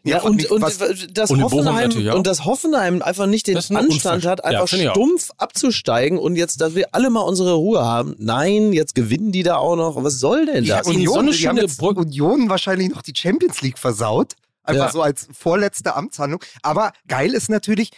[0.06, 0.78] ja, und, und, was,
[1.12, 6.36] das Hoffenheim, und das Hoffenheim einfach nicht den Anstand hat, einfach ja, stumpf abzusteigen und
[6.36, 8.16] jetzt, dass wir alle mal unsere Ruhe haben.
[8.20, 10.04] Nein, jetzt gewinnen die da auch noch.
[10.04, 10.68] Was soll denn das?
[10.68, 14.34] Ja, Union, so eine die haben jetzt Union wahrscheinlich noch die Champions League versaut.
[14.62, 14.92] Einfach ja.
[14.92, 16.44] so als vorletzte Amtshandlung.
[16.62, 17.90] Aber geil ist natürlich,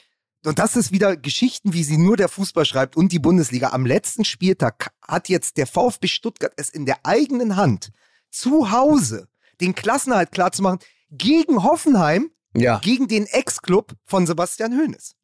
[0.45, 3.71] und das ist wieder Geschichten, wie sie nur der Fußball schreibt und die Bundesliga.
[3.71, 7.89] Am letzten Spieltag hat jetzt der VfB Stuttgart es in der eigenen Hand
[8.31, 9.27] zu Hause
[9.61, 10.79] den Klassenerhalt klarzumachen.
[11.09, 12.79] gegen Hoffenheim, ja.
[12.79, 15.15] gegen den Ex-Club von Sebastian Hoeneß.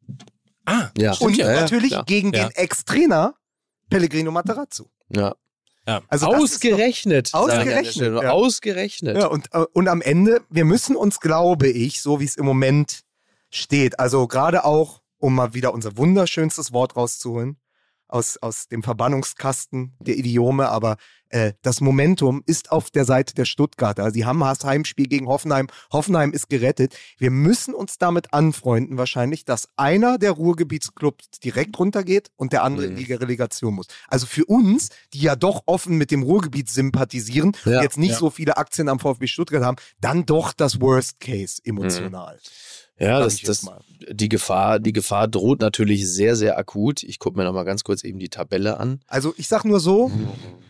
[0.66, 1.14] Ah, ja.
[1.20, 2.04] Und ja, natürlich ja.
[2.04, 3.36] gegen den Ex-Trainer
[3.90, 4.90] Pellegrino Materazzo.
[5.10, 5.36] Ja.
[5.86, 6.02] Ja.
[6.08, 7.34] Also ausgerechnet.
[7.34, 8.30] doch- Ausgerechnet, ja.
[8.32, 9.18] Ausgerechnet.
[9.18, 12.46] Ja, und, äh, und am Ende, wir müssen uns, glaube ich, so wie es im
[12.46, 13.02] Moment
[13.50, 17.58] steht, also gerade auch, um mal wieder unser wunderschönstes Wort rauszuholen,
[18.08, 20.98] aus, aus dem Verbannungskasten der Idiome, aber
[21.34, 24.12] äh, das Momentum ist auf der Seite der Stuttgarter.
[24.12, 25.68] Sie haben das Heimspiel gegen Hoffenheim.
[25.92, 26.96] Hoffenheim ist gerettet.
[27.18, 32.86] Wir müssen uns damit anfreunden, wahrscheinlich, dass einer der Ruhrgebietsclubs direkt runtergeht und der andere
[32.86, 32.98] in Mhm.
[32.98, 33.88] die Relegation muss.
[34.08, 37.82] Also für uns, die ja doch offen mit dem Ruhrgebiet sympathisieren, Ja.
[37.82, 38.18] jetzt nicht Ja.
[38.20, 42.40] so viele Aktien am VfB Stuttgart haben, dann doch das Worst Case emotional.
[43.00, 43.82] Ja, Sag das, das, mal.
[44.08, 47.02] die Gefahr, die Gefahr droht natürlich sehr, sehr akut.
[47.02, 49.00] Ich gucke mir noch mal ganz kurz eben die Tabelle an.
[49.08, 50.12] Also ich sag nur so,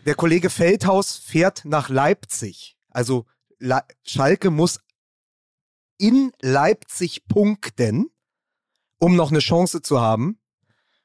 [0.06, 2.76] der Kollege Feldhaus fährt nach Leipzig.
[2.90, 3.26] Also
[3.58, 4.80] Le Schalke muss
[5.98, 8.10] in Leipzig punkten,
[8.98, 10.38] um noch eine Chance zu haben.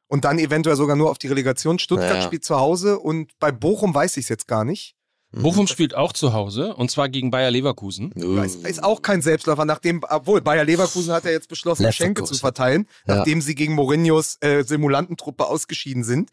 [0.07, 1.77] Und dann eventuell sogar nur auf die Relegation.
[1.77, 2.21] Stuttgart Ja.
[2.23, 4.95] spielt zu Hause und bei Bochum weiß ich es jetzt gar nicht.
[5.31, 8.11] Bochum spielt auch zu Hause und zwar gegen Bayer Leverkusen.
[8.15, 8.41] Uh.
[8.41, 12.33] Ist, ist auch kein Selbstläufer, nachdem, obwohl Bayer Leverkusen hat ja jetzt beschlossen, Geschenke zu
[12.33, 13.17] verteilen, Ja.
[13.17, 16.31] nachdem sie gegen Mourinhos äh, Simulantentruppe ausgeschieden sind.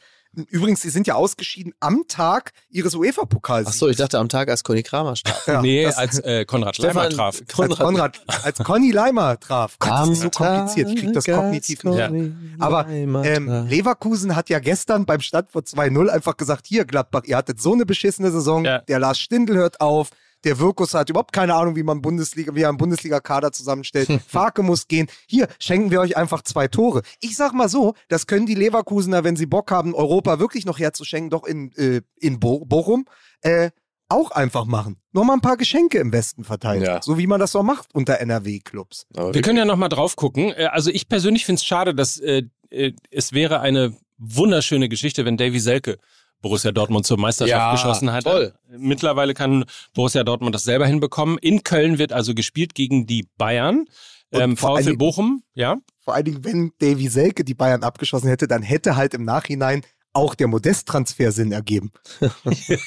[0.51, 3.66] Übrigens, sie sind ja ausgeschieden am Tag ihres UEFA-Pokals.
[3.68, 5.47] Ach so, ich dachte am Tag, als Conny Kramer starb.
[5.47, 7.41] Ja, nee, das- als äh, Konrad Leimer Stefan- traf.
[7.59, 9.76] als Konrad, als Conny Leimer traf.
[9.78, 10.91] Gott, das ist so kompliziert.
[10.91, 11.99] Ich krieg das kognitiv nicht.
[11.99, 12.11] Ja.
[12.59, 17.37] Aber ähm, Leverkusen hat ja gestern beim Stand vor 2-0 einfach gesagt, hier Gladbach, ihr
[17.37, 18.78] hattet so eine beschissene Saison, Ja.
[18.80, 20.11] der Lars Stindl hört auf,
[20.47, 24.09] der Wirkus hat überhaupt keine Ahnung, wie man Bundesliga, wie er einen Bundesliga-Kader zusammenstellt.
[24.28, 25.09] Farke muss gehen.
[25.26, 27.03] Hier, schenken wir euch einfach zwei Tore.
[27.20, 30.78] Ich sag mal so, das können die Leverkusener, wenn sie Bock haben, Europa wirklich noch
[30.78, 33.07] herzuschenken, doch in, äh, in Bo Bochum,
[33.42, 33.70] äh,
[34.09, 35.01] auch einfach machen.
[35.12, 36.82] Nochmal ein paar Geschenke im Westen verteilen.
[36.82, 37.03] Ja.
[37.03, 39.07] So wie man das so macht unter NRW-Clubs.
[39.12, 40.53] Wir können ja nochmal drauf gucken.
[40.57, 45.24] Äh, Also ich persönlich finde es schade, dass äh, äh, es wäre eine wunderschöne Geschichte,
[45.24, 45.99] wenn Davy Selke
[46.43, 48.24] Borussia Dortmund zur Meisterschaft Ja, geschossen hat.
[48.24, 48.55] toll.
[48.68, 49.64] Mittlerweile kann
[49.95, 51.39] Borussia Dortmund das selber hinbekommen.
[51.39, 53.84] In Köln wird also gespielt gegen die Bayern.
[54.32, 55.76] Und Ähm, vor allen VfL Dingen- Bochum, ja.
[55.99, 59.82] Vor allen Dingen, wenn Davy Selke die Bayern abgeschossen hätte, dann hätte halt im Nachhinein
[60.17, 61.93] auch der Modest-Transfer Sinn ergeben.
[62.21, 62.31] ja,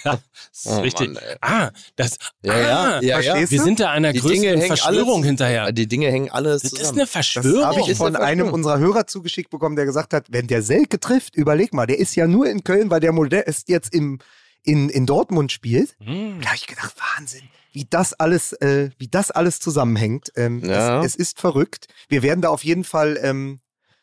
[0.03, 0.19] das
[0.53, 1.13] ist Oh richtig.
[1.13, 2.17] Mann, ah, das.
[2.43, 3.63] Ja, ah, ja, ja, verstehst Wir du?
[3.65, 5.71] sind da einer Die größeren Verschwörung alles, hinterher.
[5.71, 6.97] Die Dinge hängen alles Das ist zusammen.
[6.97, 7.65] eine Das Verschwörung.
[7.65, 10.61] habe ich ist von eine einem unserer Hörer zugeschickt bekommen, der gesagt hat, wenn der
[10.61, 14.19] Selke trifft, überleg mal, der ist ja nur in Köln, weil der Modest jetzt im,
[14.63, 15.95] in, in Dortmund spielt.
[16.03, 16.39] Hm.
[16.41, 20.31] Da habe ich gedacht, Wahnsinn, wie das alles, äh, wie das alles zusammenhängt.
[20.35, 20.99] Ähm, Ja.
[21.03, 21.87] es, es ist verrückt.
[22.07, 23.59] Wir werden da auf jeden Fall ähm,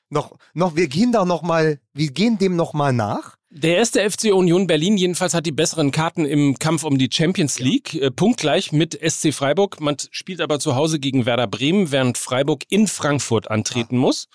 [0.09, 3.37] noch, noch, wir gehen da noch mal, wir gehen dem noch mal nach.
[3.51, 7.59] Der erste FC Union Berlin jedenfalls hat die besseren Karten im Kampf um die Champions
[7.59, 7.95] League.
[7.95, 9.81] Äh, punktgleich mit SC Freiburg.
[9.81, 14.29] Man spielt aber zu Hause gegen Werder Bremen, während Freiburg in Frankfurt antreten muss.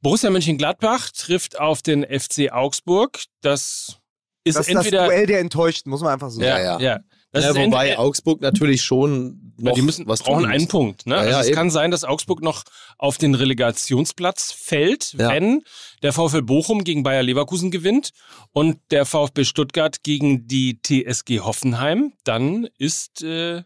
[0.00, 3.20] Borussia Mönchengladbach trifft auf den FC Augsburg.
[3.40, 3.98] Das
[4.44, 4.98] ist Das ist entweder.
[4.98, 6.82] das Duell der Enttäuschten, muss man einfach so ja, sagen.
[6.82, 7.00] ja, Ja,
[7.44, 10.68] ja, ist wobei entweder- Augsburg natürlich schon Ja, noch die müssen, was brauchen tun einen.
[10.68, 11.06] Punkt.
[11.06, 11.14] Ne?
[11.14, 11.56] Ja, also ja, es eben.
[11.56, 12.64] kann sein, dass Augsburg noch
[12.98, 15.30] auf den Relegationsplatz fällt, Ja.
[15.30, 15.62] wenn
[16.02, 18.10] der VfL Bochum gegen Bayer Leverkusen gewinnt
[18.52, 22.12] und der VfB Stuttgart gegen die TSG Hoffenheim.
[22.24, 23.62] Dann ist äh,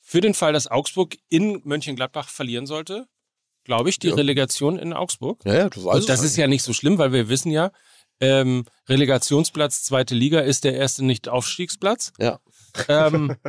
[0.00, 3.06] für den Fall, dass Augsburg in Mönchengladbach verlieren sollte,
[3.64, 4.14] glaube ich, die Ja.
[4.14, 5.40] Relegation in Augsburg.
[5.44, 7.70] Ja, ja, du weißt Und das ist ja nicht so schlimm, weil wir wissen ja,
[8.20, 12.12] ähm, Relegationsplatz zweite Liga ist der erste Nicht-Aufstiegsplatz.
[12.18, 12.38] Ja.
[12.88, 13.36] Ähm,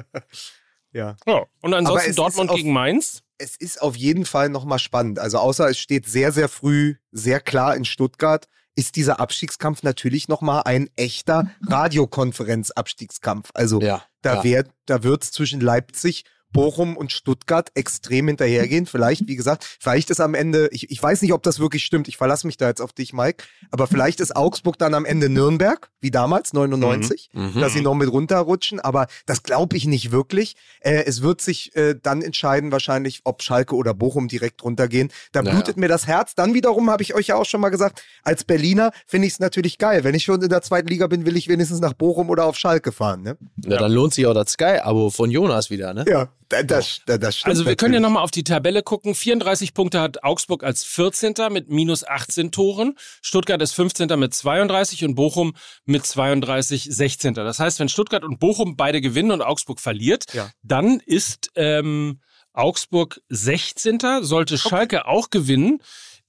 [0.96, 1.16] Ja.
[1.26, 1.46] ja.
[1.62, 3.24] Und ansonsten ist Dortmund auf- gegen Mainz.
[3.40, 5.18] es ist auf jeden Fall nochmal spannend.
[5.18, 10.28] Also außer es steht sehr, sehr früh, sehr klar in Stuttgart, ist dieser Abstiegskampf natürlich
[10.28, 13.50] nochmal ein echter Radiokonferenz-Abstiegskampf.
[13.54, 14.44] Also Ja, da, ja.
[14.44, 18.86] wär, da wird es zwischen Leipzig, Bochum und Stuttgart extrem hinterhergehen.
[18.86, 22.08] Vielleicht, wie gesagt, vielleicht ist am Ende, ich, ich weiß nicht, ob das wirklich stimmt,
[22.08, 25.28] ich verlasse mich da jetzt auf dich, Mike, aber vielleicht ist Augsburg dann am Ende
[25.30, 27.60] Nürnberg, wie damals, 99, Mhm.
[27.60, 30.56] dass sie noch mit runterrutschen, aber das glaube ich nicht wirklich.
[30.82, 35.12] Äh, es wird sich äh, dann entscheiden wahrscheinlich, ob Schalke oder Bochum direkt runtergehen.
[35.32, 35.56] Da Naja.
[35.56, 36.36] blutet mir das Herz.
[36.36, 39.40] Dann wiederum habe ich euch ja auch schon mal gesagt, als Berliner finde ich es
[39.40, 40.04] natürlich geil.
[40.04, 42.58] Wenn ich schon in der zweiten Liga bin, will ich wenigstens nach Bochum oder auf
[42.58, 43.24] Schalke fahren.
[43.24, 43.38] Ne?
[43.66, 46.06] Ja, dann lohnt sich auch das Sky-Abo von Jonas wieder, ne?
[46.08, 47.50] Ja, das, da- das stimmt.
[47.52, 49.16] Also wir können ja nochmal auf die Tabelle gucken.
[49.16, 51.34] 34 Punkte hat Augsburg als 14.
[51.52, 52.96] mit minus 18 Toren.
[53.22, 54.08] Stuttgart ist 15.
[54.20, 55.54] mit 32 und Bochum
[55.86, 57.34] mit 32 16.
[57.34, 60.50] Das heißt, wenn Stuttgart und Bochum beide gewinnen und Augsburg verliert, Ja.
[60.64, 62.20] dann ist ähm,
[62.54, 64.00] Augsburg 16.
[64.22, 65.80] Sollte Schalke auch gewinnen,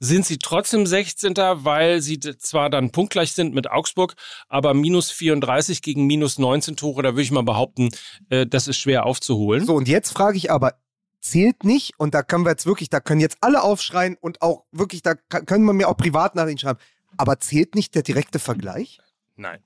[0.04, 1.34] sind sie trotzdem 16.
[1.36, 4.14] weil sie zwar dann punktgleich sind mit Augsburg,
[4.48, 7.88] aber minus 34 gegen minus 19 Tore, da würde ich mal behaupten,
[8.28, 9.64] äh, das ist schwer aufzuholen.
[9.66, 10.74] So, und jetzt frage ich aber,
[11.20, 14.64] zählt nicht, und da können wir jetzt wirklich, da können jetzt alle aufschreien und auch
[14.72, 16.78] wirklich, da können wir mir auch privat nach ihnen schreiben,
[17.16, 19.00] aber zählt nicht der direkte Vergleich?
[19.36, 19.60] Nein.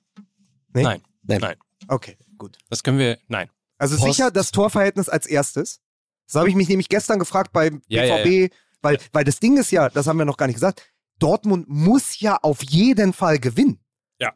[0.72, 0.82] Nee?
[0.82, 1.02] Nein.
[1.22, 1.40] Nein.
[1.40, 1.56] Nein.
[1.88, 2.58] Okay, gut.
[2.70, 3.50] Das können wir, nein.
[3.76, 4.06] Also Post.
[4.06, 5.80] sicher das Torverhältnis als erstes.
[6.26, 8.48] Das habe ich mich nämlich gestern gefragt beim ja, BVB, ja, ja.
[8.82, 10.82] Weil, weil das Ding ist ja, das haben wir noch gar nicht gesagt,
[11.18, 13.80] Dortmund muss ja auf jeden Fall gewinnen.
[14.20, 14.32] Ja.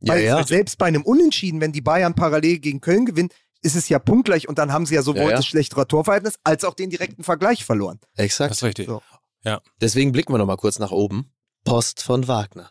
[0.00, 3.30] Weil ja, selbst bei einem Unentschieden, wenn die Bayern parallel gegen Köln gewinnen,
[3.62, 6.74] ist es ja punktgleich und dann haben sie ja sowohl das schlechtere Torverhältnis als auch
[6.74, 7.98] den direkten Vergleich verloren.
[8.16, 8.50] Exakt.
[8.50, 8.86] Das ist richtig.
[8.86, 9.02] So.
[9.42, 9.62] Ja.
[9.80, 11.32] Deswegen blicken wir nochmal kurz nach oben.
[11.64, 12.70] Post von Wagner.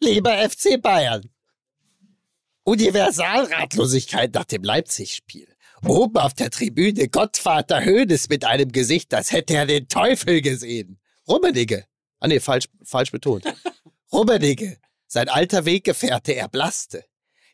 [0.00, 1.28] Lieber FC Bayern.
[2.64, 5.51] Universalratlosigkeit nach dem Leipzig-Spiel.
[5.86, 11.00] Oben auf der Tribüne Gottvater Höhnes mit einem Gesicht, als hätte er den Teufel gesehen.
[11.28, 11.84] Rummenigge.
[12.20, 13.44] Ah nee, falsch, falsch betont.
[14.12, 14.78] Rummenigge.
[15.08, 17.04] Sein alter Weggefährte erblasste.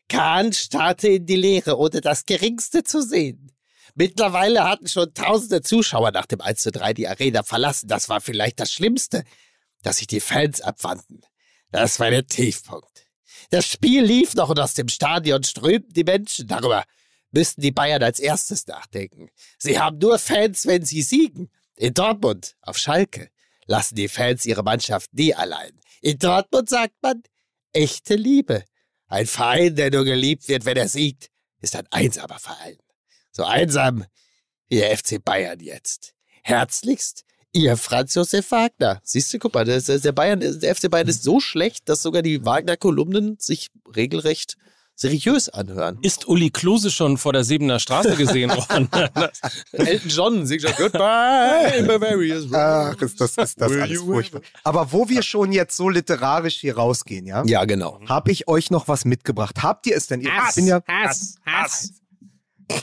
[0.07, 3.51] Kahn starrte in die Leere, ohne das Geringste zu sehen.
[3.95, 7.87] Mittlerweile hatten schon tausende Zuschauer nach dem 1 zu 3 die Arena verlassen.
[7.87, 9.23] Das war vielleicht das Schlimmste,
[9.81, 11.21] dass sich die Fans abwandten.
[11.71, 13.07] Das war der Tiefpunkt.
[13.49, 16.47] Das Spiel lief noch und aus dem Stadion strömten die Menschen.
[16.47, 16.83] Darüber
[17.31, 19.29] müssten die Bayern als erstes nachdenken.
[19.57, 21.49] Sie haben nur Fans, wenn sie siegen.
[21.75, 23.29] In Dortmund, auf Schalke,
[23.65, 25.71] lassen die Fans ihre Mannschaft nie allein.
[26.01, 27.23] In Dortmund sagt man,
[27.71, 28.63] echte Liebe.
[29.07, 31.29] Ein Verein, der nur geliebt wird, wenn er siegt,
[31.61, 32.77] ist ein einsamer Verein.
[33.31, 34.05] So einsam
[34.67, 36.13] wie der FC Bayern jetzt.
[36.43, 39.01] Herzlichst, Ihr Franz Josef Wagner.
[39.03, 42.45] Siehst du, guck mal, der, Bayern, der FC Bayern ist so schlecht, dass sogar die
[42.45, 44.55] Wagner-Kolumnen sich regelrecht
[44.99, 45.97] seriös anhören.
[46.01, 48.89] Ist Uli Klose schon vor der Siebener Straße gesehen worden?
[49.71, 54.41] Elton John singt schon Goodbye, Bavaria's Ach, ist das, ist das alles furchtbar.
[54.65, 57.43] Aber wo wir schon jetzt so literarisch hier rausgehen, ja?
[57.45, 58.01] Ja, genau.
[58.07, 59.63] Habe ich euch noch was mitgebracht?
[59.63, 60.19] Habt ihr es denn?
[60.19, 61.93] Ihr Hass, ja Hass, Hass.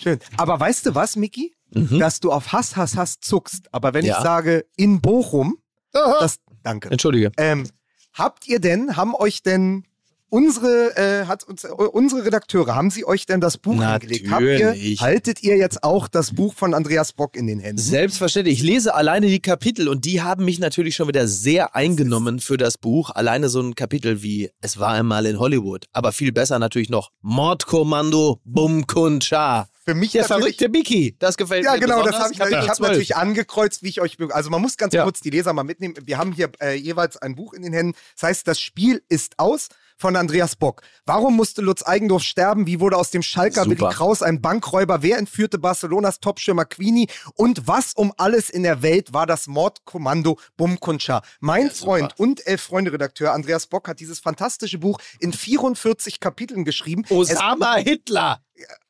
[0.03, 0.19] Schön.
[0.39, 1.55] Aber weißt du was, Miki?
[1.73, 1.99] Mhm.
[1.99, 3.69] Dass du auf Hass, Hass, Hass zuckst.
[3.73, 4.17] Aber wenn ja.
[4.17, 5.59] ich sage in Bochum,
[5.93, 6.91] das, danke.
[6.91, 7.31] Entschuldige.
[7.37, 7.69] Ähm,
[8.15, 9.85] habt ihr denn, haben euch denn
[10.29, 14.29] Unsere, äh, hat uns, äh, unsere Redakteure, haben sie euch denn das Buch angelegt?
[14.29, 17.81] Habt ihr, haltet ihr jetzt auch das Buch von Andreas Bock in den Händen?
[17.81, 18.59] Selbstverständlich.
[18.59, 22.57] Ich lese alleine die Kapitel und die haben mich natürlich schon wieder sehr eingenommen für
[22.57, 23.11] das Buch.
[23.11, 25.87] Alleine so ein Kapitel wie Es war einmal in Hollywood.
[25.93, 29.69] Aber viel besser natürlich noch Mordkommando Bum Kun Cha.
[29.85, 31.79] Für mich der verrückte Mickey, das gefällt ja, mir.
[31.79, 32.41] Ja, genau, das habe ich.
[32.41, 34.17] Kapitel ich habe natürlich angekreuzt, wie ich euch.
[34.31, 35.05] Also man muss ganz ja.
[35.05, 35.95] kurz die Leser mal mitnehmen.
[36.03, 37.97] Wir haben hier äh, jeweils ein Buch in den Händen.
[38.15, 40.83] Das heißt, das Spiel ist aus von Andreas Bock.
[41.05, 42.67] Warum musste Lutz Eigendorf sterben?
[42.67, 43.79] Wie wurde aus dem Schalker Super.
[43.79, 45.03] Willi Kraus ein Bankräuber?
[45.03, 47.09] Wer entführte Barcelonas Topstürmer Queenie?
[47.35, 51.23] Und was um alles in der Welt war das Mordkommando Bumkuncha?
[51.41, 57.05] Mein ja, Freund und Elf-Freunde-Redakteur Andreas Bock hat dieses fantastische Buch in 44 Kapiteln geschrieben.
[57.11, 58.41] Osama es Hitler!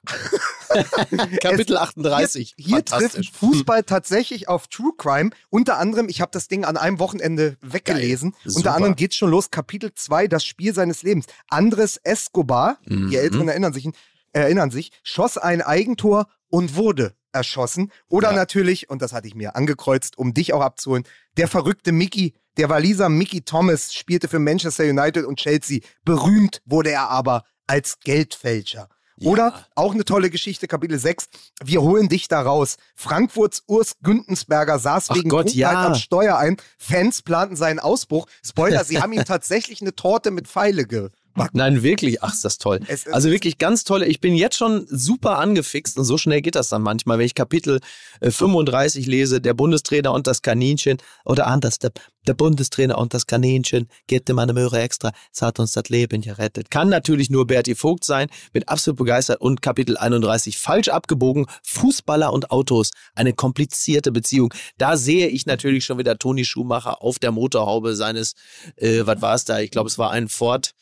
[1.41, 2.55] Kapitel 38.
[2.57, 5.31] Hier, hier trifft Fußball tatsächlich auf True Crime.
[5.51, 8.35] Unter anderem, ich habe das Ding an einem Wochenende weggelesen.
[8.45, 11.27] Unter anderem geht es schon los, Kapitel 2, das Spiel seines Lebens.
[11.49, 13.11] Andres Escobar, mhm.
[13.11, 13.89] die Älteren erinnern sich,
[14.33, 17.93] erinnern sich, schoss ein Eigentor und wurde erschossen.
[18.09, 18.37] Oder ja.
[18.37, 21.05] natürlich, und das hatte ich mir angekreuzt, um dich auch abzuholen,
[21.37, 25.81] der verrückte Mickey, der Waliser Mickey Thomas spielte für Manchester United und Chelsea.
[26.05, 28.89] Berühmt wurde er aber als Geldfälscher.
[29.23, 29.67] Oder ja.
[29.75, 31.29] auch eine tolle Geschichte, Kapitel 6.
[31.65, 32.77] Wir holen dich da raus.
[32.95, 35.87] Frankfurts Urs Güntensberger saß Ach wegen Gott, ja.
[35.87, 36.57] am Steuer ein.
[36.79, 38.27] Fans planten seinen Ausbruch.
[38.45, 41.11] Spoiler, sie haben ihm tatsächlich eine Torte mit Pfeile ge
[41.53, 42.23] Nein, wirklich.
[42.23, 42.81] Ach, ist das toll.
[42.87, 44.07] Es, also wirklich ganz tolle.
[44.07, 47.35] Ich bin jetzt schon super angefixt und so schnell geht das dann manchmal, wenn ich
[47.35, 47.81] Kapitel
[48.21, 51.93] äh, 35 lese, der Bundestrainer und das Kaninchen oder anders, der,
[52.27, 56.23] der Bundestrainer und das Kaninchen, geht dem eine Möhre extra, es hat uns das Leben
[56.23, 56.71] gerettet.
[56.71, 62.33] Kann natürlich nur Berti Vogt sein, bin absolut begeistert und Kapitel 31 falsch abgebogen, Fußballer
[62.33, 64.53] und Autos, eine komplizierte Beziehung.
[64.79, 68.35] Da sehe ich natürlich schon wieder Toni Schumacher auf der Motorhaube seines,
[68.77, 69.61] äh, was war es da?
[69.61, 70.73] Ich glaube, es war ein Ford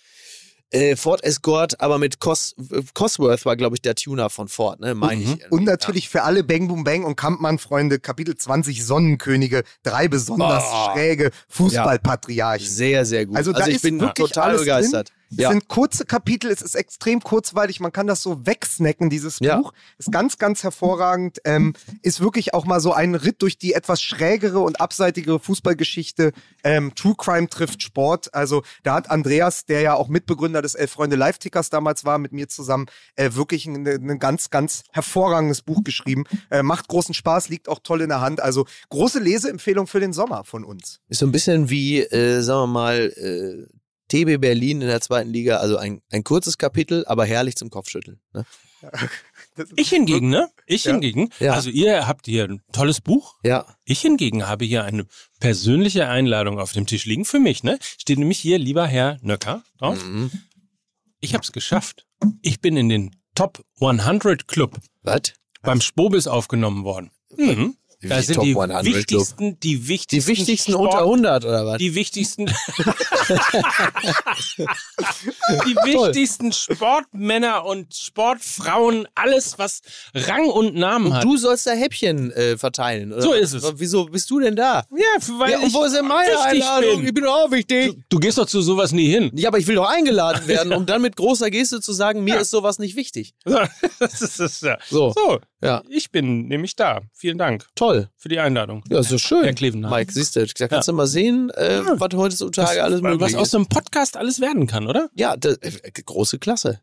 [0.70, 2.54] äh, Ford Escort, aber mit Cos
[2.94, 4.94] Cosworth war, glaube ich, der Tuner von Ford, ne?
[4.94, 5.38] Meine mhm.
[5.40, 5.52] ich.
[5.52, 6.10] Und natürlich ja.
[6.10, 10.92] für alle Bang Boom Bang und Kampmann-Freunde, Kapitel 20 Sonnenkönige, drei besonders oh.
[10.92, 12.66] schräge Fußballpatriarchen.
[12.66, 12.72] Ja.
[12.72, 13.36] Sehr, sehr gut.
[13.36, 15.08] Also, da also ich bin total begeistert.
[15.08, 15.23] Drin.
[15.36, 15.50] Es ja.
[15.50, 19.56] sind kurze Kapitel, es ist extrem kurzweilig, man kann das so wegsnacken, dieses ja.
[19.56, 19.72] Buch.
[19.98, 21.38] Ist ganz, ganz hervorragend.
[21.44, 26.32] Ähm, ist wirklich auch mal so ein Ritt durch die etwas schrägere und abseitigere Fußballgeschichte.
[26.62, 28.32] Ähm, True Crime trifft Sport.
[28.32, 32.32] Also da hat Andreas, der ja auch Mitbegründer des Elf Freunde Live-Tickers damals war, mit
[32.32, 36.24] mir zusammen, äh, wirklich ein, ein, ganz, ganz hervorragendes Buch geschrieben.
[36.50, 38.40] Äh, macht großen Spaß, liegt auch toll in der Hand.
[38.40, 41.00] Also große Leseempfehlung für den Sommer von uns.
[41.08, 43.73] Ist so ein bisschen wie, äh, sagen wir mal, äh,
[44.14, 48.20] TB Berlin in der zweiten Liga, also ein, ein kurzes Kapitel, aber herrlich zum Kopfschütteln.
[48.32, 48.44] Ne?
[49.76, 50.50] Ich hingegen, ne?
[50.66, 50.92] Ich ja.
[50.92, 51.30] hingegen.
[51.40, 51.54] Ja.
[51.54, 53.36] Also ihr habt hier ein tolles Buch.
[53.44, 53.66] Ja.
[53.84, 55.06] Ich hingegen habe hier eine
[55.40, 57.78] persönliche Einladung auf dem Tisch liegen für mich, ne?
[57.80, 60.04] Steht nämlich hier, lieber Herr Nöcker, drauf.
[60.04, 60.30] Mhm.
[61.20, 62.06] Ich habe es geschafft.
[62.42, 65.32] Ich bin in den Top 100 Club Was?
[65.62, 67.10] beim Spobis aufgenommen worden.
[67.36, 67.76] Mhm.
[68.08, 71.78] Da sind Top die 100 wichtigsten, die Die wichtigsten, wichtigsten Sport, unter 100 oder was?
[71.78, 72.46] die wichtigsten,
[75.66, 79.80] die wichtigsten Sportmänner und Sportfrauen, alles was
[80.14, 81.24] Rang und Namen hat.
[81.24, 83.12] Du sollst da Häppchen äh, verteilen.
[83.12, 83.22] Oder?
[83.22, 83.64] So ist es.
[83.76, 84.84] Wieso bist du denn da?
[84.90, 85.04] ja,
[85.38, 86.96] weil ja, und ich wo ist denn meine wichtig Einladung?
[86.98, 87.06] bin.
[87.06, 87.96] Ich bin auch wichtig.
[88.08, 89.30] Du gehst doch zu sowas nie hin.
[89.34, 92.40] Ja, aber ich will doch eingeladen werden, um dann mit großer Geste zu sagen, mir
[92.40, 93.34] ist sowas nicht wichtig.
[93.98, 94.76] Das ist, das ist, ja.
[94.90, 95.12] So.
[95.12, 95.82] so, Ja.
[95.88, 97.00] ich bin nämlich da.
[97.12, 98.08] Vielen Dank Toll.
[98.16, 98.84] für die Einladung.
[98.90, 99.44] Ja, ist doch schön.
[99.44, 99.94] Herr Klevenhardt.
[99.94, 103.42] Mike, siehst du, da kannst du mal sehen, äh, was heutzutage alles möglich was aus
[103.46, 103.50] ist.
[103.52, 105.08] so einem Podcast alles werden kann, oder?
[105.14, 105.72] Ja, das, äh,
[106.04, 106.80] große Klasse.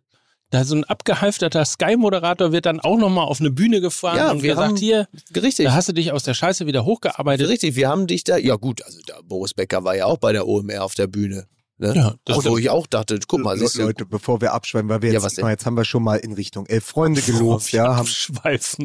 [0.50, 4.44] Da so ein abgehalfterter Sky-Moderator wird dann auch nochmal auf eine Bühne gefahren Ja, und
[4.44, 5.66] wir gesagt, haben- hier, Richtig.
[5.66, 7.48] da hast du dich aus der Scheiße wieder hochgearbeitet.
[7.48, 10.34] Richtig, wir haben dich da, ja gut, also da, Boris Becker war ja auch bei
[10.34, 11.46] der OMR auf der Bühne.
[11.82, 11.94] Ne?
[11.96, 15.12] Ja, das Wo ich auch dachte, guck mal, Le Leute, bevor wir abschweifen, weil wir
[15.12, 15.48] Ja, jetzt, denn?
[15.48, 18.08] jetzt haben wir schon mal in Richtung elf Freunde gelobt, ja, haben,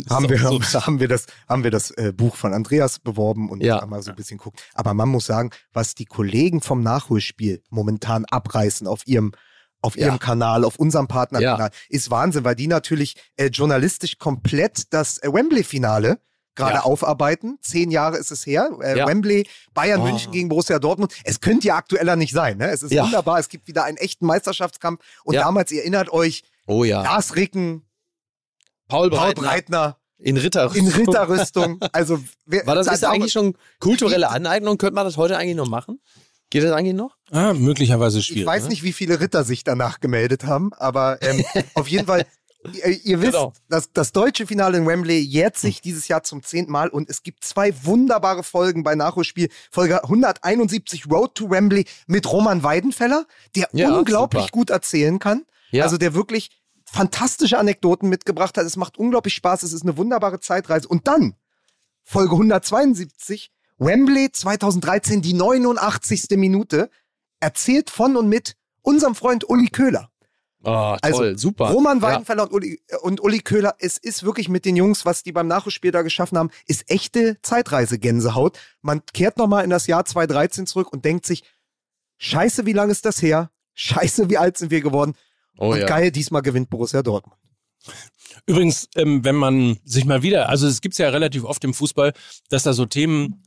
[0.08, 0.86] haben wir, so.
[0.86, 3.82] haben wir das, haben wir das äh, Buch von Andreas beworben und Ja.
[3.82, 4.58] haben mal so ein bisschen gucken.
[4.72, 9.32] Aber man muss sagen, was die Kollegen vom Nachholspiel momentan abreißen auf ihrem
[9.82, 10.06] auf Ja.
[10.06, 15.30] ihrem Kanal, auf unserem Partnerkanal, ist Wahnsinn, weil die natürlich äh, journalistisch komplett das äh,
[15.30, 16.18] Wembley-Finale
[16.56, 16.82] gerade Ja.
[16.82, 17.58] aufarbeiten.
[17.62, 18.70] Zehn Jahre ist es her.
[18.82, 19.06] Äh, Ja.
[19.06, 20.04] Wembley, Bayern Oh.
[20.04, 21.12] München gegen Borussia Dortmund.
[21.24, 22.58] Es könnte ja aktueller nicht sein.
[22.58, 22.70] Ne?
[22.70, 23.04] Es ist Ja.
[23.04, 23.38] wunderbar.
[23.38, 25.00] Es gibt wieder einen echten Meisterschaftskampf.
[25.24, 25.42] Und Ja.
[25.42, 27.82] damals, ihr erinnert euch, oh ja, Lars Ricken,
[28.88, 30.74] Paul Paul Breitner Breitner in Ritter.
[30.74, 31.80] in Ritterrüstung.
[31.92, 34.78] Also, wer, War das da- ist das da- eigentlich schon kulturelle Aneignung?
[34.78, 36.00] Könnte man das heute eigentlich noch machen?
[36.50, 37.16] Geht das eigentlich noch?
[37.32, 38.42] Ah, möglicherweise schwierig.
[38.42, 38.68] Ich weiß ne?
[38.70, 42.24] nicht, wie viele Ritter sich danach gemeldet haben, aber ähm, auf jeden Fall,
[42.74, 43.52] ihr, ihr wisst, Genau.
[43.68, 47.22] das, das deutsche Finale in Wembley jährt sich dieses Jahr zum zehnten Mal und es
[47.22, 49.48] gibt zwei wunderbare Folgen bei Nachholspiel.
[49.70, 54.52] Folge 171 Road to Wembley mit Roman Weidenfeller, der Ja, unglaublich super.
[54.52, 55.44] gut erzählen kann.
[55.70, 55.84] Ja.
[55.84, 56.50] Also der wirklich
[56.84, 58.64] fantastische Anekdoten mitgebracht hat.
[58.64, 59.62] Es macht unglaublich Spaß.
[59.64, 60.86] Es ist eine wunderbare Zeitreise.
[60.88, 61.34] Und dann
[62.04, 66.26] Folge 172, Wembley 2013, die 89.
[66.36, 66.88] Minute,
[67.40, 70.10] erzählt von und mit unserem Freund Uli Köhler.
[70.66, 71.70] Oh, toll, Also, super.
[71.70, 72.02] Roman Ja.
[72.02, 75.46] Weidenfeller und, Uli, und Uli Köhler, es ist wirklich mit den Jungs, was die beim
[75.46, 78.58] Nachholspiel da geschaffen haben, ist echte Zeitreise-Gänsehaut.
[78.82, 81.44] Man kehrt nochmal in das Jahr 2013 zurück und denkt sich,
[82.18, 83.50] scheiße, wie lange ist das her?
[83.74, 85.14] Scheiße, wie alt sind wir geworden?
[85.56, 85.86] Oh und ja.
[85.86, 87.38] geil, diesmal gewinnt Borussia Dortmund.
[88.46, 92.12] Übrigens, ähm, wenn man sich mal wieder, also es gibt's ja relativ oft im Fußball,
[92.48, 93.44] dass da so Themen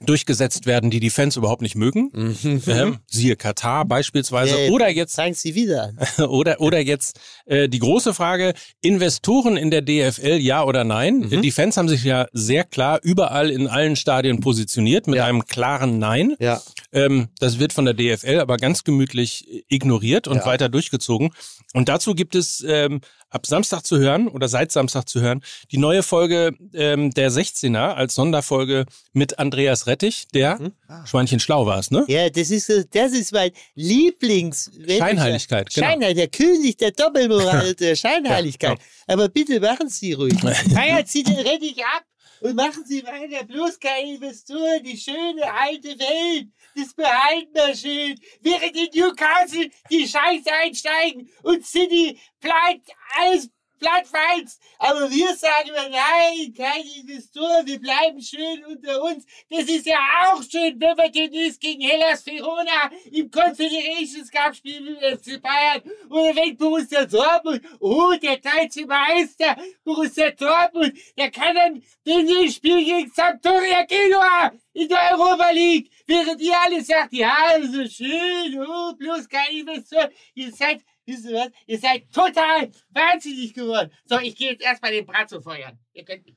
[0.00, 2.10] durchgesetzt werden, die die Fans überhaupt nicht mögen.
[2.12, 2.62] Mhm.
[2.66, 4.66] Ähm, siehe Katar beispielsweise.
[4.66, 5.92] Äh, oder jetzt Zeigen Sie wieder
[6.28, 8.52] oder, oder jetzt äh, die große Frage,
[8.82, 11.20] Investoren in der DFL, ja oder nein?
[11.30, 11.40] Mhm.
[11.42, 15.24] Die Fans haben sich ja sehr klar überall in allen Stadien positioniert mit Ja.
[15.24, 16.34] einem klaren Nein.
[16.38, 16.60] Ja.
[16.92, 20.46] Ähm, das wird von der DFL aber ganz gemütlich ignoriert und Ja.
[20.46, 21.30] weiter durchgezogen.
[21.72, 23.00] Und dazu gibt es ähm,
[23.30, 25.42] ab Samstag zu hören oder seit Samstag zu hören
[25.72, 30.72] die neue Folge ähm, der 16er als Sonderfolge mit Andreas Rettich, der Mhm.
[31.06, 32.04] Schweinchen schlau war es, ne?
[32.08, 34.70] Ja, das ist, das ist mein Lieblings...
[34.86, 35.86] Scheinheiligkeit, genau.
[35.86, 38.78] Scheinheiligkeit, der König der Doppelmoral, der Scheinheiligkeit.
[39.06, 40.34] Aber bitte machen Sie ruhig.
[40.74, 42.04] Feiert Sie den Rettich ab
[42.40, 43.44] und machen Sie weiter.
[43.44, 46.48] Bloß keine Investoren, die schöne alte Welt.
[46.74, 48.18] Das behalten wir schön.
[48.42, 54.58] Während in Newcastle die Scheiße einsteigen und City bleibt alles plattfalls.
[54.78, 59.24] Aber wir sagen immer, nein, keine Investoren, wir bleiben schön unter uns.
[59.50, 64.84] Das ist ja auch schön, wenn wir demnächst gegen Hellas Verona im Confederations Cup spielen
[64.84, 65.82] mit dem FC Bayern.
[66.10, 72.84] Oder wenn Borussia Dortmund, oh, der deutsche Meister, Borussia Dortmund, der kann dann demnächst spielen
[72.84, 75.90] gegen Sampdoria Genua in der Europa League.
[76.06, 80.10] Während ihr alle sagt, ja, so schön, oh, bloß kein Investor.
[80.34, 83.90] Ihr seid, wisst ihr was, ihr seid total wahnsinnig geworden.
[84.04, 85.78] So, ich gehe jetzt erstmal den Bratzo feuern.
[85.92, 86.36] Ihr könnt mich.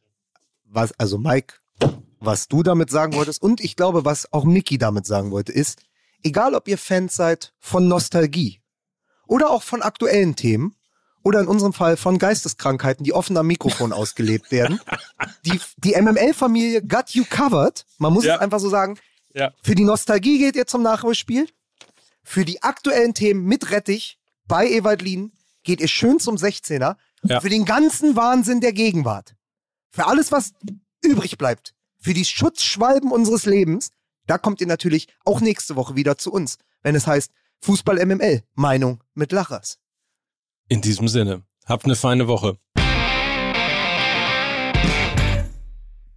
[0.65, 1.55] Was, also Mike,
[2.19, 5.81] was du damit sagen wolltest und ich glaube, was auch Mickey damit sagen wollte, ist,
[6.23, 8.61] egal ob ihr Fans seid von Nostalgie
[9.27, 10.75] oder auch von aktuellen Themen
[11.23, 14.79] oder in unserem Fall von Geisteskrankheiten, die offen am Mikrofon ausgelebt werden,
[15.45, 17.85] die, die MML-Familie got you covered.
[17.97, 18.35] Man muss Ja.
[18.35, 18.97] es einfach so sagen.
[19.33, 19.51] Ja.
[19.63, 21.47] Für die Nostalgie geht ihr zum Nachholspiel.
[22.23, 24.18] Für die aktuellen Themen mit Rettich
[24.49, 25.31] bei Ewald Lien
[25.63, 26.97] geht ihr schön zum 16er.
[27.23, 27.39] Ja.
[27.39, 29.35] Für den ganzen Wahnsinn der Gegenwart.
[29.91, 30.53] Für alles, was
[31.01, 31.73] übrig bleibt.
[32.01, 33.91] Für die Schutzschwalben unseres Lebens.
[34.25, 37.31] Da kommt ihr natürlich auch nächste Woche wieder zu uns, wenn es heißt
[37.61, 38.43] Fußball MML.
[38.55, 39.79] Meinung mit Lachers.
[40.67, 41.43] In diesem Sinne.
[41.65, 42.57] Habt eine feine Woche.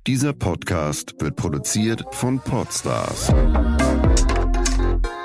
[0.06, 3.28] Dieser Podcast wird produziert von Podstars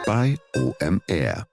[0.05, 1.47] bei OMR.